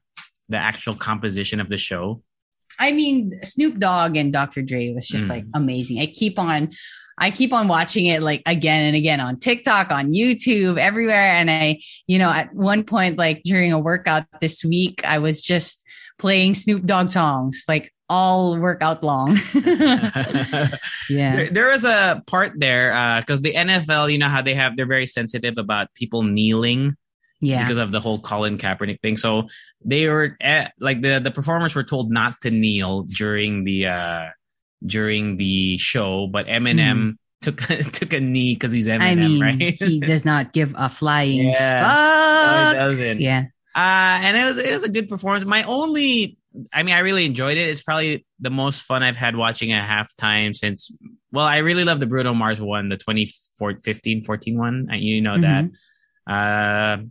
the 0.49 0.57
actual 0.57 0.95
composition 0.95 1.61
of 1.61 1.69
the 1.69 1.79
show? 1.79 2.23
I 2.81 2.93
mean, 2.93 3.33
Snoop 3.45 3.79
Dogg 3.79 4.17
and 4.17 4.33
Dr. 4.33 4.63
Dre 4.63 4.93
was 4.95 5.07
just 5.09 5.27
Mm. 5.27 5.31
like 5.31 5.45
amazing. 5.55 6.01
I 6.01 6.07
keep 6.07 6.39
on 6.39 6.71
I 7.21 7.33
keep 7.33 7.53
on 7.53 7.67
watching 7.67 8.07
it 8.07 8.23
like 8.23 8.43
again 8.47 8.85
and 8.85 8.95
again 8.95 9.19
on 9.21 9.41
TikTok, 9.41 9.91
on 9.91 10.13
YouTube, 10.13 10.79
everywhere. 10.79 11.33
And 11.33 11.51
I, 11.51 11.81
you 12.07 12.17
know, 12.19 12.31
at 12.31 12.55
one 12.55 12.85
point, 12.85 13.19
like 13.19 13.43
during 13.43 13.73
a 13.73 13.79
workout 13.79 14.25
this 14.41 14.65
week, 14.65 15.05
I 15.05 15.19
was 15.19 15.43
just 15.43 15.85
playing 16.19 16.55
Snoop 16.55 16.85
Dogg 16.85 17.11
songs, 17.11 17.65
like 17.69 17.93
all 18.09 18.59
workout 18.59 19.03
long. 19.05 19.39
yeah. 19.55 20.69
There, 21.09 21.51
there 21.51 21.69
was 21.69 21.85
a 21.85 22.23
part 22.27 22.53
there 22.57 22.95
uh, 22.95 23.21
because 23.21 23.41
the 23.41 23.55
NFL, 23.55 24.11
you 24.11 24.19
know 24.19 24.29
how 24.29 24.43
they 24.43 24.55
have 24.55 24.77
they're 24.77 24.87
very 24.87 25.07
sensitive 25.07 25.59
about 25.59 25.93
people 25.95 26.23
kneeling 26.23 26.97
Yeah. 27.41 27.63
because 27.63 27.79
of 27.79 27.91
the 27.91 28.01
whole 28.01 28.19
Colin 28.19 28.59
Kaepernick 28.59 29.01
thing. 29.01 29.17
So 29.17 29.49
they 29.85 30.09
were 30.09 30.37
at, 30.41 30.73
like 30.81 31.03
the 31.03 31.21
the 31.21 31.31
performers 31.31 31.75
were 31.75 31.85
told 31.85 32.11
not 32.11 32.35
to 32.43 32.51
kneel 32.51 33.03
during 33.03 33.65
the 33.65 33.87
uh 33.87 34.29
during 34.85 35.37
the 35.37 35.77
show, 35.79 36.29
but 36.29 36.47
Eminem 36.47 37.03
hmm. 37.03 37.11
took 37.43 37.61
took 37.93 38.13
a 38.13 38.21
knee 38.21 38.55
because 38.55 38.73
he's 38.73 38.89
Eminem. 38.89 39.03
I 39.03 39.15
mean, 39.15 39.43
right? 39.43 39.75
he 39.79 40.01
does 40.01 40.25
not 40.25 40.53
give 40.53 40.75
a 40.79 40.89
flying 40.89 41.49
Yeah. 41.53 41.81
No, 41.83 41.89
fuck. 41.89 42.73
he 42.73 42.79
doesn't. 42.79 43.21
yeah. 43.21 43.45
Uh, 43.75 44.19
and 44.25 44.37
it 44.37 44.45
was 44.45 44.59
it 44.59 44.73
was 44.75 44.83
a 44.83 44.89
good 44.89 45.09
performance. 45.09 45.45
My 45.45 45.63
only, 45.65 46.37
I 46.73 46.83
mean, 46.83 46.95
I 46.95 46.99
really 47.01 47.25
enjoyed 47.25 47.57
it. 47.59 47.69
It's 47.69 47.83
probably 47.83 48.27
the 48.41 48.51
most 48.51 48.83
fun 48.83 49.03
I've 49.03 49.17
had 49.17 49.37
watching 49.37 49.73
a 49.73 49.79
halftime 49.81 50.57
since. 50.57 50.91
Well, 51.31 51.45
I 51.47 51.59
really 51.59 51.85
love 51.85 52.01
the 52.01 52.07
Bruno 52.07 52.35
Mars 52.35 52.61
one, 52.61 52.89
the 52.89 52.97
2015 52.97 54.25
14 54.25 54.59
one. 54.59 54.89
and 54.91 55.01
You 55.01 55.21
know 55.21 55.37
Mm-hmm. 55.37 55.69
that. 56.27 56.33
Uh, 56.33 57.03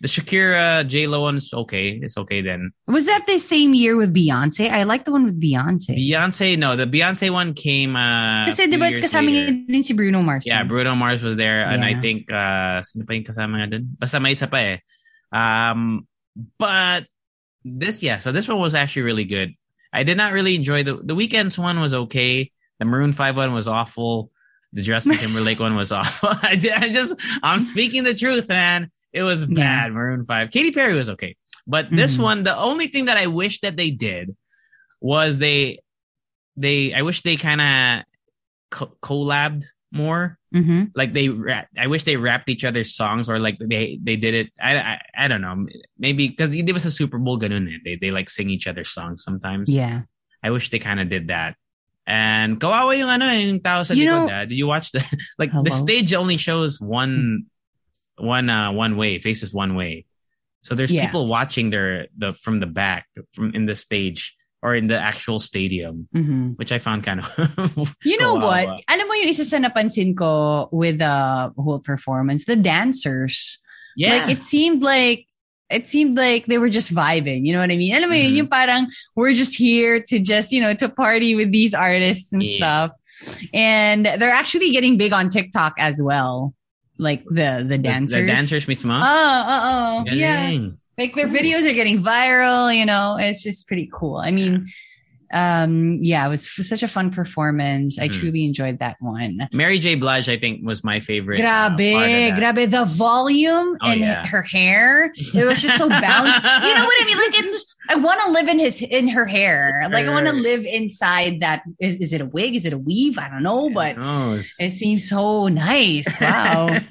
the 0.00 0.08
Shakira 0.08 0.86
J 0.86 1.06
Lo 1.06 1.20
one's 1.22 1.54
okay. 1.54 1.88
It's 2.02 2.18
okay 2.18 2.42
then. 2.42 2.72
Was 2.86 3.06
that 3.06 3.24
the 3.26 3.38
same 3.38 3.72
year 3.72 3.96
with 3.96 4.12
Beyonce? 4.12 4.70
I 4.70 4.82
like 4.82 5.04
the 5.06 5.12
one 5.12 5.24
with 5.24 5.40
Beyonce. 5.40 5.96
Beyonce, 5.96 6.58
no, 6.58 6.76
the 6.76 6.84
Beyonce 6.86 7.30
one 7.30 7.54
came. 7.54 7.96
Uh, 7.96 8.44
Kasi 8.44 8.64
a 8.64 8.66
di 8.66 8.72
few 8.72 8.78
ba 8.80 8.90
years 8.90 9.04
kasama 9.04 9.32
din 9.32 9.82
si 9.84 9.94
Bruno 9.94 10.20
Mars? 10.20 10.44
Yeah, 10.46 10.64
Bruno 10.64 10.94
Mars 10.94 11.22
was 11.22 11.36
there, 11.36 11.64
and 11.64 11.82
I 11.82 11.98
think 12.00 12.30
uh, 12.30 12.82
sino 12.84 13.06
pa 13.08 13.14
yung 13.16 13.24
kasama 13.24 13.64
nga 13.64 13.66
dun? 13.72 13.88
Basta 13.96 14.20
may 14.20 14.32
isa 14.36 14.46
pa 14.48 14.58
eh. 14.60 14.84
Um, 15.32 16.06
but 16.58 17.06
this, 17.64 18.02
yeah, 18.02 18.18
so 18.18 18.32
this 18.32 18.48
one 18.48 18.58
was 18.60 18.74
actually 18.74 19.02
really 19.02 19.24
good. 19.24 19.54
I 19.92 20.02
did 20.02 20.16
not 20.16 20.32
really 20.32 20.54
enjoy 20.54 20.82
the 20.82 20.96
the 20.96 21.14
Weeknd's 21.14 21.58
one 21.58 21.80
was 21.80 21.94
okay. 21.94 22.50
The 22.78 22.84
Maroon 22.84 23.12
Five 23.12 23.36
one 23.36 23.52
was 23.52 23.66
awful. 23.68 24.30
The 24.72 24.82
Justin 24.82 25.16
Timberlake 25.18 25.60
one 25.60 25.74
was 25.76 25.92
awful. 25.92 26.30
I 26.42 26.56
ju- 26.56 26.72
I 26.74 26.90
just, 26.90 27.14
I'm 27.42 27.60
speaking 27.60 28.04
the 28.04 28.14
truth, 28.14 28.48
man. 28.48 28.90
It 29.12 29.22
was 29.22 29.46
bad. 29.46 29.92
Maroon 29.92 30.24
Five. 30.24 30.50
Katy 30.50 30.72
Perry 30.72 30.92
was 30.94 31.08
okay, 31.10 31.36
but 31.66 31.90
this 31.90 32.16
Mhm. 32.18 32.22
one, 32.22 32.42
the 32.42 32.56
only 32.56 32.88
thing 32.88 33.06
that 33.06 33.16
I 33.16 33.26
wish 33.28 33.60
that 33.60 33.76
they 33.76 33.90
did 33.90 34.36
was 35.00 35.38
they, 35.38 35.78
they, 36.56 36.92
I 36.92 37.02
wish 37.02 37.22
they 37.22 37.36
kind 37.36 37.60
of 37.60 38.04
co- 38.70 38.96
collabed 39.02 39.64
more 39.92 40.35
hmm 40.54 40.84
like 40.94 41.12
they 41.12 41.26
I 41.76 41.86
wish 41.88 42.04
they 42.04 42.14
rapped 42.16 42.48
each 42.48 42.64
other's 42.64 42.94
songs 42.94 43.28
or 43.28 43.38
like 43.38 43.58
they 43.58 43.98
they 44.02 44.14
did 44.14 44.34
it 44.34 44.48
I 44.62 44.78
I, 44.78 45.00
I 45.18 45.28
don't 45.28 45.40
know 45.42 45.66
maybe 45.98 46.28
because 46.28 46.54
it 46.54 46.70
was 46.72 46.86
a 46.86 46.90
Super 46.94 47.18
Bowl 47.18 47.38
ganun 47.38 47.66
eh. 47.66 47.78
they 47.84 47.96
they 47.96 48.10
like 48.14 48.30
sing 48.30 48.48
each 48.50 48.66
other's 48.70 48.90
songs 48.94 49.24
sometimes 49.26 49.66
Yeah. 49.68 50.02
I 50.46 50.50
wish 50.54 50.70
they 50.70 50.78
kind 50.78 51.00
of 51.02 51.08
did 51.10 51.28
that 51.34 51.56
and 52.06 52.60
kawawa 52.62 52.94
yung 52.94 53.10
ano 53.10 53.26
yung 53.34 53.58
tao 53.58 53.82
sa 53.82 53.94
You 53.98 54.06
know- 54.06 54.30
ah. 54.30 54.46
did 54.46 54.54
you 54.54 54.70
watch 54.70 54.94
the 54.94 55.02
like 55.42 55.50
the 55.50 55.74
stage 55.74 56.14
only 56.14 56.38
shows 56.38 56.78
one 56.78 57.50
one 58.14 58.46
uh 58.48 58.70
one 58.70 58.94
way 58.96 59.18
faces 59.18 59.50
one 59.52 59.74
way 59.74 60.06
so 60.62 60.74
there's 60.78 60.94
Yeah. 60.94 61.06
people 61.10 61.26
watching 61.26 61.70
their 61.74 62.06
the 62.14 62.32
from 62.38 62.62
the 62.62 62.70
back 62.70 63.10
from 63.34 63.50
in 63.50 63.66
the 63.66 63.74
stage 63.74 64.35
or 64.62 64.74
in 64.74 64.86
the 64.88 64.98
actual 64.98 65.38
stadium 65.38 66.08
hmm 66.12 66.56
which 66.56 66.72
I 66.72 66.78
found 66.78 67.04
kind 67.04 67.20
of 67.20 67.28
You 68.04 68.16
know 68.18 68.34
what? 68.40 68.66
Alam 68.88 69.06
mo 69.08 69.14
yung 69.14 69.28
isa 69.28 69.44
sa 69.44 69.58
napansin 69.60 70.16
ko 70.16 70.68
with 70.72 70.98
the 70.98 71.52
whole 71.56 71.78
performance, 71.80 72.44
the 72.48 72.56
dancers. 72.56 73.60
yeah 73.96 74.24
Like 74.26 74.38
it 74.38 74.42
seemed 74.44 74.82
like 74.82 75.28
it 75.68 75.88
seemed 75.90 76.16
like 76.16 76.46
they 76.46 76.58
were 76.62 76.70
just 76.70 76.94
vibing. 76.94 77.44
You 77.44 77.52
know 77.52 77.60
what 77.60 77.72
I 77.72 77.76
mean? 77.76 77.90
Alam 77.94 78.08
mo 78.10 78.16
yun, 78.16 78.30
Mhm. 78.32 78.36
yung 78.46 78.50
parang 78.50 78.86
we're 79.18 79.34
just 79.34 79.58
here 79.58 79.98
to 79.98 80.16
just, 80.22 80.54
you 80.54 80.62
know, 80.62 80.72
to 80.78 80.86
party 80.88 81.34
with 81.34 81.50
these 81.50 81.74
artists 81.74 82.30
and 82.32 82.38
Yeah. 82.42 82.56
stuff. 82.56 82.88
And 83.52 84.06
they're 84.06 84.30
actually 84.32 84.70
getting 84.70 84.96
big 84.96 85.12
on 85.12 85.28
TikTok 85.28 85.74
as 85.82 85.98
well. 86.00 86.54
Like 86.98 87.24
the 87.28 87.66
the 87.66 87.76
The- 87.76 87.78
dancers. 87.82 88.24
the, 88.24 88.30
dancers 88.30 88.64
mismo 88.70 88.96
Oh, 88.96 89.04
oh, 89.04 89.60
oh. 89.68 89.92
Yeah. 90.14 90.54
Like 90.98 91.14
their 91.14 91.28
videos 91.28 91.68
are 91.70 91.74
getting 91.74 92.02
viral, 92.02 92.74
you 92.76 92.86
know, 92.86 93.16
it's 93.18 93.42
just 93.42 93.66
pretty 93.66 93.90
cool. 93.92 94.16
I 94.16 94.30
mean, 94.30 94.64
um, 95.32 95.98
yeah, 96.02 96.24
it 96.24 96.28
was 96.30 96.48
such 96.68 96.82
a 96.84 96.88
fun 96.88 97.10
performance. 97.10 97.98
I 97.98 98.08
Mhm. 98.08 98.12
truly 98.12 98.44
enjoyed 98.44 98.78
that 98.78 98.96
one. 99.00 99.48
Mary 99.52 99.78
J. 99.80 99.96
Blige, 99.96 100.28
I 100.28 100.36
think, 100.38 100.64
was 100.64 100.84
my 100.84 101.00
favorite. 101.00 101.40
uh, 101.40 101.70
Grabe, 101.76 102.30
that. 102.30 102.54
grabe. 102.56 102.70
The 102.70 102.84
volume 102.84 103.76
Oh, 103.82 103.90
and 103.90 104.00
yeah. 104.00 104.24
her 104.26 104.42
hair, 104.42 105.12
it 105.16 105.44
was 105.44 105.60
just 105.60 105.76
so 105.78 105.88
bouncy. 106.04 106.36
you 106.68 106.74
know 106.74 106.84
what 106.84 107.02
I 107.02 107.04
mean? 107.06 107.18
Like 107.18 107.38
it's 107.40 107.52
just, 107.52 107.74
I 107.88 107.96
want 107.96 108.20
to 108.22 108.30
live 108.30 108.46
in 108.48 108.58
his, 108.60 108.80
in 108.80 109.08
her 109.08 109.26
hair. 109.26 109.88
Like 109.92 110.06
I 110.06 110.10
want 110.10 110.28
to 110.28 110.32
live 110.32 110.64
inside 110.64 111.40
that. 111.40 111.62
Is, 111.80 111.96
is 111.96 112.12
it 112.12 112.20
a 112.20 112.26
wig? 112.26 112.54
Is 112.54 112.64
it 112.64 112.72
a 112.72 112.78
weave? 112.78 113.18
I 113.18 113.28
don't 113.28 113.42
know, 113.42 113.68
but 113.68 113.96
it 113.98 114.70
seems 114.70 115.08
so 115.08 115.48
nice. 115.48 116.20
Wow. 116.20 116.68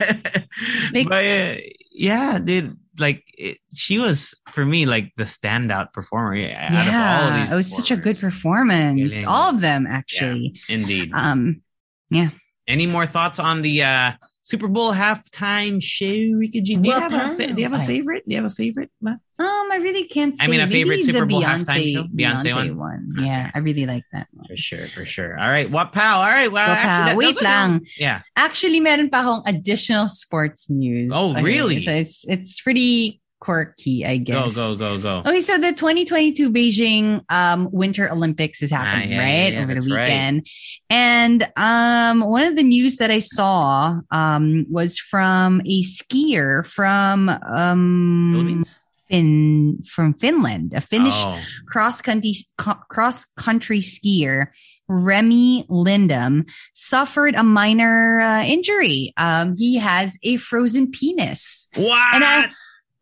Like- 0.94 1.08
but 1.10 1.24
uh, 1.26 1.56
yeah, 1.92 2.38
dude, 2.40 2.78
like 3.00 3.24
it, 3.38 3.58
she 3.74 4.00
was 4.00 4.34
for 4.50 4.66
me 4.66 4.86
like 4.86 5.12
the 5.18 5.24
standout 5.24 5.94
performer 5.94 6.36
yeah, 6.36 6.68
out 6.70 6.72
of 6.72 6.78
all 6.78 7.30
of 7.30 7.48
yeah, 7.48 7.54
it 7.54 7.56
was 7.56 7.76
such 7.76 7.92
a 7.92 7.98
good 7.98 8.20
performance. 8.20 9.26
All 9.26 9.50
of 9.50 9.62
them 9.62 9.88
actually. 9.88 10.60
Indeed. 10.70 11.12
Um, 11.14 11.62
yeah 12.10 12.30
Any 12.68 12.88
more 12.88 13.06
thoughts 13.06 13.40
on 13.40 13.62
the 13.62 13.84
uh 13.84 14.12
Super 14.46 14.68
Bowl 14.68 14.94
halftime 14.94 15.82
show. 15.82 16.06
Rica 16.38 16.62
G. 16.62 16.76
Do 16.76 16.88
you 16.88 16.94
Well, 16.94 17.00
have 17.00 17.14
a 17.14 17.34
fa- 17.36 17.48
do 17.52 17.58
you 17.58 17.64
have 17.68 17.74
a 17.74 17.82
I- 17.82 17.86
favorite? 17.88 18.24
Do 18.28 18.36
you 18.36 18.38
have 18.44 18.46
a 18.46 18.54
favorite? 18.54 18.92
Um, 19.04 19.18
I 19.40 19.80
really 19.82 20.04
can't 20.06 20.38
say. 20.38 20.46
I 20.46 20.48
mean, 20.48 20.60
a 20.60 20.68
Maybe 20.68 20.84
favorite 20.84 20.98
the 20.98 21.04
Super 21.04 21.26
Bowl 21.26 21.42
Beyonce, 21.42 21.66
halftime 21.66 21.94
show? 21.94 22.04
Beyonce 22.14 22.44
Beyonce, 22.54 22.76
one? 22.78 23.10
one. 23.18 23.26
Yeah, 23.26 23.50
I 23.56 23.60
really 23.60 23.88
like 23.88 24.04
that 24.14 24.28
one. 24.32 24.46
For 24.46 24.56
sure, 24.56 24.86
for 24.86 25.04
sure. 25.04 25.34
All 25.40 25.50
right, 25.50 25.68
what 25.68 25.92
pow? 25.94 26.20
All 26.20 26.30
right, 26.30 26.52
well, 26.52 26.62
Wapow. 26.70 26.78
actually, 26.78 27.06
that, 27.10 27.18
Wait 27.18 27.26
those 27.34 27.38
are 27.42 27.44
lang. 27.44 27.86
Yeah. 27.98 28.22
Actually, 28.36 28.80
meron 28.82 29.10
pa 29.10 29.22
akong 29.26 29.42
additional 29.48 30.08
sports 30.08 30.70
news. 30.70 31.10
Oh, 31.12 31.34
really? 31.42 31.82
So 31.82 31.92
it's 31.92 32.24
it's 32.30 32.62
pretty 32.62 33.20
quirky, 33.40 34.06
I 34.06 34.18
guess. 34.18 34.56
go, 34.56 34.76
go, 34.76 34.98
go. 34.98 35.02
Go. 35.24 35.30
Okay, 35.30 35.40
so 35.42 35.58
the 35.58 35.72
2022 35.74 36.52
Beijing 36.52 37.22
um, 37.30 37.70
Winter 37.72 38.12
Olympics 38.12 38.62
is 38.64 38.72
happening, 38.72 39.10
Ah, 39.10 39.16
yeah, 39.16 39.20
right? 39.20 39.30
yeah, 39.30 39.48
yeah, 39.50 39.58
Over 39.64 39.68
the 39.68 39.74
that's 39.76 39.92
right. 39.92 40.02
weekend. 40.04 40.48
And 40.90 41.52
um, 41.56 42.22
one 42.30 42.44
of 42.44 42.56
the 42.56 42.64
news 42.64 42.98
that 42.98 43.12
I 43.12 43.20
saw 43.20 44.00
um, 44.12 44.66
was 44.70 44.98
from 45.00 45.62
a 45.66 45.84
skier 45.84 46.66
from 46.66 47.30
um, 47.30 48.32
Philippines? 48.34 48.82
Fin 49.08 49.84
from 49.84 50.16
Finland, 50.16 50.74
a 50.74 50.82
Finnish 50.82 51.14
Oh, 51.16 51.40
cross 51.68 52.02
country 52.02 52.34
cross 52.58 53.24
country 53.38 53.78
skier 53.78 54.48
Remi 54.88 55.64
Lindholm 55.70 56.48
suffered 56.74 57.36
a 57.36 57.44
minor 57.44 58.20
uh, 58.22 58.42
injury. 58.44 59.14
Um, 59.18 59.56
he 59.56 59.76
has 59.78 60.18
a 60.24 60.38
frozen 60.38 60.90
penis, 60.90 61.68
what? 61.76 62.16
and 62.16 62.24
I 62.24 62.50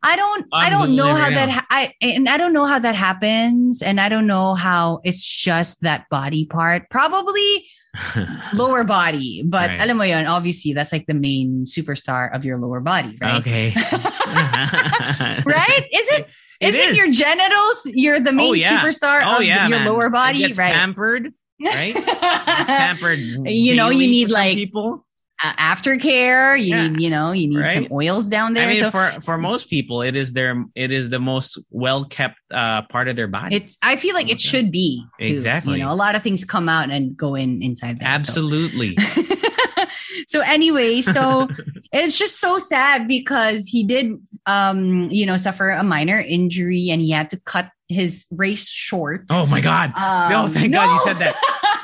I 0.04 0.16
don't 0.16 0.45
I 0.51 0.70
don't 0.70 0.95
know 0.95 1.16
how 1.16 1.30
that 1.30 1.49
ha- 1.49 1.66
I 1.70 1.93
and 2.01 2.28
I 2.28 2.38
don't 2.38 2.51
know 2.54 2.66
how 2.66 2.78
that 2.80 2.95
happens, 2.95 3.82
and 3.82 3.99
I 4.01 4.10
don't 4.10 4.28
know 4.28 4.54
how 4.56 4.99
it's 5.04 5.24
just 5.26 5.82
that 5.82 6.10
body 6.10 6.45
part. 6.45 6.89
Probably 6.89 7.66
lower 8.54 8.84
body, 8.84 9.43
but 9.45 9.70
Right. 9.70 9.82
alam 9.82 9.97
mo 9.97 10.04
yun, 10.04 10.26
obviously 10.28 10.74
that's 10.74 10.91
like 10.91 11.06
the 11.06 11.14
main 11.14 11.64
superstar 11.64 12.34
of 12.36 12.43
your 12.43 12.58
lower 12.60 12.82
body, 12.82 13.18
right? 13.22 13.39
Okay. 13.39 13.72
Right? 15.45 15.88
Is 15.93 16.08
it? 16.12 16.28
Is 16.60 16.74
it 16.76 16.89
is. 16.91 16.97
your 16.97 17.12
genitals? 17.12 17.86
You're 17.86 18.20
the 18.20 18.32
main 18.32 18.49
Oh, 18.51 18.54
yeah. 18.54 18.82
superstar 18.82 19.22
Oh 19.26 19.38
of 19.38 19.43
yeah, 19.43 19.68
your 19.68 19.80
man. 19.80 19.88
lower 19.88 20.10
body, 20.10 20.39
gets 20.39 20.58
right? 20.58 20.72
Pampered, 20.74 21.34
right? 21.64 21.93
pampered. 21.95 23.20
You 23.20 23.76
know, 23.76 23.89
you 23.89 24.08
need, 24.08 24.30
like, 24.30 24.56
people. 24.56 25.06
Uh, 25.41 25.53
aftercare. 25.53 26.57
You 26.59 26.65
Yeah. 26.65 26.88
need, 26.89 27.01
you 27.01 27.09
know, 27.09 27.31
you 27.31 27.47
need 27.47 27.71
some 27.71 27.88
oils 27.91 28.27
down 28.27 28.53
there. 28.53 28.65
I 28.65 28.67
mean, 28.73 28.75
so 28.77 28.91
for 28.91 29.11
for 29.21 29.38
most 29.38 29.69
people, 29.69 30.01
it 30.01 30.15
is 30.15 30.34
their 30.34 30.63
it 30.75 30.91
is 30.91 31.09
the 31.09 31.19
most 31.19 31.57
well 31.69 32.05
kept 32.05 32.36
uh, 32.51 32.81
part 32.84 33.07
of 33.07 33.15
their 33.15 33.27
body. 33.27 33.55
it's. 33.57 33.77
I 33.81 33.95
feel 33.95 34.13
like 34.15 34.29
it 34.29 34.39
should 34.41 34.71
be 34.71 35.03
too. 35.19 35.27
Exactly. 35.27 35.73
You 35.79 35.86
know, 35.86 35.91
a 35.91 35.95
lot 35.95 36.15
of 36.15 36.23
things 36.23 36.43
come 36.45 36.67
out 36.69 36.89
and 36.91 37.15
go 37.15 37.36
in 37.36 37.61
inside 37.63 37.99
there. 37.99 38.07
Absolutely. 38.09 38.97
so 40.27 40.41
anyway, 40.41 41.01
so 41.01 41.47
it's 41.93 42.17
just 42.17 42.39
so 42.39 42.59
sad 42.59 43.07
because 43.07 43.67
he 43.67 43.84
did, 43.84 44.13
um, 44.45 45.03
you 45.09 45.25
know, 45.25 45.38
suffer 45.38 45.69
a 45.69 45.84
minor 45.84 46.19
injury 46.19 46.89
and 46.89 47.01
he 47.01 47.11
had 47.11 47.29
to 47.31 47.39
cut 47.41 47.69
his 47.89 48.25
race 48.31 48.69
short. 48.69 49.25
Oh 49.29 49.45
my 49.45 49.61
god. 49.61 49.93
Um, 49.97 50.31
no, 50.31 50.47
thank 50.47 50.73
God 50.73 50.86
you 50.93 51.01
said 51.03 51.17
that. 51.17 51.36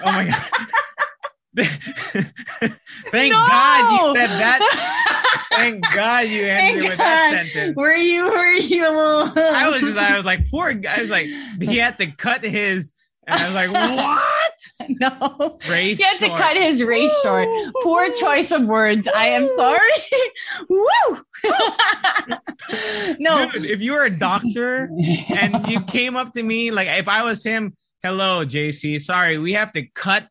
Oh 0.05 0.11
my 0.15 0.29
god. 0.29 0.67
thank 1.55 3.31
No! 3.31 3.37
God 3.37 3.91
you 3.91 4.15
said 4.15 4.27
that. 4.27 5.45
Thank 5.53 5.83
God 5.93 6.27
you 6.27 6.45
ended 6.45 6.59
Thank 6.59 6.83
with 6.83 6.97
that 6.99 7.47
sentence. 7.47 7.75
Were 7.75 7.95
you? 7.95 8.29
Were 8.29 8.51
you? 8.51 8.83
A 8.83 8.91
little... 8.91 9.33
I 9.55 9.69
was 9.69 9.81
just, 9.81 9.97
I 9.97 10.15
was 10.15 10.25
like, 10.25 10.49
poor 10.49 10.73
guy. 10.73 10.95
I 10.97 11.01
was 11.01 11.09
like, 11.09 11.25
he 11.59 11.77
had 11.77 11.97
to 11.97 12.07
cut 12.07 12.43
his, 12.43 12.93
and 13.27 13.41
I 13.41 13.45
was 13.45 13.55
like, 13.55 13.71
what? 13.71 14.19
no. 14.89 15.57
Race 15.69 15.97
He 15.97 16.03
had 16.03 16.19
to 16.19 16.29
cut 16.29 16.55
his 16.55 16.83
race 16.83 17.13
short. 17.21 17.47
Poor 17.83 18.09
choice 18.13 18.51
of 18.51 18.65
words. 18.65 19.07
I 19.15 19.25
am 19.27 19.45
sorry. 19.47 19.79
Woo! 20.69 21.25
no. 23.19 23.51
Dude, 23.51 23.65
if 23.65 23.81
you 23.81 23.93
were 23.93 24.05
a 24.05 24.15
doctor 24.15 24.89
and 25.29 25.67
you 25.67 25.81
came 25.81 26.15
up 26.15 26.33
to 26.33 26.43
me, 26.43 26.71
like 26.71 26.87
if 26.87 27.07
I 27.07 27.23
was 27.23 27.43
him, 27.43 27.75
hello, 28.01 28.45
JC, 28.45 29.01
sorry, 29.01 29.37
we 29.37 29.53
have 29.53 29.73
to 29.73 29.85
cut 29.87 30.27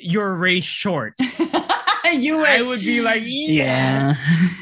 your 0.00 0.34
race 0.34 0.64
short. 0.64 1.14
you 2.12 2.38
were. 2.38 2.46
I 2.46 2.62
would 2.62 2.80
be 2.80 3.00
like, 3.00 3.22
yeah. 3.24 4.14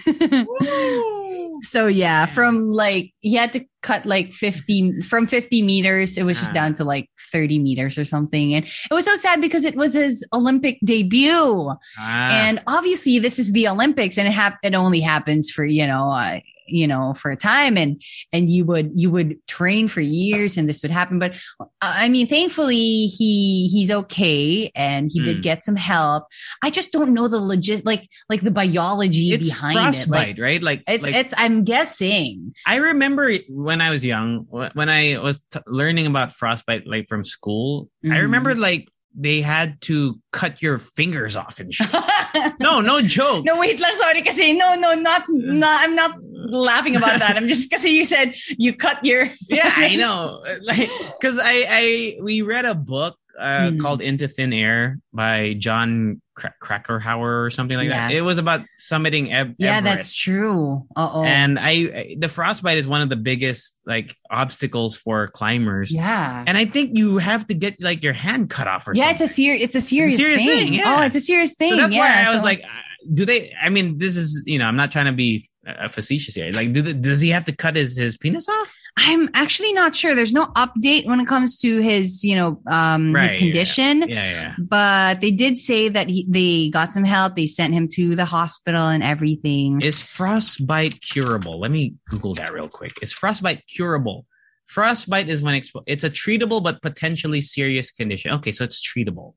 yes. 0.07 0.47
Woo. 0.47 1.61
so 1.62 1.86
yeah, 1.86 2.26
from 2.26 2.70
like 2.70 3.12
he 3.20 3.34
had 3.34 3.53
to 3.55 3.64
cut 3.82 4.05
like 4.07 4.32
50 4.32 5.01
from 5.03 5.26
50 5.26 5.62
meters, 5.62 6.18
it 6.18 6.24
was 6.24 6.39
just 6.39 6.51
Ah. 6.51 6.55
down 6.55 6.74
to 6.74 6.84
like 6.84 7.09
30 7.32 7.59
meters 7.59 7.97
or 7.99 8.05
something. 8.05 8.55
And 8.55 8.64
it 8.66 8.95
was 8.95 9.05
so 9.05 9.16
sad 9.16 9.41
because 9.41 9.64
it 9.64 9.76
was 9.76 9.95
his 9.95 10.26
Olympic 10.32 10.78
debut. 10.84 11.72
Ah, 11.99 12.30
and 12.30 12.61
obviously 12.66 13.18
this 13.18 13.39
is 13.39 13.53
the 13.53 13.68
olympics 13.68 14.18
and 14.18 14.26
it 14.28 14.32
hap- 14.34 14.59
it 14.62 14.74
only 14.74 15.01
happens 15.01 15.51
for 15.51 15.64
you 15.64 15.86
know 15.86 16.11
uh, 16.11 16.41
you 16.69 16.87
know 16.87 17.14
for 17.14 17.31
a 17.31 17.37
time 17.37 17.77
and 17.77 18.01
and 18.33 18.49
you 18.49 18.64
would 18.64 18.91
you 18.95 19.11
would 19.11 19.37
train 19.47 19.89
for 19.89 20.01
years 20.01 20.57
and 20.57 20.69
this 20.69 20.83
would 20.83 20.91
happen 20.91 21.19
but 21.19 21.35
uh, 21.61 21.66
i 21.81 22.09
mean 22.09 22.27
thankfully 22.27 23.07
he 23.07 23.69
he's 23.73 23.91
okay 23.91 24.71
and 24.75 25.11
he 25.12 25.19
Hmm. 25.21 25.25
did 25.25 25.43
get 25.43 25.64
some 25.64 25.77
help 25.77 26.25
i 26.62 26.71
just 26.71 26.93
don't 26.93 27.12
know 27.14 27.27
the 27.29 27.41
legit 27.41 27.85
like 27.85 28.07
like 28.29 28.41
the 28.43 28.51
biology 28.51 29.33
it's 29.33 29.49
behind 29.49 29.79
frostbite, 29.79 30.39
it 30.39 30.39
like 30.39 30.43
right? 30.43 30.62
Like, 30.62 30.83
it's 30.87 31.03
like 31.05 31.14
it's 31.14 31.35
i'm 31.37 31.64
guessing 31.64 32.55
I 32.66 32.77
remember 32.77 33.33
when 33.49 33.81
I 33.81 33.91
was 33.91 34.05
young, 34.05 34.47
when 34.51 34.89
I 34.89 35.19
was 35.19 35.41
t- 35.51 35.61
learning 35.66 36.07
about 36.07 36.33
frostbite, 36.33 36.87
like 36.87 37.07
from 37.09 37.25
school, 37.25 37.89
I 38.05 38.09
Mhm. 38.09 38.23
remember 38.23 38.55
like 38.55 38.89
they 39.19 39.41
had 39.41 39.81
to 39.83 40.21
cut 40.33 40.61
your 40.62 40.79
fingers 40.79 41.35
off 41.35 41.59
and 41.61 41.73
shit. 41.73 41.89
no, 42.61 42.81
no 42.81 43.01
joke. 43.01 43.45
no 43.45 43.59
wait 43.59 43.81
lang 43.81 43.95
sorry 43.97 44.23
kasi 44.23 44.53
no 44.53 44.75
no 44.77 44.95
not 44.95 45.23
not 45.33 45.77
i'm 45.83 45.95
not 45.97 46.12
laughing 46.47 46.95
about 46.97 47.18
that 47.18 47.36
i'm 47.36 47.49
just 47.49 47.70
kasi 47.70 47.91
you 47.91 48.05
said 48.05 48.34
you 48.59 48.72
cut 48.72 49.05
your 49.05 49.24
yeah, 49.49 49.72
I 49.76 49.97
know. 49.97 50.43
Like, 50.62 50.89
cause 51.20 51.39
I, 51.43 51.64
I, 51.68 52.16
we 52.22 52.43
read 52.43 52.64
a 52.64 52.74
book 52.74 53.16
uh, 53.39 53.70
Mm. 53.70 53.80
called 53.80 54.01
Into 54.03 54.26
Thin 54.26 54.53
Air 54.53 54.99
by 55.12 55.55
Jon 55.55 56.20
Kra- 56.36 56.59
Krakauer 56.61 57.45
or 57.45 57.51
something 57.51 57.76
like 57.76 57.89
that. 57.89 58.11
It 58.11 58.22
was 58.22 58.36
about 58.39 58.62
summiting 58.80 59.30
Ev- 59.32 59.55
yeah 59.59 59.76
Everest. 59.78 59.97
that's 59.97 60.16
true 60.16 60.86
uh-oh 60.97 61.22
And 61.22 61.57
I, 61.59 61.70
I, 61.70 62.16
the 62.18 62.28
frostbite 62.28 62.78
is 62.78 62.89
one 62.89 63.01
of 63.01 63.09
the 63.11 63.16
biggest 63.16 63.80
like 63.86 64.14
obstacles 64.28 64.97
for 64.97 65.28
climbers. 65.28 65.95
yeah 65.95 66.43
And 66.49 66.59
I 66.59 66.64
think 66.64 66.99
you 66.99 67.18
have 67.18 67.47
to 67.47 67.55
get 67.55 67.80
like 67.80 68.03
your 68.03 68.12
hand 68.12 68.51
cut 68.51 68.66
off 68.66 68.89
or 68.89 68.95
yeah, 68.95 69.07
something. 69.07 69.22
it's 69.22 69.30
a 69.30 69.34
serious. 69.34 69.62
It's 69.64 69.74
a 69.76 69.80
serious, 69.80 70.16
serious 70.16 70.43
thing. 70.43 70.59
thing, 70.59 70.74
yeah. 70.74 70.97
Oh, 70.99 71.03
it's 71.07 71.16
a 71.16 71.20
serious 71.20 71.55
thing. 71.55 71.70
So 71.72 71.76
that's 71.76 71.95
yeah, 71.95 72.24
why 72.24 72.30
I 72.30 72.34
was 72.34 72.43
like, 72.43 72.62
uh, 72.64 72.66
do 73.14 73.24
they? 73.24 73.55
I 73.62 73.68
mean, 73.70 73.99
this 73.99 74.16
is 74.16 74.43
you 74.47 74.59
know, 74.59 74.66
I'm 74.66 74.76
not 74.76 74.91
trying 74.91 75.07
to 75.07 75.12
be 75.12 75.48
uh, 75.79 75.89
facetious 75.89 76.35
here. 76.35 76.51
Like, 76.53 76.73
do 76.73 76.83
the, 76.83 76.95
does 76.95 77.21
he 77.21 77.29
have 77.31 77.45
to 77.47 77.55
cut 77.55 77.77
his 77.77 77.97
his 77.97 78.16
penis 78.16 78.49
off? 78.49 78.77
I'm 78.97 79.29
actually 79.35 79.73
not 79.73 79.95
sure. 79.95 80.14
There's 80.14 80.33
no 80.33 80.47
update 80.57 81.07
when 81.07 81.21
it 81.21 81.27
comes 81.27 81.59
to 81.59 81.81
his, 81.81 82.25
you 82.25 82.37
know, 82.37 82.61
um, 82.66 83.14
Right, 83.14 83.31
his 83.31 83.33
yeah. 83.35 83.39
condition. 83.39 84.01
Yeah, 84.09 84.31
yeah. 84.31 84.55
But 84.59 85.21
they 85.21 85.31
did 85.31 85.59
say 85.59 85.89
that 85.89 86.09
he, 86.09 86.27
they 86.29 86.71
got 86.71 86.93
some 86.93 87.05
help. 87.05 87.37
They 87.37 87.47
sent 87.47 87.75
him 87.75 87.89
to 87.93 88.16
the 88.16 88.25
hospital 88.25 88.89
and 88.89 89.03
everything. 89.03 89.81
Is 89.83 90.01
frostbite 90.03 91.01
curable? 91.01 91.61
Let 91.61 91.71
me 91.71 91.95
Google 92.09 92.35
that 92.35 92.53
real 92.53 92.69
quick. 92.69 92.93
Is 93.03 93.12
frostbite 93.12 93.66
curable? 93.66 94.27
Frostbite 94.66 95.29
is 95.29 95.41
when 95.41 95.55
expo- 95.61 95.83
it's 95.87 96.05
a 96.05 96.11
treatable 96.11 96.62
but 96.62 96.83
potentially 96.83 97.41
serious 97.41 97.91
condition. 97.91 98.33
Okay, 98.33 98.53
so 98.53 98.64
it's 98.64 98.81
treatable. 98.87 99.35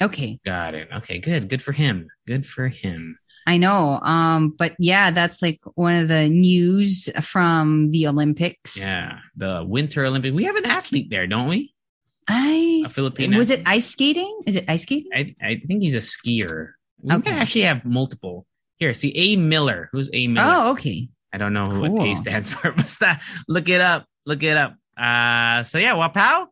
okay, 0.00 0.38
Got 0.44 0.74
it. 0.74 0.88
Okay, 0.98 1.18
good. 1.18 1.48
Good 1.48 1.62
for 1.62 1.72
him. 1.72 2.08
Good 2.26 2.46
for 2.46 2.68
him. 2.68 3.18
I 3.46 3.58
know. 3.58 4.00
Um, 4.00 4.50
but 4.56 4.74
yeah, 4.78 5.10
that's 5.10 5.42
like 5.42 5.60
one 5.74 5.96
of 5.96 6.08
the 6.08 6.28
news 6.28 7.10
from 7.20 7.90
the 7.90 8.06
Olympics. 8.08 8.76
Yeah, 8.76 9.18
the 9.36 9.64
Winter 9.66 10.04
Olympics. 10.06 10.34
We 10.34 10.44
have 10.44 10.56
an 10.56 10.66
athlete 10.66 11.10
there, 11.10 11.26
don't 11.26 11.48
we? 11.48 11.72
I 12.26 12.84
A 12.86 12.88
Filipino. 12.88 13.36
was 13.36 13.50
it 13.50 13.62
ice 13.66 13.86
skating? 13.86 14.38
Is 14.46 14.56
it 14.56 14.64
ice 14.66 14.82
skating? 14.82 15.10
I, 15.14 15.34
I 15.42 15.60
think 15.66 15.82
he's 15.82 15.94
a 15.94 15.98
skier. 15.98 16.70
We 17.02 17.14
Okay. 17.14 17.30
can 17.30 17.38
actually 17.38 17.62
have 17.62 17.84
multiple. 17.84 18.46
Here, 18.78 18.94
see 18.94 19.12
A 19.14 19.36
Miller. 19.36 19.88
Who's 19.92 20.08
A 20.12 20.26
Miller? 20.26 20.46
Oh, 20.50 20.70
okay. 20.72 21.08
I 21.32 21.36
don't 21.38 21.52
know 21.52 21.68
who 21.68 21.80
what 21.90 22.06
A 22.08 22.14
stands 22.16 22.52
for, 22.54 22.72
but 22.72 22.86
that, 23.00 23.22
look 23.46 23.68
it 23.68 23.80
up. 23.82 24.06
Look 24.24 24.42
it 24.42 24.56
up. 24.56 24.74
Uh, 24.96 25.64
so 25.64 25.76
yeah, 25.78 25.92
Wapow. 25.94 26.14
Pal. 26.14 26.48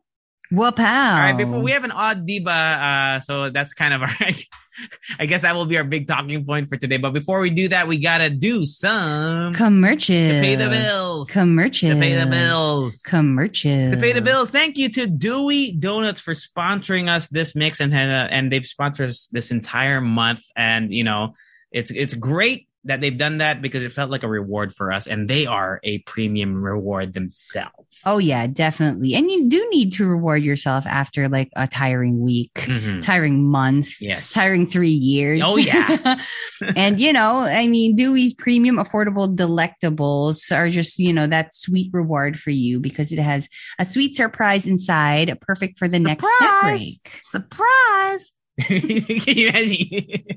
All 0.55 1.19
right, 1.19 1.33
before 1.35 1.61
we 1.61 1.71
have 1.71 1.83
an 1.85 1.91
odd 1.91 2.27
diva, 2.27 2.51
uh, 2.51 3.19
so 3.19 3.49
that's 3.49 3.73
kind 3.73 3.93
of 3.95 4.03
our. 4.03 4.09
I 5.19 5.25
guess 5.25 5.41
that 5.41 5.55
will 5.55 5.65
be 5.65 5.77
our 5.77 5.83
big 5.83 6.07
talking 6.07 6.45
point 6.45 6.69
for 6.69 6.77
today. 6.77 6.97
But 6.97 7.11
before 7.11 7.39
we 7.39 7.49
do 7.49 7.67
that, 7.69 7.87
we 7.87 7.97
gotta 7.97 8.29
do 8.29 8.65
some 8.65 9.53
commercial 9.53 10.15
to 10.15 10.41
pay 10.41 10.55
the 10.55 10.69
bills. 10.69 11.31
Commercial. 11.31 11.89
To 11.89 11.95
pay 11.99 12.15
the 12.15 12.25
bills. 12.25 13.01
Commercial. 13.01 13.91
To 13.91 13.97
pay 13.97 14.13
the 14.13 14.21
bills. 14.21 14.49
Thank 14.49 14.77
you 14.77 14.89
to 14.89 15.07
Doowee 15.07 15.79
Donuts 15.79 16.21
for 16.21 16.33
sponsoring 16.33 17.09
us 17.09 17.27
this 17.27 17.55
mix, 17.55 17.79
and 17.79 17.93
uh, 17.93 18.27
and 18.31 18.51
they've 18.51 18.65
sponsored 18.65 19.09
us 19.09 19.27
this 19.27 19.51
entire 19.51 20.01
month. 20.01 20.43
And 20.55 20.91
you 20.91 21.03
know, 21.03 21.33
it's 21.71 21.91
it's 21.91 22.13
great 22.13 22.67
that 22.85 22.99
they've 23.01 23.17
done 23.17 23.37
that 23.37 23.61
because 23.61 23.81
it 23.83 23.91
felt 23.91 24.11
like 24.11 24.23
a 24.23 24.27
reward 24.27 24.73
for 24.73 24.91
us, 24.91 25.07
and 25.07 25.29
they 25.29 25.45
are 25.45 25.79
a 25.83 25.99
premium 25.99 26.61
reward 26.63 27.13
themselves. 27.13 28.01
Oh 28.05 28.17
yeah, 28.17 28.45
definitely. 28.47 29.13
And 29.15 29.31
you 29.31 29.47
do 29.47 29.67
need 29.71 29.93
to 29.93 30.05
reward 30.05 30.43
yourself 30.43 30.85
after 30.85 31.29
like 31.29 31.49
a 31.55 31.67
tiring 31.67 32.21
week, 32.21 32.53
Mhm. 32.55 33.01
tiring 33.01 33.49
month, 33.49 34.01
yes, 34.01 34.33
tiring 34.33 34.65
three 34.65 34.89
years. 34.89 35.41
Oh, 35.43 35.57
yeah. 35.57 36.19
and 36.75 36.99
you 36.99 37.13
know, 37.13 37.39
I 37.39 37.67
mean, 37.67 37.97
Doowee's 37.97 38.33
premium 38.33 38.75
affordable 38.77 39.33
delectables 39.33 40.55
are 40.55 40.69
just, 40.69 40.99
you 40.99 41.13
know, 41.13 41.27
that 41.27 41.53
sweet 41.53 41.89
reward 41.93 42.37
for 42.39 42.51
you 42.51 42.79
because 42.79 43.11
it 43.11 43.19
has 43.19 43.47
a 43.79 43.85
sweet 43.85 44.15
surprise 44.15 44.67
inside, 44.67 45.37
perfect 45.41 45.77
for 45.77 45.87
the 45.87 45.99
next 45.99 46.25
snack 46.37 46.59
Surprise! 46.59 46.97
break. 46.99 47.21
Surprise! 47.23 48.31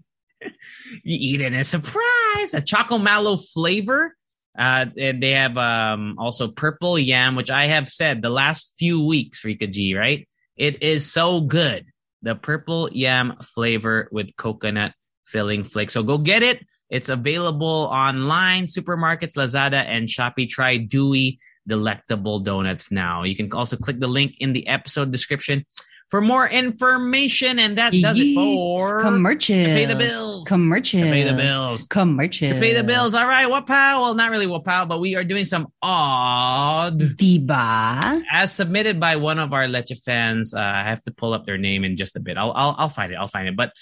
You 1.03 1.19
eat 1.21 1.41
it 1.41 1.53
as 1.53 1.67
a 1.67 1.79
surprise. 1.79 2.55
A 2.55 2.61
choco 2.61 2.99
mallow 2.99 3.37
flavor. 3.37 4.15
Uh, 4.59 4.87
and 4.97 5.23
they 5.23 5.33
have 5.33 5.59
um 5.59 6.17
also 6.19 6.49
purple 6.49 6.99
yam, 6.99 7.37
which 7.37 7.51
I 7.51 7.67
have 7.67 7.89
said 7.89 8.23
the 8.23 8.31
last 8.31 8.75
few 8.79 9.05
weeks, 9.05 9.45
Rica 9.45 9.67
G, 9.67 9.95
right? 9.95 10.27
It 10.57 10.83
is 10.83 11.11
so 11.11 11.41
good. 11.41 11.87
The 12.23 12.35
purple 12.35 12.89
yam 12.93 13.37
flavor 13.43 14.09
with 14.11 14.35
coconut 14.37 14.93
filling 15.27 15.65
flake. 15.65 15.91
So 15.91 16.03
go 16.03 16.19
get 16.19 16.43
it. 16.43 16.65
It's 16.89 17.09
available 17.09 17.89
online, 17.91 18.65
supermarkets, 18.65 19.37
Lazada, 19.37 19.85
and 19.85 20.09
Shopee. 20.09 20.49
Try 20.49 20.79
Doowee 20.79 21.39
Delectable 21.67 22.41
Donuts 22.41 22.93
now. 22.93 23.25
You 23.25 23.35
can 23.35 23.53
also 23.53 23.77
click 23.77 23.99
the 23.99 24.07
link 24.07 24.37
in 24.39 24.53
the 24.53 24.69
episode 24.69 25.11
description 25.11 25.67
for 26.09 26.21
more 26.21 26.49
information. 26.49 27.59
And 27.59 27.79
that 27.79 27.93
does 27.93 28.19
it 28.19 28.35
for 28.35 29.03
Commercials. 29.03 29.67
To 29.67 29.75
pay 29.75 29.85
the 29.87 29.97
bills. 29.97 30.49
Commercials. 30.49 31.03
To 31.03 31.11
pay 31.11 31.23
the 31.25 31.33
bills. 31.37 31.87
Commercials. 31.87 32.53
To 32.53 32.61
pay 32.61 32.75
the 32.75 32.85
bills. 32.85 33.15
All 33.15 33.27
right, 33.27 33.47
Wapow. 33.47 34.01
Well, 34.01 34.15
not 34.15 34.31
really 34.31 34.47
Wapow, 34.47 34.89
but 34.89 35.01
we 35.01 35.17
are 35.17 35.25
doing 35.25 35.45
some 35.45 35.69
odd 35.83 37.01
Diba? 37.01 38.23
as 38.33 38.55
submitted 38.55 39.01
by 39.01 39.17
one 39.17 39.39
of 39.39 39.53
our 39.53 39.67
Leche 39.69 39.99
fans. 40.05 40.55
Uh, 40.55 40.61
I 40.61 40.83
have 40.85 41.03
to 41.05 41.11
pull 41.11 41.33
up 41.33 41.47
their 41.47 41.59
name 41.59 41.85
in 41.85 41.97
just 41.97 42.17
a 42.17 42.21
bit. 42.21 42.39
I'll, 42.39 42.53
I'll 42.53 42.75
I'll 42.79 42.89
find 42.89 43.13
it. 43.13 43.17
I'll 43.17 43.29
find 43.29 43.49
it. 43.49 43.57
But 43.57 43.73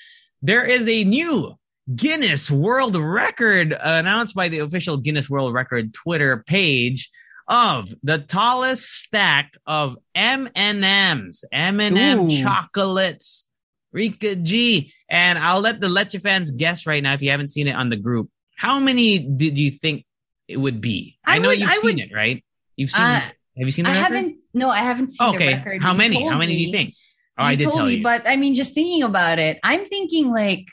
there 0.43 0.65
is 0.65 0.89
a 0.89 1.05
new 1.05 1.55
Guinness 1.95 2.51
World 2.51 2.97
Record 2.97 3.77
announced 3.79 4.35
by 4.35 4.49
the 4.49 4.61
official 4.61 4.97
Guinness 4.97 5.29
World 5.29 5.53
Record 5.53 5.93
Twitter 5.93 6.43
page 6.47 7.11
of 7.49 7.89
the 8.03 8.19
tallest 8.19 8.83
stack 9.03 9.57
of 9.67 9.97
M&Ms, 10.15 11.45
M&M 11.53 12.21
Ooh. 12.21 12.43
chocolates. 12.43 13.49
Rica 13.93 14.35
G. 14.35 14.93
And 15.09 15.39
I'll 15.39 15.61
let 15.61 15.81
the 15.81 15.89
Leche 15.89 16.17
fans 16.21 16.51
guess 16.51 16.87
right 16.87 17.03
now 17.03 17.15
if 17.15 17.23
you 17.23 17.31
haven't 17.31 17.49
seen 17.49 17.69
it 17.69 17.77
on 17.77 17.91
the 17.91 17.97
group. 17.97 18.29
How 18.57 18.81
many 18.81 19.19
did 19.21 19.57
you 19.57 19.71
think 19.71 20.05
it 20.49 20.57
would 20.57 20.81
be? 20.81 21.17
I, 21.25 21.37
I 21.37 21.39
know 21.39 21.51
would- 21.51 21.59
you've 21.61 21.71
I 21.71 21.75
seen 21.75 21.83
would- 21.85 21.99
it, 22.01 22.13
right? 22.15 22.45
You've 22.77 22.91
seen 22.91 23.03
Uh, 23.03 23.21
it. 23.23 23.23
Have 23.61 23.69
you 23.69 23.71
seen 23.71 23.85
the 23.85 23.91
I 23.93 24.01
record? 24.01 24.15
haven't, 24.17 24.37
no, 24.53 24.69
I 24.69 24.79
haven't 24.79 25.11
seen 25.11 25.29
the 25.31 25.35
Okay. 25.37 25.55
record. 25.55 25.83
How 25.83 25.95
many? 25.95 26.27
How 26.27 26.37
many 26.39 26.57
do 26.57 26.61
you 26.63 26.73
think? 26.73 26.95
Oh, 27.39 27.45
you 27.45 27.49
I 27.51 27.55
did 27.55 27.65
told 27.65 27.77
tell 27.77 27.87
me, 27.87 27.97
you. 27.97 28.03
but 28.03 28.27
I 28.27 28.35
mean, 28.37 28.55
just 28.55 28.75
thinking 28.75 29.05
about 29.05 29.39
it, 29.39 29.61
I'm 29.63 29.85
thinking 29.85 30.31
like 30.33 30.67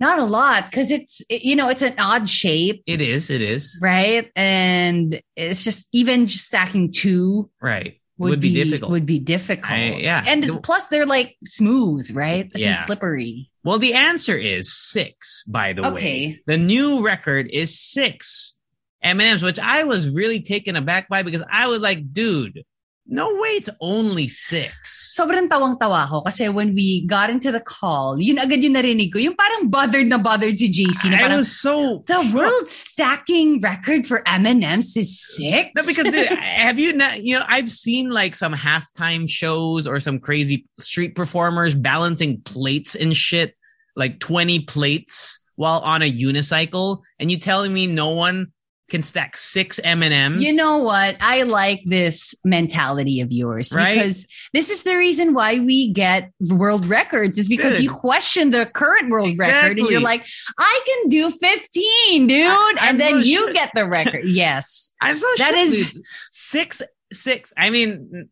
not 0.00 0.18
a 0.18 0.24
lot 0.24 0.64
because 0.64 0.90
it's 0.90 1.20
it- 1.28 1.42
you 1.42 1.54
know 1.56 1.68
it's 1.68 1.82
an 1.82 1.94
odd 1.98 2.28
shape, 2.28 2.82
it 2.86 3.00
is. 3.00 3.30
It 3.30 3.42
is. 3.42 3.78
right? 3.82 4.30
And 4.34 5.20
it's 5.36 5.62
just 5.62 5.88
even 5.92 6.26
just 6.26 6.46
stacking 6.46 6.90
two 6.92 7.50
Right. 7.60 8.00
would, 8.18 8.30
Would, 8.30 8.40
be, 8.40 8.52
difficult. 8.54 8.90
Would 8.92 9.06
be 9.06 9.18
difficult. 9.18 9.72
I- 9.72 9.96
yeah. 10.00 10.24
and 10.26 10.44
The- 10.44 10.60
plus 10.60 10.88
they're 10.88 11.06
like 11.06 11.36
smooth, 11.44 12.10
right? 12.12 12.50
In 12.54 12.60
Yeah. 12.60 12.84
slippery. 12.84 13.50
well, 13.64 13.78
the 13.78 13.94
answer 13.94 14.36
is 14.36 14.72
six. 14.72 15.44
By 15.46 15.74
the 15.74 15.82
way, 15.92 16.40
the 16.46 16.56
new 16.58 17.04
record 17.04 17.48
is 17.52 17.78
six 17.78 18.54
M 19.02 19.20
and 19.20 19.30
M's, 19.30 19.42
which 19.42 19.58
I 19.58 19.84
was 19.84 20.08
really 20.10 20.40
taken 20.42 20.76
aback 20.76 21.08
by 21.08 21.22
because 21.22 21.42
I 21.50 21.68
was 21.68 21.80
like, 21.80 22.12
dude, 22.12 22.62
no 23.10 23.26
way, 23.42 23.58
it's 23.58 23.68
only 23.80 24.28
six. 24.28 24.70
Sobrang 25.18 25.50
tawang-tawa 25.50 26.06
ko 26.06 26.22
kasi 26.22 26.48
when 26.48 26.74
we 26.78 27.04
got 27.06 27.28
into 27.28 27.50
the 27.50 27.58
call, 27.58 28.14
yun 28.22 28.38
agad 28.38 28.62
yung 28.62 28.78
narinig 28.78 29.12
ko. 29.12 29.18
Yung 29.18 29.34
parang 29.34 29.66
bothered 29.68 30.06
na 30.06 30.16
bothered 30.16 30.56
si 30.56 30.70
JC. 30.70 31.10
Na 31.10 31.18
I 31.18 31.36
was 31.36 31.50
so 31.50 32.06
the 32.06 32.22
shocked. 32.22 32.34
world 32.34 32.68
stacking 32.70 33.60
record 33.60 34.06
for 34.06 34.22
M&M's 34.26 34.96
is 34.96 35.18
six? 35.18 35.74
No, 35.74 35.82
because 35.82 36.06
dude, 36.06 36.30
have 36.38 36.78
you 36.78 36.94
not? 36.94 37.18
You 37.20 37.42
know, 37.42 37.44
I've 37.50 37.68
seen 37.68 38.10
like 38.14 38.38
some 38.38 38.54
halftime 38.54 39.28
shows 39.28 39.90
or 39.90 39.98
some 39.98 40.22
crazy 40.22 40.70
street 40.78 41.18
performers 41.18 41.74
balancing 41.74 42.40
plates 42.46 42.94
and 42.94 43.10
shit, 43.10 43.58
like 43.96 44.22
twenty 44.22 44.60
plates 44.62 45.42
while 45.58 45.80
on 45.80 46.00
a 46.00 46.10
unicycle, 46.10 47.02
and 47.18 47.28
you 47.30 47.36
telling 47.36 47.74
me 47.74 47.90
no 47.90 48.14
one 48.14 48.54
can 48.90 49.02
stack 49.02 49.36
six 49.36 49.78
M 49.82 50.02
and 50.02 50.12
M's? 50.12 50.42
You 50.42 50.54
know 50.54 50.78
what? 50.78 51.16
I 51.20 51.44
like 51.44 51.80
this 51.86 52.34
mentality 52.44 53.20
of 53.20 53.32
yours 53.32 53.72
Right? 53.74 53.94
because 53.94 54.26
this 54.52 54.70
is 54.70 54.82
the 54.82 54.96
reason 54.96 55.32
why 55.32 55.58
we 55.60 55.92
get 55.92 56.30
world 56.50 56.86
records 56.86 57.38
is 57.38 57.48
because 57.48 57.76
Dude. 57.76 57.84
you 57.84 57.90
question 57.92 58.50
the 58.50 58.66
current 58.66 59.10
world 59.10 59.38
record 59.38 59.78
and 59.78 59.88
you're 59.88 60.00
like, 60.00 60.26
I 60.58 60.80
can 60.84 61.08
do 61.08 61.30
15, 61.30 62.26
dude. 62.26 62.46
I- 62.46 62.76
and 62.82 63.00
then 63.00 63.12
so 63.12 63.18
you 63.18 63.52
get 63.52 63.70
the 63.74 63.86
record. 63.88 64.24
yes. 64.24 64.92
I'm 65.00 65.16
so 65.16 65.26
That 65.38 65.54
is- 65.54 65.98
six, 66.30 66.82
six. 67.12 67.52
I 67.56 67.70
mean, 67.70 68.28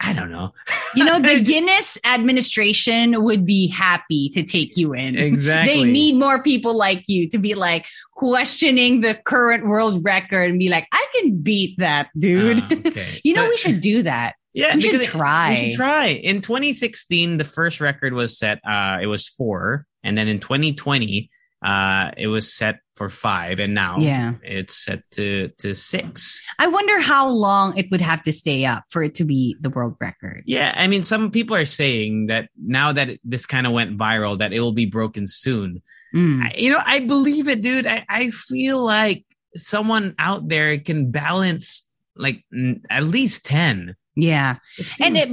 I 0.00 0.12
don't 0.12 0.30
know. 0.30 0.52
You 0.94 1.04
know, 1.04 1.20
the 1.20 1.40
Guinness 1.44 1.98
administration 2.04 3.22
would 3.22 3.44
be 3.44 3.68
happy 3.68 4.30
to 4.30 4.42
take 4.42 4.76
you 4.76 4.94
in. 4.94 5.16
Exactly. 5.16 5.74
They 5.74 5.84
need 5.84 6.16
more 6.16 6.42
people 6.42 6.76
like 6.76 7.08
you 7.08 7.28
to 7.30 7.38
be 7.38 7.54
like 7.54 7.86
questioning 8.14 9.00
the 9.00 9.14
current 9.14 9.66
world 9.66 10.04
record 10.04 10.50
and 10.50 10.58
be 10.58 10.68
like, 10.68 10.86
I 10.92 11.06
can 11.14 11.40
beat 11.40 11.78
that, 11.78 12.08
dude. 12.18 12.60
Ah, 12.62 12.68
okay. 12.86 13.20
you 13.24 13.34
know, 13.34 13.48
we 13.48 13.56
should 13.56 13.80
do 13.80 14.02
that. 14.02 14.34
Yeah, 14.52 14.74
We 14.74 14.80
should 14.80 15.02
try. 15.02 15.50
We 15.50 15.56
should 15.56 15.76
try. 15.76 16.06
In 16.06 16.40
2016, 16.40 17.36
the 17.36 17.44
first 17.44 17.80
record 17.80 18.14
was 18.14 18.36
set. 18.36 18.58
Uh, 18.66 18.98
it 19.00 19.06
was 19.06 19.28
four, 19.28 19.86
and 20.02 20.18
then 20.18 20.26
in 20.26 20.40
2020, 20.40 21.30
uh, 21.62 22.10
it 22.16 22.28
was 22.28 22.52
set 22.52 22.80
for 22.94 23.08
five, 23.08 23.60
and 23.60 23.74
now 23.74 23.98
Yeah. 23.98 24.34
it's 24.42 24.84
set 24.84 25.02
to 25.12 25.48
to 25.58 25.74
six. 25.74 26.40
I 26.58 26.68
wonder 26.68 27.00
how 27.00 27.28
long 27.28 27.76
it 27.76 27.90
would 27.90 28.00
have 28.00 28.22
to 28.24 28.32
stay 28.32 28.64
up 28.64 28.84
for 28.90 29.02
it 29.02 29.14
to 29.16 29.24
be 29.24 29.56
the 29.60 29.70
world 29.70 29.96
record. 30.00 30.42
Yeah, 30.46 30.72
I 30.76 30.86
mean, 30.86 31.04
some 31.04 31.30
people 31.30 31.56
are 31.56 31.66
saying 31.68 32.26
that 32.26 32.48
now 32.56 32.92
that 32.92 33.18
this 33.24 33.46
kind 33.46 33.66
of 33.66 33.72
went 33.72 33.96
viral, 33.98 34.38
that 34.38 34.52
it 34.52 34.60
will 34.60 34.72
be 34.76 34.86
broken 34.86 35.26
soon. 35.26 35.82
Mm. 36.14 36.42
I, 36.42 36.54
you 36.56 36.70
know, 36.70 36.80
I 36.84 37.00
believe 37.00 37.48
it, 37.48 37.62
dude. 37.62 37.86
I, 37.86 38.04
I 38.08 38.30
feel 38.30 38.84
like 38.84 39.24
someone 39.56 40.14
out 40.18 40.48
there 40.48 40.78
can 40.78 41.10
balance 41.10 41.88
like 42.16 42.44
n- 42.52 42.82
at 42.90 43.04
least 43.04 43.44
ten. 43.46 43.96
Yeah. 44.16 44.56
It 44.76 44.86
And 45.00 45.16
it, 45.16 45.28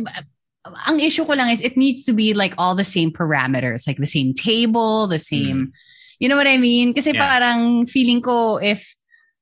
ang 0.85 0.99
issue 0.99 1.25
ko 1.25 1.33
lang 1.33 1.49
is 1.49 1.61
it 1.61 1.75
needs 1.77 2.03
to 2.05 2.13
be 2.13 2.33
like 2.33 2.53
all 2.57 2.75
the 2.75 2.83
same 2.83 3.11
parameters, 3.11 3.87
like 3.87 3.97
the 3.97 4.05
same 4.07 4.33
table, 4.33 5.07
the 5.07 5.19
same, 5.19 5.71
you 6.19 6.27
know 6.29 6.35
what 6.37 6.47
I 6.47 6.57
mean? 6.57 6.93
Kasi 6.93 7.11
Yeah. 7.13 7.21
parang 7.27 7.85
feeling 7.87 8.21
ko 8.21 8.57
if, 8.57 8.95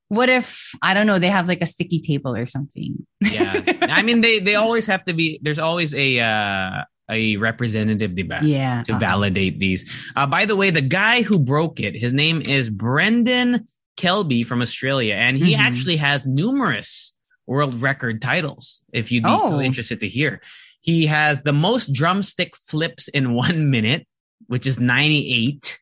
what 0.07 0.29
if, 0.29 0.71
I 0.83 0.93
don't 0.93 1.07
know, 1.07 1.17
they 1.19 1.29
have 1.33 1.47
like 1.47 1.61
a 1.61 1.65
sticky 1.65 1.99
table 2.01 2.35
or 2.35 2.45
something. 2.45 2.93
yeah 3.25 3.57
i 3.89 4.01
mean 4.05 4.21
they 4.21 4.37
they 4.39 4.53
always 4.53 4.85
have 4.85 5.01
to 5.05 5.13
be 5.13 5.39
there's 5.41 5.57
always 5.57 5.95
a 5.97 6.19
uh 6.21 6.83
a 7.09 7.37
representative 7.37 8.11
diba, 8.13 8.37
Yeah. 8.45 8.81
to 8.85 8.93
uh-uh. 8.93 8.99
validate 9.01 9.57
these 9.57 9.81
uh 10.15 10.25
by 10.29 10.45
the 10.45 10.53
way 10.55 10.69
the 10.69 10.81
guy 10.85 11.21
who 11.25 11.39
broke 11.41 11.79
it 11.81 11.97
his 11.97 12.13
name 12.13 12.41
is 12.45 12.69
brendan 12.69 13.65
kelby 13.97 14.45
from 14.45 14.61
australia 14.61 15.15
and 15.17 15.37
he 15.41 15.53
Mhm. 15.57 15.59
actually 15.65 15.97
has 15.97 16.25
numerous 16.29 17.17
world 17.49 17.73
record 17.81 18.21
titles 18.21 18.81
if 18.93 19.09
you'd 19.11 19.23
be 19.25 19.31
Oh. 19.33 19.57
interested 19.61 19.99
to 20.05 20.09
hear 20.09 20.37
he 20.85 21.05
has 21.09 21.41
the 21.41 21.53
most 21.55 21.93
drumstick 21.93 22.53
flips 22.53 23.07
in 23.09 23.33
one 23.45 23.69
minute 23.73 24.05
which 24.47 24.67
is 24.69 24.77
98 24.77 25.79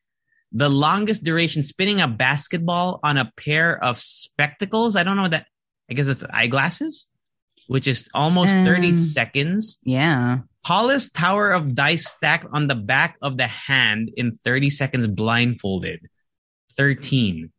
the 0.53 0.69
longest 0.69 1.23
duration 1.23 1.63
spinning 1.63 1.99
a 1.99 2.07
basketball 2.07 2.99
on 3.03 3.17
a 3.17 3.31
pair 3.37 3.83
of 3.83 3.99
spectacles 3.99 4.95
i 4.95 5.03
don't 5.03 5.17
know 5.17 5.27
that 5.27 5.47
i 5.89 5.93
guess 5.93 6.07
it's 6.07 6.23
eyeglasses 6.31 7.09
which 7.67 7.87
is 7.87 8.07
almost 8.13 8.51
30 8.51 8.89
Um, 8.89 8.93
seconds. 8.97 9.79
Yeah. 9.85 10.39
Tallest 10.67 11.15
tower 11.15 11.51
of 11.53 11.73
dice 11.73 12.09
stacked 12.09 12.45
on 12.51 12.67
the 12.67 12.75
back 12.75 13.15
of 13.21 13.37
the 13.37 13.47
hand 13.47 14.11
in 14.17 14.33
30 14.33 14.69
seconds 14.69 15.07
blindfolded. 15.07 16.01
13. 16.75 17.51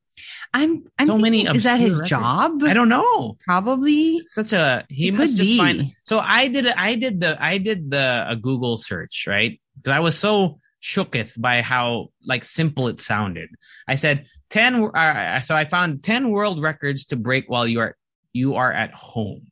I'm, 0.53 0.85
I'm 0.99 1.07
So 1.07 1.17
many 1.19 1.39
thinking, 1.45 1.57
is 1.57 1.65
that 1.65 1.79
his 1.81 2.01
job? 2.01 2.63
I 2.63 2.75
don't 2.75 2.91
know. 2.91 3.39
Probably. 3.45 4.21
Such 4.29 4.53
a 4.53 4.85
he 4.91 5.09
It 5.09 5.15
must 5.15 5.37
just 5.37 5.49
be. 5.49 5.57
find. 5.59 5.93
So 6.05 6.19
I 6.21 6.49
did 6.49 6.67
I 6.69 6.95
did 6.97 7.21
the 7.21 7.43
I 7.43 7.57
did 7.59 7.91
the 7.91 8.27
a 8.29 8.37
Google 8.37 8.77
search 8.77 9.25
right 9.27 9.59
because 9.77 9.91
I 9.91 10.01
was 10.01 10.19
so 10.19 10.61
shooketh 10.85 11.41
by 11.41 11.63
how 11.63 12.09
like 12.27 12.45
simple 12.45 12.89
it 12.89 13.01
sounded. 13.01 13.49
I 13.89 13.95
said 13.95 14.27
ten. 14.51 14.75
Uh, 14.95 15.41
so 15.41 15.57
I 15.57 15.65
found 15.65 16.03
ten 16.03 16.31
world 16.31 16.61
records 16.61 17.07
to 17.07 17.17
break 17.17 17.49
while 17.49 17.67
you 17.67 17.81
are 17.81 17.97
you 18.35 18.57
are 18.57 18.73
at 18.73 18.93
home. 18.93 19.47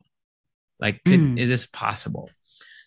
Like, 0.79 1.03
could, 1.05 1.19
Mm. 1.19 1.39
is 1.39 1.49
this 1.49 1.65
possible? 1.65 2.29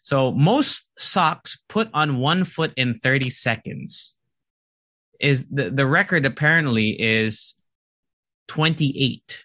So 0.02 0.30
most 0.30 0.92
socks 0.98 1.58
put 1.68 1.88
on 1.92 2.18
one 2.18 2.44
foot 2.44 2.72
in 2.76 2.94
thirty 2.94 3.30
seconds 3.30 4.14
is 5.18 5.48
the 5.48 5.70
the 5.70 5.86
record 5.86 6.24
apparently 6.26 6.90
is 6.90 7.54
28. 8.48 9.42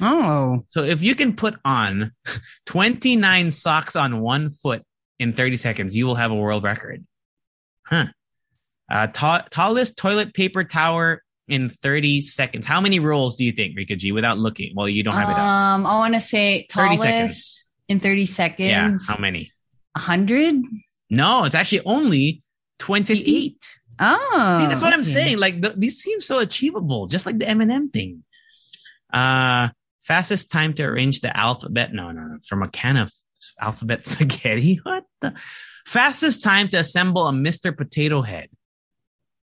Oh, 0.00 0.64
So 0.70 0.82
if 0.82 1.02
you 1.02 1.14
can 1.14 1.36
put 1.36 1.54
on 1.64 2.12
29 2.66 3.52
socks 3.52 3.94
on 3.96 4.20
one 4.20 4.48
foot 4.50 4.82
in 5.18 5.32
30 5.32 5.56
seconds, 5.58 5.96
you 5.96 6.06
will 6.06 6.14
have 6.16 6.30
a 6.32 6.34
world 6.34 6.64
record. 6.64 7.04
Huh. 7.86 8.06
Uh, 8.90 9.06
ta- 9.06 9.46
tallest 9.50 9.96
toilet 9.96 10.34
paper 10.34 10.64
tower 10.64 11.22
in 11.48 11.68
30 11.68 12.20
seconds. 12.22 12.66
How 12.66 12.80
many 12.80 12.98
rolls 13.00 13.36
do 13.36 13.44
you 13.44 13.52
think, 13.52 13.76
Rica 13.76 13.96
G, 13.96 14.12
without 14.12 14.38
looking? 14.38 14.72
Well, 14.74 14.88
you 14.88 15.02
don't 15.02 15.14
have 15.14 15.28
it 15.28 15.32
up. 15.32 15.38
um, 15.38 15.86
I 15.86 15.94
want 15.98 16.14
to 16.14 16.20
say 16.20 16.66
30 16.70 16.96
tallest 16.96 17.02
seconds. 17.02 17.70
in 17.88 18.00
30 18.00 18.26
seconds. 18.26 18.68
Yeah. 18.68 18.96
How 19.06 19.20
many? 19.20 19.52
100? 19.96 20.56
No, 21.10 21.44
it's 21.44 21.54
actually 21.54 21.82
only 21.84 22.42
28. 22.78 23.56
Oh. 23.98 24.58
See, 24.60 24.66
that's 24.68 24.82
what 24.82 24.92
I'm 24.94 25.04
saying. 25.04 25.38
Like 25.38 25.60
th- 25.60 25.74
these 25.74 25.98
seem 25.98 26.20
so 26.20 26.38
achievable, 26.38 27.06
just 27.06 27.26
like 27.26 27.38
the 27.38 27.48
M&M 27.48 27.90
thing. 27.90 28.24
Uh, 29.12 29.68
fastest 30.02 30.50
time 30.50 30.72
to 30.74 30.84
arrange 30.84 31.20
the 31.20 31.36
alphabet. 31.36 31.92
No, 31.92 32.10
no, 32.12 32.22
no. 32.22 32.38
From 32.46 32.62
a 32.62 32.68
can 32.68 32.96
of 32.96 33.12
alphabet 33.60 34.04
spaghetti. 34.06 34.76
What 34.84 35.04
the 35.20 35.34
fastest 35.84 36.42
time 36.44 36.68
to 36.68 36.78
assemble 36.78 37.26
a 37.26 37.32
Mr. 37.32 37.76
Potato 37.76 38.22
Head? 38.22 38.48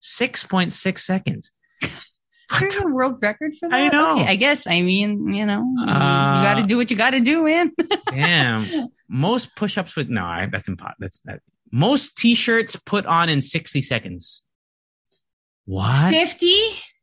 6.6 0.07 0.99
seconds. 0.99 1.53
There's 2.61 2.77
a 2.83 2.87
world 2.87 3.19
record 3.21 3.55
for 3.59 3.69
that. 3.69 3.75
I 3.75 3.89
know. 3.89 4.21
Okay, 4.21 4.29
I 4.29 4.37
guess. 4.37 4.67
I 4.69 4.81
mean, 4.83 5.35
you 5.35 5.45
know, 5.45 5.65
you 5.79 5.85
Uh, 5.85 6.43
got 6.43 6.55
to 6.55 6.63
do 6.63 6.77
what 6.77 6.91
you 6.91 6.97
got 6.97 7.11
to 7.11 7.21
do, 7.21 7.43
man. 7.45 7.73
Damn. 8.11 8.89
Most 9.09 9.57
push-ups 9.57 9.97
with 9.97 10.09
no, 10.09 10.25
I, 10.25 10.47
that's 10.51 10.69
impossible. 10.69 10.97
That's 11.01 11.21
that. 11.21 11.41
Most 11.73 12.17
t-shirts 12.17 12.77
put 12.77 13.05
on 13.07 13.29
in 13.29 13.43
60 13.43 13.83
seconds. 13.83 14.47
What? 15.65 16.13
50? 16.15 16.55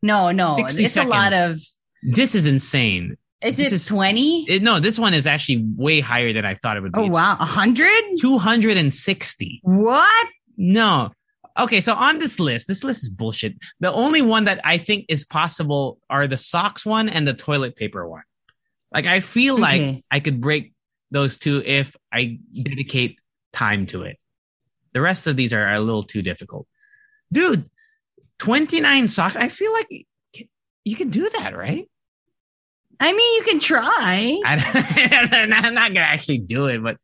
No, 0.01 0.32
no. 0.32 0.56
60 0.56 0.84
It's 0.86 0.95
a 0.97 1.04
lot 1.04 1.34
of. 1.34 1.60
This 2.01 2.36
is 2.36 2.47
insane. 2.47 3.18
Is 3.43 3.58
This 3.58 3.74
it 3.74 3.76
is- 3.76 3.88
20? 3.88 4.45
It- 4.49 4.64
no, 4.64 4.80
this 4.80 4.97
one 4.97 5.14
is 5.14 5.28
actually 5.28 5.66
way 5.76 5.99
higher 5.99 6.32
than 6.32 6.45
I 6.45 6.56
thought 6.56 6.78
it 6.78 6.84
would 6.84 6.93
be. 6.93 6.99
oh, 7.01 7.08
wow. 7.08 7.36
100? 7.39 7.91
260. 8.22 9.60
What? 9.64 10.28
No. 10.58 11.12
Okay, 11.58 11.82
so 11.82 11.93
on 11.93 12.20
this 12.20 12.39
list, 12.39 12.68
this 12.68 12.84
list 12.84 13.04
is 13.04 13.10
bullshit. 13.10 13.56
The 13.80 13.91
only 13.91 14.22
one 14.22 14.45
that 14.45 14.60
I 14.64 14.78
think 14.78 15.06
is 15.08 15.24
possible 15.24 15.99
are 16.10 16.26
the 16.26 16.38
socks 16.38 16.86
one 16.86 17.10
and 17.10 17.28
the 17.28 17.34
toilet 17.34 17.76
paper 17.76 18.08
one. 18.08 18.24
Like 18.91 19.06
I 19.06 19.20
feel 19.20 19.60
like 19.60 20.04
I 20.10 20.20
could 20.20 20.41
break 20.41 20.74
those 21.12 21.38
two 21.38 21.62
if 21.66 21.95
I 22.12 22.39
dedicate 22.54 23.20
time 23.51 23.86
to 23.88 24.04
it. 24.04 24.18
The 24.93 25.01
rest 25.01 25.28
of 25.28 25.36
these 25.36 25.54
are 25.54 25.68
a 25.68 25.80
little 25.80 26.04
too 26.04 26.22
difficult. 26.22 26.68
Dude, 27.32 27.70
29 28.39 29.08
socks. 29.08 29.36
I 29.36 29.49
feel 29.49 29.74
like 29.74 29.88
you 30.84 30.95
can 30.95 31.10
do 31.10 31.30
that, 31.38 31.56
right? 31.56 31.88
I 32.99 33.12
mean, 33.12 33.36
you 33.36 33.43
can 33.43 33.60
try. 33.60 34.39
I'm 34.45 35.74
not 35.74 35.89
gonna 35.89 35.99
actually 35.99 36.39
do 36.39 36.68
it, 36.68 36.82
but 36.82 36.97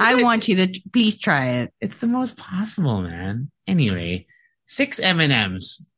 I 0.00 0.22
want 0.22 0.48
you 0.48 0.56
to 0.56 0.80
please 0.92 1.18
try 1.18 1.46
it. 1.46 1.72
it's 1.80 1.98
the 1.98 2.06
most 2.06 2.36
possible, 2.36 3.02
man. 3.02 3.50
Anyway, 3.66 4.26
six 4.66 5.00
M 5.00 5.20
and 5.20 5.32
M's. 5.32 5.88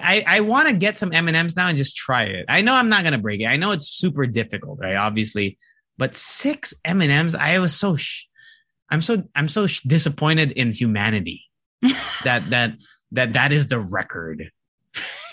I 0.00 0.24
I 0.26 0.40
want 0.40 0.68
to 0.68 0.74
get 0.74 0.98
some 0.98 1.12
M 1.12 1.28
and 1.28 1.36
M's 1.36 1.56
now 1.56 1.68
and 1.68 1.76
just 1.76 1.96
try 1.96 2.24
it. 2.24 2.46
I 2.48 2.62
know 2.62 2.74
I'm 2.74 2.88
not 2.88 3.04
gonna 3.04 3.18
break 3.18 3.40
it. 3.40 3.46
I 3.46 3.56
know 3.56 3.72
it's 3.72 3.88
super 3.88 4.26
difficult, 4.26 4.78
right? 4.80 4.96
Obviously, 4.96 5.58
but 5.98 6.14
six 6.14 6.74
M 6.84 7.00
and 7.00 7.10
M's. 7.10 7.34
I 7.34 7.58
was 7.58 7.74
so. 7.74 7.96
Sh- 7.96 8.24
I'm 8.90 9.00
so 9.00 9.24
I'm 9.34 9.48
so 9.48 9.66
sh- 9.66 9.80
disappointed 9.80 10.52
in 10.52 10.72
humanity 10.72 11.44
that 12.24 12.44
that 12.50 12.74
that 13.12 13.32
that 13.32 13.52
is 13.52 13.68
the 13.68 13.80
record. 13.80 14.50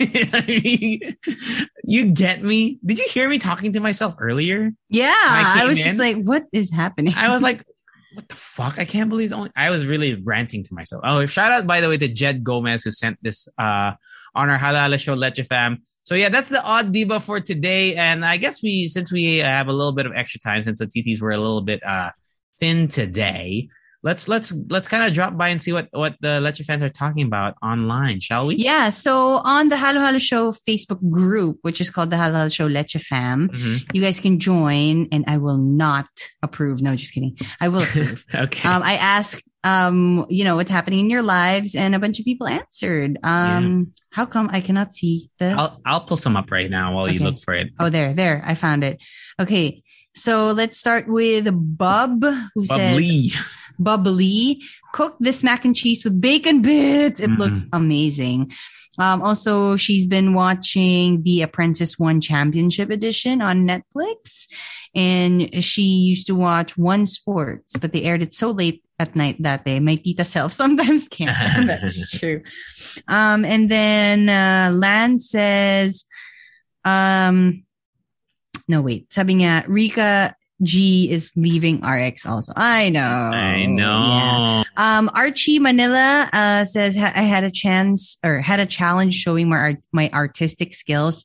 you 0.00 0.98
get 2.12 2.42
me? 2.42 2.78
Did 2.84 2.98
you 2.98 3.06
hear 3.08 3.28
me 3.28 3.38
talking 3.38 3.74
to 3.74 3.80
myself 3.80 4.16
earlier? 4.18 4.72
Yeah. 4.88 5.12
I 5.14 5.60
I, 5.62 5.66
was 5.66 5.78
in. 5.78 5.84
just 5.84 5.98
like, 5.98 6.16
what 6.16 6.46
is 6.52 6.72
happening? 6.72 7.12
I 7.14 7.30
was 7.30 7.42
like, 7.42 7.62
what 8.14 8.28
the 8.28 8.34
fuck? 8.34 8.78
I 8.78 8.84
can't 8.84 9.08
believe 9.08 9.32
only. 9.32 9.50
I 9.56 9.70
was 9.70 9.86
really 9.86 10.14
ranting 10.14 10.62
to 10.64 10.74
myself. 10.74 11.02
Oh, 11.04 11.24
shout 11.26 11.52
out 11.52 11.66
by 11.66 11.80
the 11.80 11.88
way 11.88 11.96
to 11.98 12.08
Jed 12.08 12.42
Gomez 12.42 12.82
who 12.82 12.90
sent 12.90 13.18
this 13.22 13.48
uh 13.58 13.92
on 14.34 14.50
our 14.50 14.58
Halo 14.58 14.78
Halo 14.78 14.96
show 14.96 15.14
Leche 15.14 15.46
Fam. 15.48 15.82
So 16.02 16.14
yeah, 16.14 16.28
that's 16.28 16.48
the 16.48 16.62
odd 16.62 16.92
diva 16.92 17.20
for 17.20 17.40
today. 17.40 17.94
And 17.94 18.24
I 18.24 18.36
guess 18.36 18.62
we 18.62 18.88
since 18.88 19.12
we 19.12 19.36
have 19.38 19.68
a 19.68 19.72
little 19.72 19.92
bit 19.92 20.06
of 20.06 20.12
extra 20.14 20.40
time 20.40 20.62
since 20.62 20.78
the 20.78 20.86
TTs 20.86 21.20
were 21.20 21.30
a 21.30 21.38
little 21.38 21.62
bit 21.62 21.84
uh 21.84 22.10
thin 22.58 22.88
today. 22.88 23.68
Let's 24.02 24.28
let's 24.28 24.52
let's 24.70 24.88
kind 24.88 25.04
of 25.04 25.12
drop 25.12 25.36
by 25.36 25.48
and 25.48 25.60
see 25.60 25.72
what 25.74 25.88
what 25.92 26.16
the 26.20 26.40
Leche 26.40 26.62
fans 26.66 26.82
are 26.82 26.88
talking 26.88 27.26
about 27.26 27.54
online, 27.62 28.20
shall 28.20 28.46
we? 28.46 28.56
yeah. 28.56 28.88
So 28.88 29.42
on 29.44 29.68
the 29.68 29.76
Halo 29.76 30.00
Halo 30.00 30.18
Show 30.18 30.52
Facebook 30.52 31.00
group, 31.10 31.58
which 31.62 31.80
is 31.82 31.90
called 31.90 32.08
the 32.10 32.16
Halo 32.16 32.32
Halo 32.36 32.48
Show 32.48 32.66
Leche 32.66 32.96
Fam, 32.96 33.48
Mhm. 33.50 33.84
you 33.92 34.00
guys 34.00 34.18
can 34.18 34.38
join 34.38 35.06
and 35.12 35.24
I 35.28 35.36
will 35.36 35.58
not 35.58 36.08
approve. 36.42 36.80
No, 36.80 36.96
just 36.96 37.12
kidding. 37.12 37.36
I 37.60 37.68
will 37.68 37.82
approve. 37.82 38.24
Okay. 38.34 38.66
um, 38.66 38.82
I 38.82 38.94
asked, 38.96 39.42
um, 39.64 40.24
you 40.30 40.44
know, 40.44 40.56
what's 40.56 40.70
happening 40.70 41.00
in 41.00 41.10
your 41.10 41.22
lives 41.22 41.74
and 41.74 41.94
a 41.94 41.98
bunch 41.98 42.18
of 42.18 42.24
people 42.24 42.48
answered. 42.48 43.18
Um, 43.22 43.92
how 44.12 44.24
come 44.24 44.48
I 44.50 44.60
cannot 44.62 44.94
see 44.94 45.28
the, 45.38 45.50
I'll 45.50 45.78
I'll 45.84 46.00
pull 46.00 46.16
some 46.16 46.36
up 46.38 46.50
right 46.50 46.70
now 46.70 46.94
while 46.94 47.10
you 47.10 47.20
look 47.20 47.38
for 47.38 47.52
it. 47.52 47.68
oh, 47.78 47.90
there, 47.90 48.14
there, 48.14 48.42
I 48.46 48.54
found 48.54 48.82
it. 48.82 49.02
Okay. 49.38 49.82
So 50.14 50.48
let's 50.48 50.78
start 50.78 51.06
with 51.06 51.46
Bub, 51.78 52.24
who 52.54 52.64
says, 52.64 52.78
Bubbly. 52.96 53.30
Bubbly. 53.80 54.62
Cook 54.92 55.16
this 55.18 55.42
mac 55.42 55.64
and 55.64 55.74
cheese 55.74 56.04
with 56.04 56.20
bacon 56.20 56.60
bits. 56.62 57.18
It 57.20 57.30
Mhm. 57.30 57.38
looks 57.38 57.66
amazing. 57.72 58.52
Um, 58.98 59.22
also, 59.22 59.76
she's 59.76 60.04
been 60.04 60.34
watching 60.34 61.22
the 61.22 61.40
Apprentice 61.42 61.98
One 61.98 62.20
Championship 62.20 62.90
Edition 62.90 63.40
on 63.40 63.64
Netflix, 63.66 64.46
and 64.94 65.48
she 65.64 65.82
used 65.82 66.26
to 66.26 66.34
watch 66.34 66.76
One 66.76 67.06
Sports, 67.06 67.76
but 67.80 67.92
they 67.92 68.02
aired 68.02 68.20
it 68.20 68.34
so 68.34 68.50
late 68.50 68.82
at 68.98 69.16
night 69.16 69.40
that 69.40 69.64
day. 69.64 69.80
My 69.80 69.94
tita 69.94 70.24
self 70.24 70.52
sometimes 70.60 71.08
can't. 71.08 71.32
That's 71.66 72.10
true. 72.18 72.42
Um, 73.08 73.44
and 73.46 73.70
then 73.70 74.28
uh, 74.28 74.70
Lan 74.74 75.18
says, 75.20 76.04
um, 76.84 77.64
no 78.68 78.82
wait, 78.82 79.12
sabi 79.12 79.34
nga, 79.40 79.64
Rica 79.68 80.34
G 80.62 81.10
is 81.10 81.32
leaving 81.36 81.80
RX 81.80 82.26
also. 82.26 82.52
I 82.56 82.90
know. 82.90 83.00
I 83.00 83.66
know. 83.66 83.84
Yeah. 83.84 84.62
Um, 84.76 85.10
Archie 85.14 85.58
Manila 85.58 86.28
uh, 86.32 86.64
says 86.64 86.96
I 86.96 87.08
had 87.08 87.44
a 87.44 87.50
chance 87.50 88.18
or 88.24 88.40
had 88.40 88.60
a 88.60 88.66
challenge 88.66 89.14
showing 89.14 89.48
my 89.48 89.56
art- 89.56 89.86
my 89.92 90.10
artistic 90.12 90.74
skills 90.74 91.24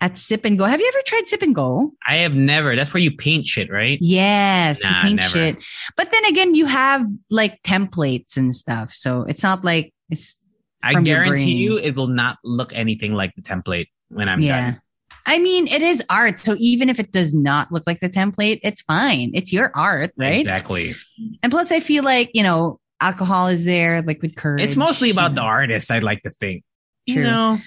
at 0.00 0.16
Sip 0.16 0.44
and 0.44 0.58
Gogh. 0.58 0.66
Have 0.66 0.80
you 0.80 0.88
ever 0.88 1.02
tried 1.06 1.28
Sip 1.28 1.42
and 1.42 1.54
Gogh? 1.54 1.92
I 2.06 2.16
have 2.16 2.34
never. 2.34 2.76
That's 2.76 2.92
where 2.92 3.02
you 3.02 3.16
paint 3.16 3.46
shit, 3.46 3.70
right? 3.70 3.98
Yes, 4.00 4.82
you 4.82 4.90
paint 5.02 5.20
never. 5.20 5.32
shit. 5.32 5.56
But 5.96 6.10
then 6.10 6.24
again, 6.26 6.54
you 6.54 6.66
have 6.66 7.06
like 7.30 7.62
templates 7.62 8.36
and 8.36 8.54
stuff, 8.54 8.92
so 8.92 9.22
it's 9.22 9.42
not 9.42 9.64
like 9.64 9.92
it's 10.10 10.36
I 10.82 11.00
guarantee 11.00 11.54
you 11.54 11.78
it 11.78 11.94
will 11.94 12.08
not 12.08 12.38
look 12.44 12.72
anything 12.74 13.14
like 13.14 13.34
the 13.36 13.42
template 13.42 13.86
when 14.08 14.28
I'm 14.28 14.40
yeah. 14.40 14.60
done. 14.60 14.81
I 15.26 15.38
mean, 15.38 15.68
it 15.68 15.82
is 15.82 16.02
art, 16.10 16.38
so 16.38 16.56
even 16.58 16.88
if 16.88 16.98
it 16.98 17.12
does 17.12 17.34
not 17.34 17.70
look 17.70 17.84
like 17.86 18.00
the 18.00 18.08
template, 18.08 18.60
it's 18.62 18.82
fine. 18.82 19.30
It's 19.34 19.52
your 19.52 19.70
art, 19.74 20.12
right? 20.16 20.40
Exactly. 20.40 20.94
And 21.42 21.52
plus, 21.52 21.70
I 21.70 21.80
feel 21.80 22.04
like 22.04 22.30
you 22.34 22.42
know, 22.42 22.80
alcohol 23.00 23.48
is 23.48 23.64
there, 23.64 24.02
liquid 24.02 24.36
courage. 24.36 24.62
It's 24.62 24.76
mostly 24.76 25.10
about 25.10 25.34
the 25.34 25.42
artist, 25.42 25.90
I'd 25.90 26.02
like 26.02 26.22
to 26.22 26.30
think. 26.30 26.64
You 27.06 27.14
True. 27.14 27.24
know? 27.24 27.58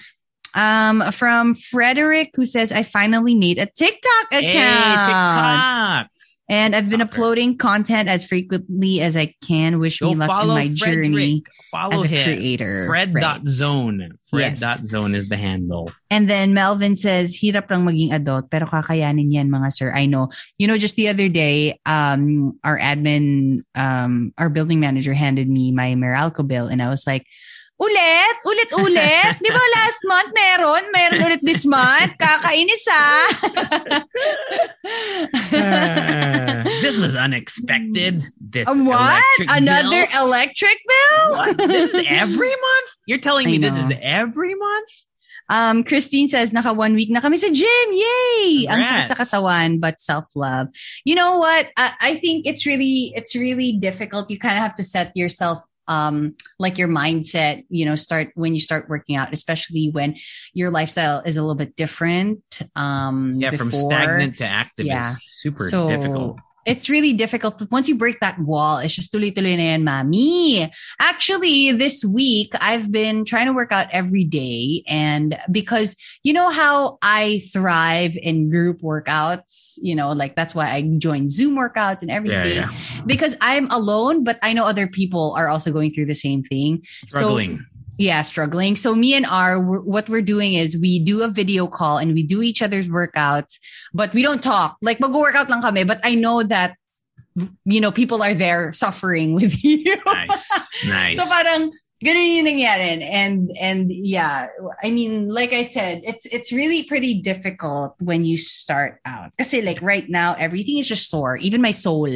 Um, 0.54 1.12
from 1.12 1.54
Frederick, 1.54 2.30
who 2.34 2.46
says, 2.46 2.72
I 2.72 2.82
finally 2.82 3.34
made 3.34 3.58
a 3.58 3.66
TikTok 3.66 4.26
account. 4.32 4.42
Hey, 4.42 5.06
TikTok. 5.06 6.06
And 6.48 6.74
I've 6.74 6.88
been 6.88 7.02
uploading 7.02 7.58
content 7.58 8.08
as 8.08 8.24
frequently 8.24 9.00
as 9.00 9.16
I 9.16 9.34
can. 9.46 9.78
Wish 9.80 9.98
Go 9.98 10.10
me 10.10 10.16
luck 10.16 10.42
in 10.42 10.48
my 10.48 10.68
Frederick. 10.74 11.04
journey 11.04 11.44
Follow 11.76 12.00
as 12.00 12.04
a 12.04 12.08
him. 12.08 12.24
creator. 12.24 12.86
Fred 12.88 13.12
Right. 13.12 13.20
dot 13.20 13.44
zone. 13.44 14.16
Fred 14.32 14.56
Yes. 14.56 14.60
dot 14.60 14.80
zone 14.88 15.14
is 15.14 15.28
the 15.28 15.36
handle. 15.36 15.92
And 16.10 16.24
then 16.28 16.56
Melvin 16.56 16.96
says, 16.96 17.36
hirap 17.36 17.68
lang 17.70 17.84
maging 17.84 18.16
adult, 18.16 18.48
pero 18.48 18.64
kakayanin 18.64 19.28
yan 19.28 19.52
mga 19.52 19.68
sir. 19.72 19.92
I 19.92 20.06
know. 20.08 20.32
You 20.58 20.66
know, 20.66 20.78
just 20.80 20.96
the 20.96 21.08
other 21.12 21.28
day, 21.28 21.78
um, 21.84 22.56
our 22.64 22.78
admin, 22.80 23.60
um, 23.76 24.32
our 24.40 24.48
building 24.48 24.80
manager 24.80 25.12
handed 25.12 25.48
me 25.52 25.70
my 25.70 25.92
Meralco 25.94 26.40
bill 26.46 26.66
and 26.66 26.80
I 26.80 26.88
was 26.88 27.04
like, 27.06 27.28
ulit, 27.76 28.36
ulit, 28.48 28.70
ulit. 28.72 29.34
Di 29.40 29.50
ba 29.52 29.64
last 29.76 30.00
month 30.08 30.30
meron? 30.32 30.82
Meron 30.92 31.20
ulit 31.28 31.42
this 31.44 31.64
month? 31.68 32.16
Kakainis 32.16 32.84
ah. 32.88 33.26
this 36.82 36.98
was 36.98 37.16
unexpected. 37.16 38.24
This 38.40 38.66
Uh, 38.68 38.74
what? 38.74 39.22
electric 39.38 39.48
Another 39.50 40.06
bill? 40.06 40.26
electric 40.26 40.78
bill? 40.88 41.30
What? 41.30 41.56
This 41.68 41.94
is 41.94 42.04
every 42.08 42.50
month? 42.50 42.88
You're 43.06 43.18
telling 43.22 43.46
I 43.48 43.50
me 43.50 43.58
this 43.58 43.76
is 43.76 43.92
every 44.02 44.54
month? 44.54 44.90
Um, 45.48 45.84
Christine 45.84 46.26
says, 46.28 46.52
naka 46.52 46.72
one 46.74 46.94
week 46.94 47.06
na 47.10 47.20
kami 47.20 47.36
sa 47.36 47.46
gym. 47.46 47.88
Yay! 47.94 48.66
Ang 48.66 48.82
sakit 48.82 49.06
sa 49.06 49.14
Congrats. 49.14 49.30
katawan, 49.30 49.78
but 49.78 50.00
self-love. 50.02 50.68
You 51.04 51.14
know 51.14 51.38
what? 51.38 51.70
I, 51.78 51.92
I 52.00 52.12
think 52.18 52.46
it's 52.50 52.66
really, 52.66 53.12
it's 53.14 53.36
really 53.36 53.78
difficult. 53.78 54.26
You 54.28 54.40
kind 54.40 54.58
of 54.58 54.62
have 54.66 54.74
to 54.76 54.84
set 54.84 55.14
yourself 55.14 55.62
um 55.88 56.34
like 56.58 56.78
your 56.78 56.88
mindset 56.88 57.64
you 57.68 57.84
know 57.84 57.94
start 57.94 58.30
when 58.34 58.54
you 58.54 58.60
start 58.60 58.88
working 58.88 59.16
out 59.16 59.32
especially 59.32 59.88
when 59.90 60.14
your 60.52 60.70
lifestyle 60.70 61.20
is 61.20 61.36
a 61.36 61.40
little 61.40 61.54
bit 61.54 61.76
different 61.76 62.62
um 62.74 63.36
Yeah, 63.38 63.50
from 63.52 63.70
stagnant 63.70 64.38
to 64.38 64.46
active 64.46 64.86
Yeah. 64.86 65.12
is 65.12 65.22
super 65.24 65.70
so 65.70 65.88
difficult. 65.88 66.38
It's 66.66 66.90
really 66.90 67.12
difficult 67.12 67.58
but 67.58 67.70
once 67.70 67.88
you 67.88 67.94
break 67.94 68.18
that 68.20 68.38
wall 68.40 68.78
it's 68.78 68.94
just 68.94 69.14
tuloy-tuloy 69.14 69.56
na 69.56 69.72
yan 69.72 69.82
mami 69.86 70.68
actually 71.00 71.72
this 71.72 72.04
week 72.04 72.50
i've 72.60 72.90
been 72.90 73.24
trying 73.24 73.46
to 73.46 73.52
work 73.54 73.70
out 73.70 73.86
every 73.92 74.24
day 74.24 74.82
and 74.86 75.38
because 75.50 75.96
you 76.22 76.32
know 76.32 76.50
how 76.50 76.98
i 77.00 77.40
thrive 77.52 78.18
in 78.20 78.50
group 78.50 78.82
workouts 78.82 79.78
you 79.80 79.94
know 79.94 80.10
like 80.10 80.34
that's 80.34 80.54
why 80.54 80.68
i 80.68 80.82
join 80.98 81.28
zoom 81.28 81.56
workouts 81.56 82.02
and 82.02 82.10
everything 82.10 82.56
yeah. 82.56 82.70
because 83.06 83.36
i'm 83.40 83.70
alone 83.70 84.24
but 84.24 84.38
i 84.42 84.52
know 84.52 84.64
other 84.64 84.88
people 84.88 85.32
are 85.38 85.48
also 85.48 85.70
going 85.72 85.90
through 85.90 86.06
the 86.06 86.14
same 86.14 86.42
thing 86.42 86.82
Struggling. 87.08 87.58
so 87.58 87.75
yeah, 87.98 88.22
struggling. 88.22 88.76
So 88.76 88.94
me 88.94 89.14
and 89.14 89.24
R, 89.26 89.60
we're, 89.60 89.80
what 89.80 90.08
we're 90.08 90.22
doing 90.22 90.54
is 90.54 90.76
we 90.76 90.98
do 90.98 91.22
a 91.22 91.28
video 91.28 91.66
call 91.66 91.98
and 91.98 92.12
we 92.14 92.22
do 92.22 92.42
each 92.42 92.60
other's 92.62 92.88
workouts, 92.88 93.58
but 93.94 94.12
we 94.12 94.22
don't 94.22 94.42
talk. 94.42 94.76
Like 94.82 95.00
mag-workout 95.00 95.48
lang 95.48 95.62
kami, 95.62 95.84
but 95.84 96.00
I 96.04 96.14
know 96.14 96.42
that 96.42 96.76
you 97.64 97.80
know 97.80 97.92
people 97.92 98.22
are 98.22 98.34
there 98.34 98.72
suffering 98.72 99.34
with 99.34 99.62
you. 99.64 99.96
nice. 100.06 100.48
Nice. 100.88 101.16
so 101.16 101.24
parang 101.24 101.70
ganun 102.04 102.36
yung 102.36 102.46
nangyari. 102.46 103.00
And 103.04 103.50
and 103.60 103.90
yeah, 103.92 104.48
I 104.82 104.90
mean, 104.90 105.28
like 105.28 105.52
I 105.52 105.62
said, 105.62 106.02
it's 106.04 106.24
it's 106.26 106.52
really 106.52 106.84
pretty 106.84 107.20
difficult 107.20 107.94
when 107.98 108.24
you 108.24 108.36
start 108.38 109.00
out. 109.04 109.32
Kasi 109.38 109.60
like 109.62 109.80
right 109.82 110.08
now, 110.08 110.34
everything 110.38 110.78
is 110.78 110.88
just 110.88 111.08
sore. 111.08 111.36
Even 111.38 111.60
my 111.60 111.72
soul, 111.72 112.08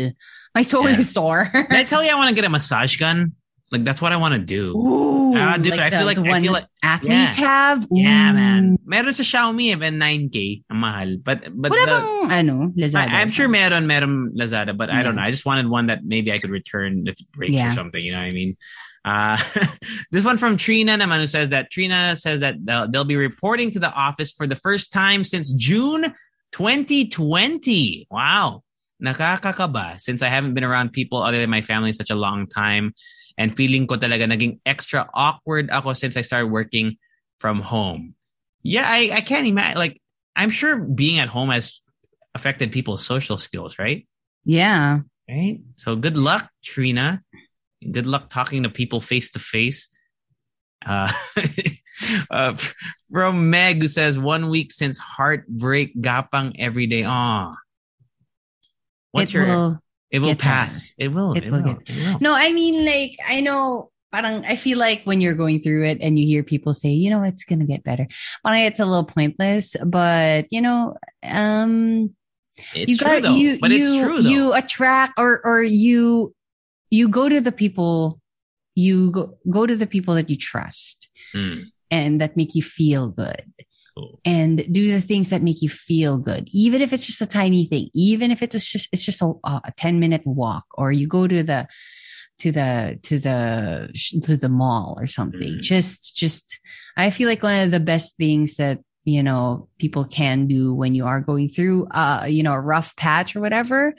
my 0.54 0.62
soul 0.62 0.88
Yeah. 0.88 0.98
is 0.98 1.12
sore. 1.12 1.48
Did 1.52 1.72
I 1.72 1.84
tell 1.84 2.04
you 2.04 2.10
I 2.12 2.14
want 2.16 2.28
to 2.28 2.34
get 2.34 2.44
a 2.44 2.50
massage 2.52 2.96
gun? 2.96 3.32
Like 3.70 3.84
that's 3.84 4.02
what 4.02 4.12
I 4.12 4.16
want 4.16 4.34
to 4.34 4.40
do. 4.42 4.74
Ooh, 4.76 5.36
Ah, 5.36 5.56
dude, 5.56 5.78
I 5.78 5.90
feel 5.90 6.04
like- 6.04 6.18
the 6.18 6.26
I 6.28 6.40
feel 6.40 6.52
like- 6.52 6.66
athletes 6.82 7.36
have. 7.38 7.86
Yeah, 7.90 8.30
Ooh. 8.30 8.34
man. 8.34 8.78
Meron 8.84 9.12
sa 9.14 9.22
Xiaomi 9.22 9.70
even 9.70 9.94
9K, 9.98 10.64
ang 10.70 10.78
mahal. 10.82 11.16
But 11.22 11.46
but 11.54 11.70
Wala 11.70 11.86
the- 11.86 12.26
bang 12.26 12.50
ano, 12.50 12.72
Lazada? 12.74 13.06
I, 13.14 13.22
am 13.22 13.30
sure 13.30 13.46
meron 13.46 13.86
meron 13.86 14.32
Lazada, 14.34 14.76
but 14.76 14.90
I 14.90 15.04
don't 15.04 15.14
know. 15.14 15.22
I 15.22 15.30
just 15.30 15.46
wanted 15.46 15.70
one 15.70 15.86
that 15.86 16.02
maybe 16.04 16.32
I 16.32 16.38
could 16.42 16.50
return 16.50 17.06
if 17.06 17.20
it 17.20 17.30
breaks 17.30 17.62
or 17.62 17.70
something. 17.70 18.02
You 18.02 18.10
know 18.10 18.18
what 18.18 18.30
I 18.30 18.34
mean? 18.34 18.56
Uh, 19.04 19.38
this 20.10 20.24
one 20.26 20.36
from 20.36 20.56
Trina 20.58 20.98
naman 20.98 21.20
who 21.22 21.26
says 21.30 21.50
that 21.50 21.70
Trina 21.70 22.16
says 22.16 22.40
that 22.40 22.58
they'll, 22.66 22.90
they'll 22.90 23.06
be 23.06 23.16
reporting 23.16 23.70
to 23.70 23.78
the 23.78 23.92
office 23.94 24.32
for 24.34 24.46
the 24.50 24.56
first 24.58 24.90
time 24.92 25.22
since 25.22 25.54
June 25.54 26.12
2020. 26.52 28.08
Wow. 28.10 28.62
Nakakakaba 29.02 29.98
since 30.00 30.22
I 30.22 30.28
haven't 30.28 30.52
been 30.54 30.64
around 30.64 30.92
people 30.92 31.22
other 31.22 31.40
than 31.40 31.48
my 31.48 31.62
family 31.62 31.88
in 31.88 31.94
such 31.94 32.10
a 32.10 32.14
long 32.14 32.46
time. 32.46 32.92
And 33.40 33.48
feeling 33.48 33.88
ko 33.88 33.96
talaga 33.96 34.28
naging 34.28 34.60
extra 34.68 35.08
awkward 35.16 35.72
ako 35.72 35.96
since 35.96 36.20
I 36.20 36.20
started 36.20 36.52
working 36.52 37.00
from 37.40 37.64
home. 37.64 38.12
Yeah, 38.60 38.84
I, 38.84 39.16
I 39.16 39.20
can't 39.24 39.48
imagine. 39.48 39.80
Like, 39.80 39.96
I'm 40.36 40.52
sure 40.52 40.76
being 40.76 41.18
at 41.18 41.32
home 41.32 41.48
has 41.48 41.80
affected 42.34 42.70
people's 42.70 43.00
social 43.00 43.40
skills, 43.40 43.80
right? 43.80 44.06
Yeah. 44.44 45.00
Right. 45.24 45.60
So 45.76 45.96
good 45.96 46.20
luck, 46.20 46.52
Trina. 46.62 47.24
Good 47.80 48.04
luck 48.04 48.28
talking 48.28 48.64
to 48.64 48.68
people 48.68 49.00
face 49.00 49.30
to 49.32 49.38
face. 49.38 49.88
Uh, 50.84 51.10
uh, 52.30 52.56
from 53.10 53.48
Meg 53.48 53.80
who 53.80 53.88
says 53.88 54.18
one 54.18 54.50
week 54.50 54.70
since 54.70 54.98
heartbreak 54.98 55.96
gapang 55.96 56.56
every 56.58 56.86
day. 56.86 57.04
Ah, 57.06 57.56
what's 59.12 59.32
it 59.32 59.38
your? 59.38 59.46
will. 59.46 59.80
It 60.10 60.18
will 60.20 60.34
pass. 60.34 60.92
It 60.98 61.08
will. 61.08 61.32
It, 61.34 61.44
It 61.44 61.50
will. 61.52 61.62
will 61.62 61.78
It 61.86 61.90
will. 61.90 62.18
No, 62.20 62.34
I 62.34 62.52
mean, 62.52 62.84
like, 62.84 63.16
I 63.28 63.40
know, 63.40 63.90
parang, 64.12 64.44
I 64.44 64.56
feel 64.56 64.78
like 64.78 65.02
when 65.04 65.20
you're 65.20 65.34
going 65.34 65.60
through 65.60 65.84
it 65.86 65.98
and 66.00 66.18
you 66.18 66.26
hear 66.26 66.42
people 66.42 66.74
say, 66.74 66.88
you 66.90 67.10
know, 67.10 67.22
it's 67.22 67.44
going 67.44 67.60
to 67.60 67.66
get 67.66 67.84
better. 67.84 68.06
Parang 68.44 68.62
it's 68.66 68.80
a 68.80 68.84
little 68.86 69.04
pointless, 69.04 69.76
but, 69.86 70.46
you 70.50 70.60
know, 70.60 70.96
um, 71.22 72.14
It's 72.74 72.90
you 72.92 72.96
true 72.98 73.08
got, 73.08 73.22
though. 73.22 73.34
you, 73.36 73.58
but 73.60 73.70
you, 73.70 73.76
it's 73.78 73.98
true 73.98 74.22
though. 74.22 74.28
you 74.28 74.52
attract 74.52 75.12
or, 75.18 75.40
or 75.44 75.62
you, 75.62 76.34
you 76.90 77.08
go 77.08 77.28
to 77.28 77.40
the 77.40 77.52
people, 77.52 78.20
you 78.74 79.12
go, 79.12 79.38
go 79.48 79.64
to 79.66 79.76
the 79.76 79.86
people 79.86 80.14
that 80.14 80.28
you 80.28 80.36
trust 80.36 81.08
Mm, 81.34 81.70
and 81.92 82.20
that 82.20 82.36
make 82.36 82.56
you 82.56 82.62
feel 82.62 83.08
good. 83.08 83.44
Cool. 83.96 84.20
and 84.24 84.64
do 84.72 84.90
the 84.92 85.00
things 85.00 85.30
that 85.30 85.42
make 85.42 85.62
you 85.62 85.68
feel 85.68 86.18
good 86.18 86.48
even 86.52 86.80
if 86.80 86.92
it's 86.92 87.06
just 87.06 87.20
a 87.20 87.26
tiny 87.26 87.64
thing 87.66 87.88
even 87.94 88.30
if 88.30 88.42
it 88.42 88.52
was 88.52 88.66
just 88.70 88.88
it's 88.92 89.04
just 89.04 89.22
a, 89.22 89.32
a 89.44 89.72
10 89.76 89.98
minute 90.00 90.22
walk 90.24 90.64
or 90.74 90.92
you 90.92 91.06
go 91.06 91.26
to 91.26 91.42
the 91.42 91.66
to 92.38 92.50
the 92.52 92.98
to 93.02 93.18
the 93.18 94.20
to 94.22 94.36
the 94.36 94.48
mall 94.48 94.96
or 94.98 95.06
something 95.06 95.54
Mhm. 95.56 95.60
just 95.60 96.16
just 96.16 96.58
i 96.96 97.10
feel 97.10 97.28
like 97.28 97.42
one 97.42 97.58
of 97.60 97.70
the 97.70 97.80
best 97.80 98.16
things 98.16 98.56
that 98.56 98.78
you 99.04 99.22
know 99.22 99.68
people 99.78 100.04
can 100.04 100.46
do 100.46 100.74
when 100.74 100.94
you 100.94 101.06
are 101.06 101.20
going 101.20 101.48
through 101.48 101.86
uh 101.88 102.24
you 102.28 102.42
know 102.42 102.52
a 102.52 102.60
rough 102.60 102.94
patch 102.96 103.34
or 103.36 103.40
whatever 103.40 103.94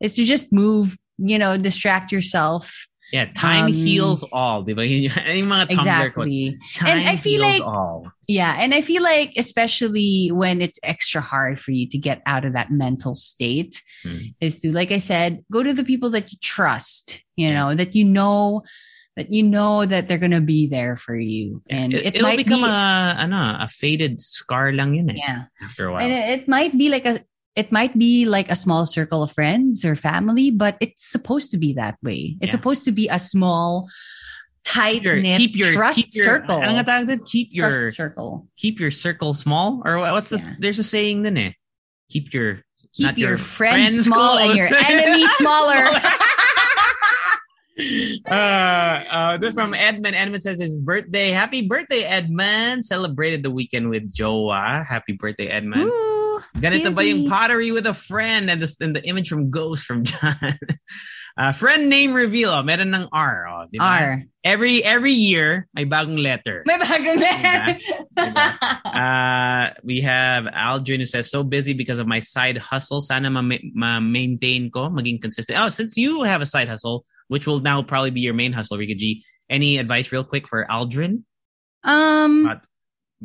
is 0.00 0.16
to 0.16 0.24
just 0.24 0.52
move 0.52 0.96
you 1.18 1.38
know 1.38 1.56
distract 1.56 2.12
yourself 2.12 2.86
Yeah, 3.12 3.32
time 3.32 3.66
Um, 3.66 3.72
heals 3.72 4.22
all. 4.32 4.64
Diba? 4.64 4.84
Yung 4.88 5.48
mga 5.48 5.68
Tumblr 5.72 6.12
quotes. 6.12 6.28
exactly 6.28 6.58
Time 6.76 6.98
And 6.98 7.08
I 7.08 7.16
feel 7.16 7.42
heals 7.42 7.60
like- 7.60 7.68
all. 7.68 8.12
Yeah. 8.28 8.56
And 8.60 8.74
I 8.74 8.82
feel 8.82 9.02
like, 9.02 9.32
especially 9.38 10.28
when 10.32 10.60
it's 10.60 10.78
extra 10.82 11.20
hard 11.22 11.58
for 11.58 11.72
you 11.72 11.88
to 11.88 11.96
get 11.96 12.20
out 12.26 12.44
of 12.44 12.52
that 12.52 12.70
mental 12.70 13.14
state, 13.14 13.80
Mm. 14.04 14.34
is 14.40 14.60
to, 14.60 14.70
like 14.70 14.92
I 14.92 14.98
said, 14.98 15.42
go 15.50 15.62
to 15.62 15.72
the 15.72 15.82
people 15.82 16.10
that 16.10 16.30
you 16.30 16.38
trust, 16.40 17.24
you 17.36 17.50
know, 17.52 17.74
that 17.74 17.96
you 17.96 18.04
know, 18.04 18.62
that 19.16 19.32
you 19.32 19.42
know 19.42 19.82
that 19.84 20.06
they're 20.06 20.22
going 20.22 20.36
to 20.36 20.44
be 20.44 20.68
there 20.68 20.94
for 20.94 21.16
you. 21.16 21.60
And 21.68 21.92
it, 21.92 22.14
it, 22.14 22.22
will 22.22 22.28
might 22.30 22.36
become 22.38 22.60
be, 22.60 22.68
a, 22.68 23.16
ano, 23.18 23.56
a 23.58 23.66
faded 23.66 24.20
scar 24.20 24.70
lang 24.70 24.94
yun 24.94 25.10
eh, 25.10 25.14
yeah. 25.16 25.50
after 25.60 25.88
a 25.88 25.92
while. 25.92 26.02
And 26.02 26.12
it, 26.12 26.42
it 26.42 26.48
might 26.48 26.76
be 26.78 26.88
like 26.88 27.02
a, 27.04 27.18
it 27.58 27.72
might 27.72 27.98
be 27.98 28.24
like 28.24 28.48
a 28.50 28.56
small 28.56 28.86
circle 28.86 29.20
of 29.22 29.32
friends 29.32 29.84
or 29.84 29.96
family, 29.98 30.50
but 30.54 30.76
it's 30.80 31.04
supposed 31.04 31.50
to 31.50 31.58
be 31.58 31.72
that 31.74 31.98
way. 32.06 32.36
It's 32.40 32.54
Yeah. 32.54 32.58
supposed 32.58 32.84
to 32.86 32.92
be 32.92 33.08
a 33.10 33.18
small, 33.18 33.88
tight 34.64 35.02
knit 35.02 35.36
keep 35.38 35.56
your 35.56 35.72
trust 35.72 35.96
keep 35.98 36.08
your, 36.14 36.24
circle. 36.24 36.60
Tawag? 36.60 37.24
Keep 37.26 37.48
your 37.52 37.70
trust 37.70 37.96
circle. 37.96 38.46
keep 38.56 38.78
your 38.78 38.90
circle 38.90 39.32
small 39.34 39.82
or 39.84 39.98
what's 39.98 40.28
the 40.28 40.38
Yeah. 40.38 40.52
there's 40.60 40.78
a 40.78 40.84
saying 40.84 41.22
then 41.22 41.36
eh. 41.38 41.52
Keep 42.10 42.32
your 42.32 42.62
Keep 42.94 43.18
your, 43.18 43.30
your 43.30 43.38
friends, 43.38 43.94
friends 43.94 44.04
small 44.06 44.38
and 44.38 44.56
your 44.56 44.68
close. 44.68 44.84
enemy 44.90 45.26
smaller. 45.38 45.84
uh, 48.28 48.32
uh, 48.32 49.36
this 49.38 49.54
from 49.54 49.74
Edmund. 49.74 50.14
Edmund 50.16 50.42
says 50.42 50.60
his 50.60 50.80
birthday. 50.80 51.30
Happy 51.30 51.66
birthday, 51.66 52.02
Edmund. 52.04 52.84
Celebrated 52.84 53.42
the 53.42 53.50
weekend 53.50 53.88
with 53.88 54.12
Joa. 54.12 54.84
Happy 54.88 55.12
birthday, 55.12 55.46
Edmund. 55.48 55.88
Ooh, 55.88 56.17
Ganito 56.56 56.94
ba 56.94 57.04
yung 57.04 57.28
pottery 57.28 57.70
with 57.70 57.86
a 57.86 57.94
friend 57.94 58.50
and 58.50 58.62
the, 58.62 58.76
and 58.80 58.96
the 58.96 59.04
image 59.04 59.28
from 59.28 59.50
Ghost 59.50 59.84
from 59.84 60.04
John. 60.04 60.36
Uh, 61.38 61.52
friend 61.52 61.88
name 61.88 62.14
reveal. 62.14 62.50
Oh, 62.50 62.64
meron 62.66 62.90
ng 62.90 63.06
R. 63.14 63.46
Oh, 63.46 63.62
di 63.70 63.78
ba? 63.78 63.84
R. 63.84 64.22
Every 64.42 64.82
every 64.82 65.14
year, 65.14 65.68
may 65.70 65.86
bagong 65.86 66.18
letter. 66.18 66.66
May 66.66 66.74
bagong 66.82 67.14
letter. 67.14 67.78
Diba? 68.18 68.46
Uh, 68.82 69.70
we 69.84 70.00
have 70.00 70.50
Aldrin 70.50 70.98
who 70.98 71.04
says, 71.04 71.30
so 71.30 71.44
busy 71.44 71.74
because 71.74 72.00
of 72.02 72.08
my 72.08 72.18
side 72.18 72.58
hustle. 72.58 73.00
Sana 73.00 73.30
ma- 73.30 73.62
ma-maintain 73.70 74.72
ko, 74.72 74.90
maging 74.90 75.22
consistent. 75.22 75.62
Oh, 75.62 75.68
since 75.68 75.96
you 75.96 76.24
have 76.24 76.42
a 76.42 76.46
side 76.46 76.66
hustle, 76.68 77.06
which 77.28 77.46
will 77.46 77.60
now 77.60 77.82
probably 77.86 78.10
be 78.10 78.20
your 78.20 78.34
main 78.34 78.50
hustle, 78.50 78.76
Rica 78.76 78.96
G, 78.96 79.22
any 79.48 79.78
advice 79.78 80.10
real 80.10 80.24
quick 80.24 80.48
for 80.48 80.66
Aldrin? 80.66 81.22
Um, 81.84 82.46
About, 82.46 82.62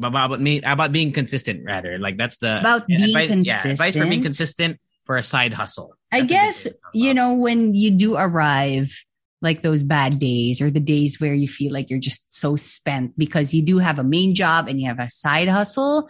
about, 0.02 0.40
me, 0.40 0.62
about 0.62 0.92
being 0.92 1.12
consistent, 1.12 1.64
rather. 1.66 1.98
Like 1.98 2.18
that's 2.18 2.38
the 2.38 2.60
About 2.60 2.88
being 2.88 3.04
advice, 3.04 3.36
Yeah, 3.46 3.68
advice 3.68 3.98
for 3.98 4.06
being 4.06 4.22
consistent. 4.22 4.78
consistent 4.78 5.06
for 5.06 5.18
a 5.18 5.24
side 5.24 5.54
hustle. 5.54 5.96
I 6.12 6.20
That's 6.20 6.30
good 6.30 6.34
guess, 6.34 6.66
way 6.66 6.72
to 6.72 6.78
talk 6.78 6.92
you 6.94 7.14
know, 7.14 7.34
when 7.34 7.74
you 7.74 7.92
do 7.92 8.16
arrive, 8.16 8.94
like 9.42 9.62
those 9.62 9.84
bad 9.84 10.20
days 10.20 10.62
or 10.62 10.72
the 10.72 10.80
days 10.80 11.20
where 11.20 11.34
you 11.34 11.48
feel 11.48 11.74
like 11.74 11.90
you're 11.90 12.00
just 12.00 12.34
so 12.34 12.56
spent 12.56 13.18
because 13.18 13.54
you 13.54 13.62
do 13.62 13.80
have 13.80 14.00
a 14.00 14.04
main 14.04 14.34
job 14.34 14.68
and 14.70 14.80
you 14.80 14.88
have 14.88 15.00
a 15.00 15.10
side 15.10 15.50
hustle. 15.50 16.10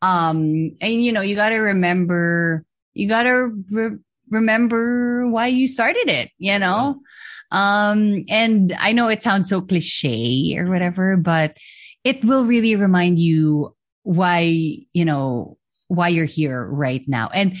Um, 0.00 0.76
and 0.80 1.04
you 1.04 1.12
know, 1.12 1.20
you 1.20 1.36
got 1.36 1.50
to 1.50 1.56
remember, 1.56 2.64
you 2.94 3.08
got 3.08 3.24
to 3.24 3.52
re- 3.70 3.98
remember 4.30 5.28
why 5.30 5.48
you 5.48 5.68
started 5.68 6.08
it, 6.08 6.30
you 6.38 6.58
know? 6.58 7.02
Um, 7.50 8.22
and 8.30 8.74
I 8.78 8.92
know 8.92 9.08
it 9.08 9.22
sounds 9.22 9.50
so 9.50 9.60
cliche 9.60 10.56
or 10.58 10.70
whatever, 10.70 11.18
but 11.18 11.58
it 12.04 12.24
will 12.24 12.44
really 12.44 12.74
remind 12.76 13.18
you 13.18 13.74
why, 14.02 14.78
you 14.92 15.04
know, 15.04 15.58
why 15.88 16.08
you're 16.08 16.24
here 16.26 16.66
right 16.66 17.04
now. 17.06 17.28
And 17.34 17.54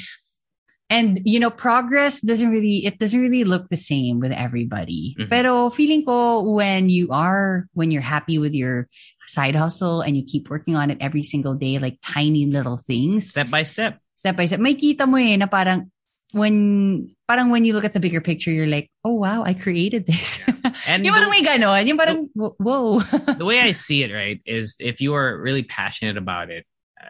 and 0.90 1.20
you 1.24 1.38
know, 1.40 1.50
progress 1.50 2.20
doesn't 2.20 2.50
really 2.50 2.84
it 2.84 2.98
doesn't 2.98 3.20
really 3.20 3.44
look 3.44 3.68
the 3.68 3.76
same 3.76 4.18
with 4.20 4.32
everybody. 4.32 5.14
Mhm. 5.20 5.30
Pero 5.30 5.70
feeling 5.70 6.04
ko 6.04 6.42
when 6.42 6.88
you 6.88 7.08
are 7.12 7.68
when 7.76 7.90
you're 7.92 8.02
happy 8.04 8.38
with 8.40 8.52
your 8.56 8.88
side 9.28 9.54
hustle 9.54 10.00
and 10.00 10.16
you 10.16 10.24
keep 10.24 10.50
working 10.50 10.74
on 10.76 10.90
it 10.90 10.98
every 11.00 11.22
single 11.22 11.54
day, 11.54 11.78
like 11.78 12.00
tiny 12.02 12.44
little 12.46 12.76
things, 12.76 13.30
Step 13.30 13.48
by 13.52 13.62
step. 13.62 14.00
step 14.16 14.36
by 14.36 14.46
step, 14.46 14.60
may 14.60 14.74
kita 14.74 15.04
mo 15.04 15.16
eh 15.20 15.36
na 15.36 15.46
parang 15.46 15.91
when 16.32 17.14
parang 17.28 17.50
when 17.50 17.64
you 17.64 17.72
look 17.72 17.84
at 17.84 17.92
the 17.92 18.00
bigger 18.00 18.20
picture, 18.20 18.50
you're 18.50 18.66
like, 18.66 18.90
oh 19.04 19.14
wow, 19.14 19.44
I 19.44 19.54
created 19.54 20.06
this. 20.06 20.40
And 20.86 21.04
yung 21.04 21.14
the- 21.14 21.20
parang 21.20 21.30
may 21.30 21.42
ganon. 21.42 21.86
Yung 21.86 21.98
parang, 21.98 22.28
whoa. 22.34 23.00
the 23.38 23.44
way 23.44 23.60
I 23.60 23.72
see 23.72 24.02
it, 24.02 24.12
right, 24.12 24.40
is 24.46 24.76
if 24.80 25.00
you 25.00 25.14
are 25.14 25.40
really 25.40 25.62
passionate 25.62 26.16
about 26.16 26.50
it, 26.50 26.66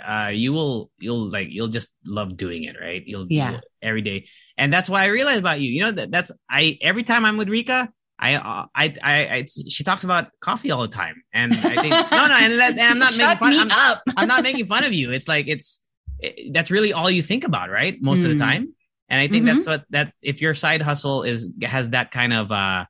uh, 0.07 0.31
you 0.33 0.53
will 0.53 0.91
you'll 0.99 1.31
like 1.31 1.49
you'll 1.51 1.69
just 1.69 1.89
love 2.07 2.37
doing 2.37 2.65
it, 2.65 2.77
right? 2.81 3.03
You'll 3.07 3.27
Yeah. 3.31 3.51
you'll- 3.53 3.61
every 3.83 4.03
day, 4.03 4.29
and 4.57 4.73
that's 4.73 4.89
why 4.89 5.03
I 5.03 5.07
realize 5.07 5.39
about 5.39 5.61
you. 5.61 5.71
You 5.71 5.83
know 5.85 5.93
that 5.93 6.11
that's 6.11 6.31
I 6.51 6.79
every 6.83 7.03
time 7.03 7.25
I'm 7.25 7.37
with 7.37 7.49
Rica. 7.49 7.91
I, 8.23 8.37
uh, 8.37 8.67
I, 8.73 8.95
I, 9.03 9.15
I, 9.35 9.47
she 9.69 9.83
talks 9.83 10.05
about 10.05 10.29
coffee 10.39 10.71
all 10.71 10.83
the 10.83 10.87
time, 10.95 11.25
and 11.35 11.53
I 11.53 11.75
think 11.75 11.91
no, 12.13 12.27
no, 12.29 12.37
and, 12.39 12.53
that, 12.61 12.79
and 12.79 12.81
I'm 12.81 12.99
not 13.01 13.19
making 13.19 13.37
fun. 13.39 13.69
I'm. 13.73 13.99
I'm 14.17 14.29
not 14.29 14.43
making 14.45 14.67
fun 14.67 14.85
of 14.85 14.93
you. 14.93 15.11
It's 15.11 15.27
like 15.27 15.49
it's 15.49 15.91
it, 16.21 16.53
that's 16.55 16.71
really 16.71 16.93
all 16.93 17.11
you 17.11 17.21
think 17.21 17.43
about, 17.43 17.69
right? 17.69 18.01
Most 18.01 18.23
of 18.23 18.31
the 18.31 18.37
Mm. 18.37 18.47
time. 18.47 18.75
And 19.13 19.21
I 19.21 19.29
think 19.29 19.45
Mhm. 19.45 19.49
that's 19.55 19.67
what 19.67 19.85
that 19.91 20.15
if 20.23 20.41
your 20.41 20.55
side 20.55 20.81
hustle 20.81 21.23
is 21.23 21.51
has 21.63 21.91
that 21.91 22.11
kind 22.11 22.33
of 22.33 22.51
uh 22.51 22.87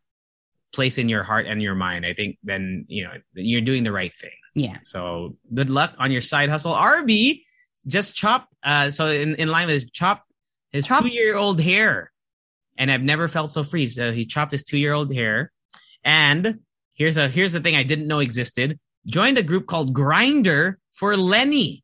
place 0.73 0.97
in 0.97 1.09
your 1.11 1.25
heart 1.25 1.47
and 1.51 1.61
your 1.61 1.75
mind, 1.75 2.07
I 2.07 2.13
think 2.15 2.39
then 2.45 2.85
you 2.89 3.03
know 3.05 3.15
you're 3.35 3.61
doing 3.71 3.83
the 3.85 3.93
right 4.01 4.15
thing. 4.23 4.39
yeah. 4.55 4.79
So 4.85 5.37
good 5.53 5.69
luck 5.79 5.93
on 5.99 6.13
your 6.13 6.21
side 6.33 6.49
hustle. 6.49 6.73
RB 6.75 7.43
just 7.97 8.15
chopped 8.15 8.49
uh 8.63 8.91
so 8.91 9.09
in, 9.11 9.35
in 9.43 9.49
line 9.49 9.67
with 9.67 9.75
his 9.83 9.91
chopped 9.91 10.25
his 10.71 10.87
two 10.87 11.09
year 11.09 11.35
old 11.37 11.61
hair. 11.61 12.13
And 12.79 12.91
I've 12.93 13.03
never 13.03 13.27
felt 13.29 13.51
so 13.53 13.63
free. 13.65 13.87
So 13.89 14.13
he 14.13 14.25
chopped 14.25 14.53
his 14.53 14.65
two 14.65 14.79
year 14.79 14.93
old 14.95 15.13
hair. 15.13 15.51
And 16.05 16.61
here's 16.95 17.17
a 17.19 17.27
here's 17.29 17.53
the 17.53 17.61
thing 17.61 17.75
I 17.77 17.83
didn't 17.83 18.07
know 18.07 18.21
existed. 18.21 18.79
Joined 19.07 19.37
a 19.39 19.43
group 19.43 19.67
called 19.67 19.93
Grindr 19.93 20.77
for 20.99 21.17
Leni. 21.17 21.83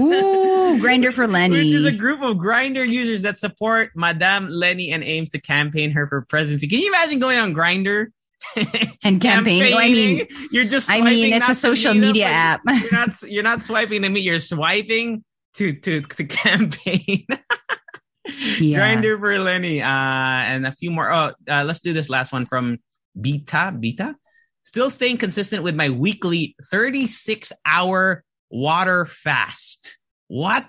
Ooh, 0.00 0.78
Grindr 0.80 1.12
for 1.12 1.26
Leni. 1.26 1.56
Which 1.64 1.74
is 1.74 1.84
a 1.84 1.92
group 1.92 2.22
of 2.22 2.36
Grindr 2.36 2.86
users 2.86 3.22
that 3.22 3.38
support 3.38 3.90
Madame 3.94 4.48
Leni 4.48 4.92
and 4.92 5.04
aims 5.04 5.30
to 5.30 5.40
campaign 5.40 5.90
her 5.92 6.06
for 6.06 6.22
presidency. 6.22 6.66
Can 6.68 6.80
you 6.80 6.88
imagine 6.88 7.18
going 7.18 7.38
on 7.38 7.54
Grindr? 7.54 8.06
and 9.04 9.20
campaign. 9.20 9.74
I 9.74 9.88
mean, 9.88 10.26
you're 10.50 10.64
just 10.64 10.90
I 10.90 11.00
mean, 11.00 11.32
it's 11.32 11.48
a 11.48 11.54
social 11.54 11.94
media 11.94 12.26
app. 12.26 12.60
You're 12.66 12.92
not 12.92 13.22
you're 13.22 13.42
not 13.42 13.64
swiping 13.64 14.02
to 14.02 14.08
meet, 14.08 14.20
you're 14.20 14.38
swiping 14.38 15.24
to 15.54 15.72
to 15.72 16.02
to 16.02 16.24
campaign. 16.24 17.24
Yeah. 18.58 18.80
Grindr 18.80 19.18
for 19.18 19.38
Leni. 19.38 19.82
Uh 19.82 19.86
and 19.86 20.66
a 20.66 20.72
few 20.72 20.90
more. 20.90 21.12
Oh, 21.12 21.32
uh, 21.48 21.64
let's 21.64 21.80
do 21.80 21.92
this 21.92 22.10
last 22.10 22.32
one 22.32 22.46
from 22.46 22.78
Beta. 23.18 23.74
Beta. 23.78 24.16
Still 24.62 24.90
staying 24.90 25.18
consistent 25.18 25.62
with 25.62 25.74
my 25.74 25.90
weekly 25.90 26.56
36 26.70 27.52
hour 27.66 28.24
water 28.50 29.04
fast. 29.04 29.98
What? 30.28 30.66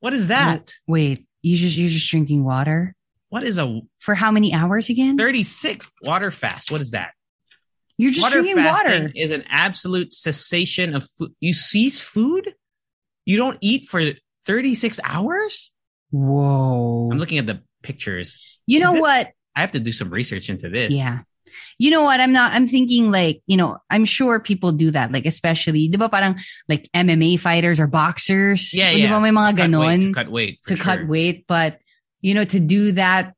What 0.00 0.12
is 0.12 0.28
that? 0.28 0.72
Wait, 0.86 1.24
you 1.42 1.56
just 1.56 1.76
you're 1.76 1.88
just 1.88 2.10
drinking 2.10 2.44
water 2.44 2.94
What 3.28 3.42
is 3.44 3.58
a 3.58 3.80
for 3.98 4.14
how 4.14 4.30
many 4.30 4.52
hours 4.54 4.88
again? 4.88 5.18
36 5.18 5.88
water 6.04 6.30
fast? 6.30 6.70
What 6.72 6.80
is 6.80 6.92
that? 6.92 7.12
You're 7.98 8.10
just 8.10 8.22
water 8.22 8.40
drinking 8.42 8.64
water. 8.64 9.12
is 9.14 9.30
an 9.30 9.44
absolute 9.48 10.12
cessation 10.14 10.94
of 10.94 11.04
food. 11.06 11.32
You 11.40 11.52
cease 11.52 12.00
food? 12.00 12.54
You 13.26 13.36
don't 13.36 13.58
eat 13.60 13.88
for 13.88 14.02
36 14.46 14.98
hours? 15.04 15.72
Whoa. 16.10 17.10
I'm 17.12 17.18
looking 17.18 17.36
at 17.38 17.46
the 17.46 17.62
pictures. 17.82 18.40
You 18.66 18.80
Is 18.80 18.84
know 18.86 18.92
this- 18.94 19.00
what? 19.02 19.30
I 19.54 19.60
have 19.60 19.72
to 19.72 19.80
do 19.80 19.92
some 19.92 20.08
research 20.10 20.48
into 20.48 20.68
this. 20.70 20.92
Yeah. 20.92 21.20
You 21.78 21.90
know 21.90 22.02
what? 22.02 22.20
I'm 22.20 22.32
not, 22.32 22.52
I'm 22.52 22.66
thinking 22.66 23.10
like, 23.10 23.42
you 23.46 23.56
know, 23.56 23.78
I'm 23.90 24.04
sure 24.04 24.40
people 24.40 24.72
do 24.72 24.90
that. 24.90 25.12
Like, 25.12 25.26
especially, 25.26 25.88
di 25.88 25.96
ba 25.96 26.08
parang 26.08 26.38
like 26.68 26.88
MMA 26.94 27.38
fighters 27.40 27.80
or 27.80 27.86
boxers? 27.86 28.74
Yeah, 28.74 28.92
Di 28.92 29.02
yeah. 29.02 29.10
ba 29.10 29.20
may 29.20 29.30
mga 29.30 29.56
Cut 29.56 29.70
weight, 29.80 30.02
to 30.02 30.12
cut 30.12 30.30
weight. 30.30 30.58
to 30.66 30.76
cut 30.76 31.08
weight? 31.08 31.44
But, 31.46 31.80
you 32.20 32.34
know, 32.34 32.44
to 32.44 32.60
do 32.60 32.92
that 32.92 33.34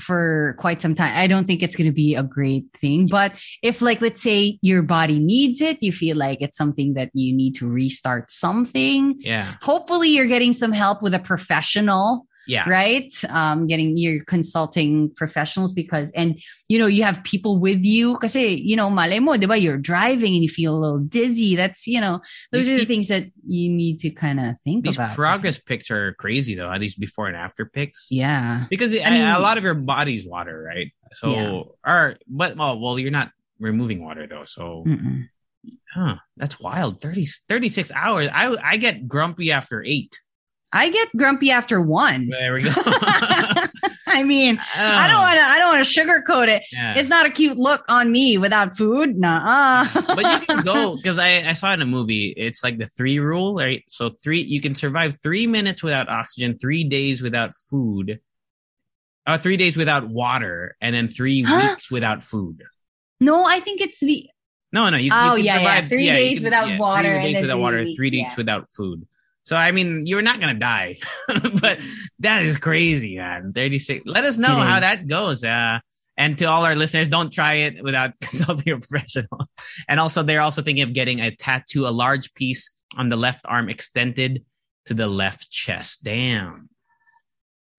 for 0.00 0.56
quite 0.58 0.82
some 0.82 0.94
time, 0.94 1.12
I 1.16 1.26
don't 1.26 1.46
think 1.46 1.62
it's 1.62 1.76
going 1.76 1.88
to 1.88 1.94
be 1.94 2.14
a 2.14 2.22
great 2.22 2.64
thing. 2.76 3.06
But 3.06 3.34
if 3.62 3.80
like, 3.80 4.00
let's 4.00 4.20
say 4.20 4.58
your 4.60 4.82
body 4.82 5.18
needs 5.18 5.60
it, 5.60 5.78
you 5.82 5.92
feel 5.92 6.16
like 6.16 6.42
it's 6.42 6.56
something 6.56 6.94
that 6.94 7.10
you 7.14 7.34
need 7.34 7.54
to 7.56 7.68
restart 7.68 8.30
something. 8.30 9.14
Yeah. 9.20 9.54
Hopefully 9.62 10.10
you're 10.10 10.26
getting 10.26 10.52
some 10.52 10.72
help 10.72 11.00
with 11.00 11.14
a 11.14 11.20
professional 11.20 12.26
Yeah. 12.46 12.68
right? 12.68 13.12
Um, 13.30 13.66
getting 13.66 13.96
you're 13.96 14.22
consulting 14.24 15.10
professionals 15.14 15.72
because, 15.72 16.10
and 16.12 16.38
you 16.68 16.78
know, 16.78 16.86
you 16.86 17.02
have 17.02 17.22
people 17.24 17.58
with 17.58 17.82
you. 17.84 18.14
Because 18.14 18.36
you 18.36 18.76
know, 18.76 18.90
malay 18.90 19.18
mo, 19.18 19.32
diba? 19.36 19.60
You're 19.60 19.78
driving 19.78 20.34
and 20.34 20.42
you 20.42 20.48
feel 20.48 20.76
a 20.76 20.78
little 20.78 20.98
dizzy. 20.98 21.56
That's 21.56 21.86
you 21.86 22.00
know, 22.00 22.20
those 22.52 22.66
These 22.66 22.68
are 22.68 22.72
the 22.72 22.78
peop- 22.80 22.88
things 22.88 23.08
that 23.08 23.24
you 23.46 23.70
need 23.70 23.98
to 24.00 24.10
kind 24.10 24.40
of 24.40 24.60
think 24.60 24.84
These 24.84 24.96
about. 24.96 25.14
progress 25.14 25.58
pics 25.58 25.90
are 25.90 26.14
crazy 26.14 26.54
though. 26.54 26.76
These 26.78 26.96
before 26.96 27.28
and 27.28 27.36
after 27.36 27.64
pics. 27.66 28.08
yeah, 28.10 28.66
Because 28.70 28.94
I 28.94 29.10
mean- 29.10 29.26
a 29.26 29.38
lot 29.38 29.58
of 29.58 29.64
your 29.64 29.74
body's 29.74 30.26
water, 30.26 30.62
right? 30.62 30.92
So, 31.12 31.30
Yeah. 31.32 31.62
or, 31.86 32.16
but, 32.28 32.56
well, 32.56 32.78
well, 32.80 32.98
you're 32.98 33.10
not 33.10 33.30
removing 33.60 34.02
water 34.04 34.26
though. 34.26 34.44
So, 34.46 34.84
Mm-mm. 34.86 35.28
huh, 35.94 36.16
that's 36.36 36.58
wild. 36.60 37.00
30, 37.00 37.24
36 37.48 37.92
hours. 37.92 38.28
I, 38.32 38.56
I 38.62 38.76
get 38.76 39.06
grumpy 39.06 39.52
after 39.52 39.82
eight. 39.84 40.18
I 40.74 40.90
get 40.90 41.08
grumpy 41.16 41.50
after 41.52 41.80
one. 41.80 42.26
There 42.28 42.52
we 42.54 42.62
go. 42.62 42.70
I 44.06 44.22
mean, 44.22 44.60
I 44.76 45.08
don't 45.08 45.20
want 45.20 45.36
to. 45.36 45.42
I 45.42 45.58
don't 45.58 45.74
want 45.74 45.86
to 45.86 46.00
sugarcoat 46.00 46.48
it. 46.48 46.62
Yeah. 46.72 46.94
It's 46.96 47.08
not 47.08 47.26
a 47.26 47.30
cute 47.30 47.56
look 47.58 47.84
on 47.88 48.10
me 48.12 48.38
without 48.38 48.76
food. 48.76 49.16
Nah. 49.16 49.86
but 49.92 50.18
you 50.40 50.46
can 50.46 50.64
go 50.64 50.96
because 51.02 51.18
I, 51.18 51.48
I 51.48 51.52
saw 51.54 51.72
in 51.72 51.80
a 51.82 51.86
movie 51.86 52.34
it's 52.36 52.62
like 52.64 52.78
the 52.78 52.86
three 52.86 53.18
rule 53.18 53.54
right 53.56 53.82
so 53.88 54.10
three 54.22 54.40
you 54.42 54.60
can 54.60 54.74
survive 54.74 55.18
three 55.22 55.46
minutes 55.46 55.82
without 55.82 56.08
oxygen 56.08 56.58
three 56.58 56.84
days 56.84 57.22
without 57.22 57.52
food 57.54 58.20
uh, 59.26 59.38
three 59.38 59.56
days 59.56 59.76
without 59.76 60.08
water 60.08 60.76
and 60.80 60.94
then 60.94 61.08
three 61.08 61.42
Huh? 61.42 61.70
weeks 61.70 61.90
without 61.90 62.22
food 62.22 62.62
no, 63.20 63.44
I 63.44 63.60
think 63.60 63.80
it's 63.80 64.00
the 64.00 64.28
no 64.72 64.90
no 64.90 64.96
you, 64.96 65.10
Oh, 65.12 65.34
you 65.36 65.44
can 65.44 65.60
yeah, 65.60 65.60
yeah. 65.80 65.80
Three 65.86 66.04
you 66.06 66.12
days 66.12 66.38
can- 66.38 66.44
without 66.44 66.78
water 66.78 67.08
three 67.08 67.16
and 67.16 67.22
days 67.24 67.34
then 67.34 67.42
without 67.42 67.54
three 67.56 67.62
water 67.62 67.78
weeks, 67.84 67.96
three 67.98 68.10
days 68.10 68.20
yeah. 68.26 68.34
without 68.36 68.72
food 68.72 69.06
so 69.44 69.56
i 69.56 69.70
mean 69.70 70.06
you're 70.06 70.22
not 70.22 70.40
gonna 70.40 70.54
die 70.54 70.98
but 71.60 71.78
that 72.18 72.42
is 72.42 72.58
crazy 72.58 73.16
man 73.16 73.52
36 73.52 74.02
let 74.04 74.24
us 74.24 74.36
know 74.36 74.56
how 74.56 74.80
that 74.80 75.06
goes 75.06 75.44
uh 75.44 75.78
and 76.16 76.38
to 76.38 76.44
all 76.44 76.64
our 76.64 76.76
listeners, 76.76 77.08
don't 77.08 77.32
try 77.32 77.54
it 77.54 77.82
without 77.82 78.12
consulting 78.20 78.72
a 78.72 78.78
professional. 78.78 79.48
And 79.88 79.98
also, 79.98 80.22
they're 80.22 80.40
also 80.40 80.62
thinking 80.62 80.84
of 80.84 80.92
getting 80.92 81.20
a 81.20 81.34
tattoo, 81.34 81.86
a 81.86 81.90
large 81.90 82.34
piece 82.34 82.70
on 82.96 83.08
the 83.08 83.16
left 83.16 83.40
arm 83.44 83.68
extended 83.68 84.44
to 84.86 84.94
the 84.94 85.08
left 85.08 85.50
chest. 85.50 86.04
Damn. 86.04 86.68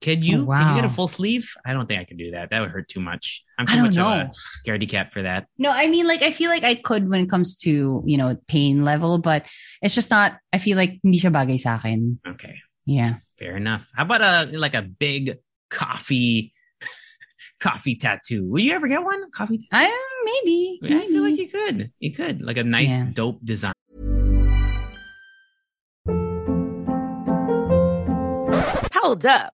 Could 0.06 0.20
oh, 0.22 0.30
you? 0.30 0.45
Oh, 0.45 0.53
Could 0.56 0.68
you 0.70 0.76
get 0.76 0.86
a 0.86 0.89
full 0.89 1.08
sleeve? 1.10 1.49
I 1.66 1.74
don't 1.74 1.89
think 1.89 1.99
I 1.99 2.06
could 2.06 2.22
do 2.22 2.30
that. 2.38 2.51
That 2.53 2.62
would 2.62 2.70
hurt 2.70 2.88
too 2.88 3.01
much. 3.01 3.41
I'm 3.58 3.66
I 3.68 3.72
too 3.74 3.78
don't 3.78 3.86
much 3.89 3.97
of 3.97 4.06
know. 4.06 4.30
a 4.30 4.60
scaredy 4.62 4.88
cat 4.88 5.10
for 5.12 5.24
that. 5.26 5.47
No, 5.58 5.72
I 5.74 5.88
mean, 5.88 6.06
like, 6.06 6.22
I 6.22 6.30
feel 6.30 6.51
like 6.53 6.64
I 6.64 6.76
could 6.76 7.10
when 7.10 7.26
it 7.26 7.30
comes 7.30 7.56
to, 7.66 8.03
you 8.06 8.18
know, 8.18 8.38
pain 8.47 8.86
level, 8.86 9.18
but 9.18 9.47
it's 9.82 9.95
just 9.95 10.12
not, 10.12 10.38
I 10.53 10.60
feel 10.60 10.78
like 10.78 10.99
hindi 11.01 11.18
siya 11.18 11.34
bagay 11.34 11.58
sa 11.58 11.82
akin. 11.82 12.20
Okay, 12.22 12.53
Yeah. 12.86 13.18
fair 13.41 13.58
enough. 13.58 13.89
How 13.97 14.06
about 14.06 14.22
a 14.22 14.45
like 14.56 14.76
a 14.78 14.84
big 14.86 15.39
coffee 15.74 16.53
coffee 17.60 17.95
tattoo? 17.97 18.45
Will 18.45 18.62
you 18.62 18.74
ever 18.78 18.88
get 18.88 19.01
one? 19.01 19.32
Coffee. 19.34 19.58
Tattoo? 19.58 19.74
I, 19.74 19.89
maybe. 20.30 20.78
I 20.93 21.08
feel 21.10 21.24
like 21.26 21.38
you 21.41 21.49
could. 21.49 21.89
You 21.97 22.14
could 22.14 22.45
like 22.45 22.58
a 22.58 22.64
nice, 22.64 22.93
Yeah. 23.01 23.10
dope 23.12 23.41
design. 23.43 23.74
Hold 28.93 29.26
up. 29.26 29.53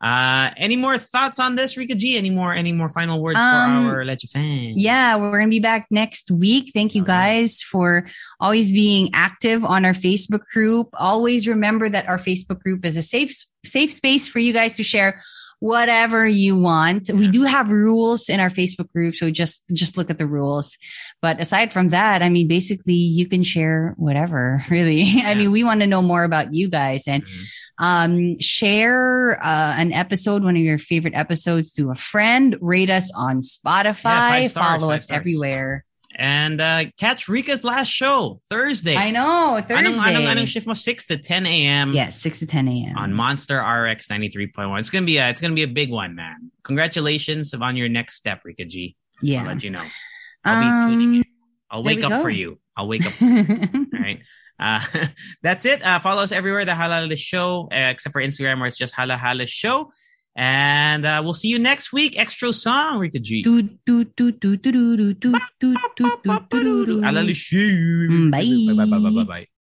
Uh, 0.00 0.50
any 0.56 0.76
more 0.76 0.96
thoughts 0.96 1.38
on 1.38 1.56
this, 1.56 1.76
Rica 1.76 1.94
G? 1.94 2.16
Any 2.16 2.30
more, 2.30 2.54
any 2.54 2.72
more 2.72 2.88
final 2.88 3.20
words 3.20 3.38
Um, 3.38 3.88
for 3.88 3.96
our 3.96 4.04
Leche 4.04 4.26
fans? 4.32 4.76
Yeah, 4.76 5.16
we're 5.16 5.32
going 5.32 5.48
to 5.48 5.50
be 5.50 5.60
back 5.60 5.86
next 5.90 6.30
week. 6.30 6.70
Thank 6.72 6.94
you 6.94 7.02
guys 7.02 7.62
for 7.62 8.06
always 8.38 8.70
being 8.70 9.10
active 9.12 9.64
on 9.64 9.84
our 9.84 9.92
Facebook 9.92 10.44
group. 10.52 10.88
Always 10.94 11.48
remember 11.48 11.88
that 11.88 12.08
our 12.08 12.18
Facebook 12.18 12.60
group 12.60 12.84
is 12.84 12.96
a 12.96 13.02
safe 13.02 13.34
safe 13.64 13.92
space 13.92 14.28
for 14.28 14.38
you 14.38 14.52
guys 14.52 14.76
to 14.76 14.82
share 14.82 15.20
whatever 15.60 16.26
you 16.26 16.56
want. 16.56 17.10
We 17.10 17.28
do 17.28 17.42
have 17.42 17.70
rules 17.70 18.28
in 18.28 18.40
our 18.40 18.48
Facebook 18.48 18.90
group, 18.92 19.14
so 19.14 19.30
just 19.30 19.64
just 19.72 19.96
look 19.96 20.10
at 20.10 20.18
the 20.18 20.26
rules. 20.26 20.76
But 21.20 21.40
aside 21.40 21.72
from 21.72 21.88
that, 21.88 22.22
I 22.22 22.28
mean, 22.28 22.48
basically, 22.48 22.94
you 22.94 23.26
can 23.26 23.42
share 23.42 23.94
whatever. 23.96 24.62
Really, 24.70 25.02
yeah. 25.02 25.30
I 25.30 25.34
mean, 25.34 25.50
we 25.50 25.64
want 25.64 25.80
to 25.80 25.86
know 25.86 26.02
more 26.02 26.24
about 26.24 26.52
you 26.52 26.68
guys 26.68 27.08
and 27.08 27.24
mm-hmm. 27.24 27.84
um, 27.84 28.38
share 28.38 29.42
uh, 29.42 29.74
an 29.78 29.92
episode, 29.92 30.44
one 30.44 30.56
of 30.56 30.62
your 30.62 30.78
favorite 30.78 31.14
episodes, 31.14 31.72
to 31.74 31.90
a 31.90 31.94
friend. 31.94 32.56
Rate 32.60 32.90
us 32.90 33.10
on 33.16 33.40
Spotify. 33.40 34.42
Yeah, 34.42 34.48
stars, 34.48 34.52
follow 34.52 34.92
us 34.92 35.04
stars. 35.04 35.16
everywhere. 35.16 35.84
And 36.20 36.60
uh, 36.60 36.86
catch 36.98 37.28
Rica's 37.28 37.62
last 37.62 37.88
show 37.88 38.40
Thursday. 38.50 38.96
I 38.96 39.12
know 39.12 39.60
Thursday. 39.64 39.74
Anong, 39.76 40.02
anong, 40.02 40.36
anong 40.36 40.46
shift 40.48 40.66
mo? 40.66 40.74
Six 40.74 41.06
to 41.06 41.16
ten 41.16 41.46
a.m. 41.46 41.92
Yes, 41.92 42.20
six 42.20 42.40
to 42.40 42.46
ten 42.46 42.66
a.m. 42.66 42.98
on 42.98 43.14
Monster 43.14 43.60
RX 43.60 44.10
ninety 44.10 44.28
three 44.28 44.48
point 44.48 44.68
one. 44.68 44.80
It's 44.80 44.90
gonna 44.90 45.06
be 45.06 45.18
a 45.18 45.28
it's 45.28 45.40
gonna 45.40 45.54
be 45.54 45.62
a 45.62 45.68
big 45.68 45.92
one, 45.92 46.16
man. 46.16 46.50
Congratulations 46.64 47.54
on 47.54 47.76
your 47.76 47.88
next 47.88 48.16
step, 48.16 48.40
Rica 48.44 48.64
G. 48.64 48.96
Yeah, 49.22 49.42
I'll 49.42 49.46
let 49.46 49.62
you 49.62 49.70
know. 49.70 49.84
I'll 50.44 50.64
um, 50.64 50.88
be 50.88 50.92
tuning 50.92 51.14
in. 51.18 51.24
I'll 51.70 51.84
wake 51.84 52.02
up 52.02 52.10
go. 52.10 52.20
for 52.20 52.30
you. 52.30 52.58
I'll 52.76 52.88
wake 52.88 53.06
up. 53.06 53.12
All 53.22 53.86
right. 53.92 54.20
Uh, 54.58 54.80
that's 55.42 55.64
it. 55.64 55.84
Uh, 55.84 56.00
follow 56.00 56.22
us 56.22 56.32
everywhere. 56.32 56.64
The 56.64 56.74
Hala 56.74 57.14
Show, 57.14 57.68
uh, 57.72 57.90
except 57.90 58.12
for 58.12 58.20
Instagram, 58.20 58.58
where 58.58 58.66
it's 58.66 58.76
just 58.76 58.94
Halo 58.94 59.16
Halo 59.16 59.44
Show. 59.44 59.92
And 60.36 61.04
uh, 61.04 61.20
we'll 61.24 61.34
see 61.34 61.48
you 61.48 61.58
next 61.58 61.92
week. 61.92 62.18
Extra 62.18 62.52
song, 62.52 62.98
Rica 62.98 63.18
G. 63.18 63.42
Bye. 68.30 68.40
Bye. 68.74 68.86
Bye. 68.86 68.98
Bye. 69.00 69.10
Bye. 69.10 69.24
Bye. 69.24 69.57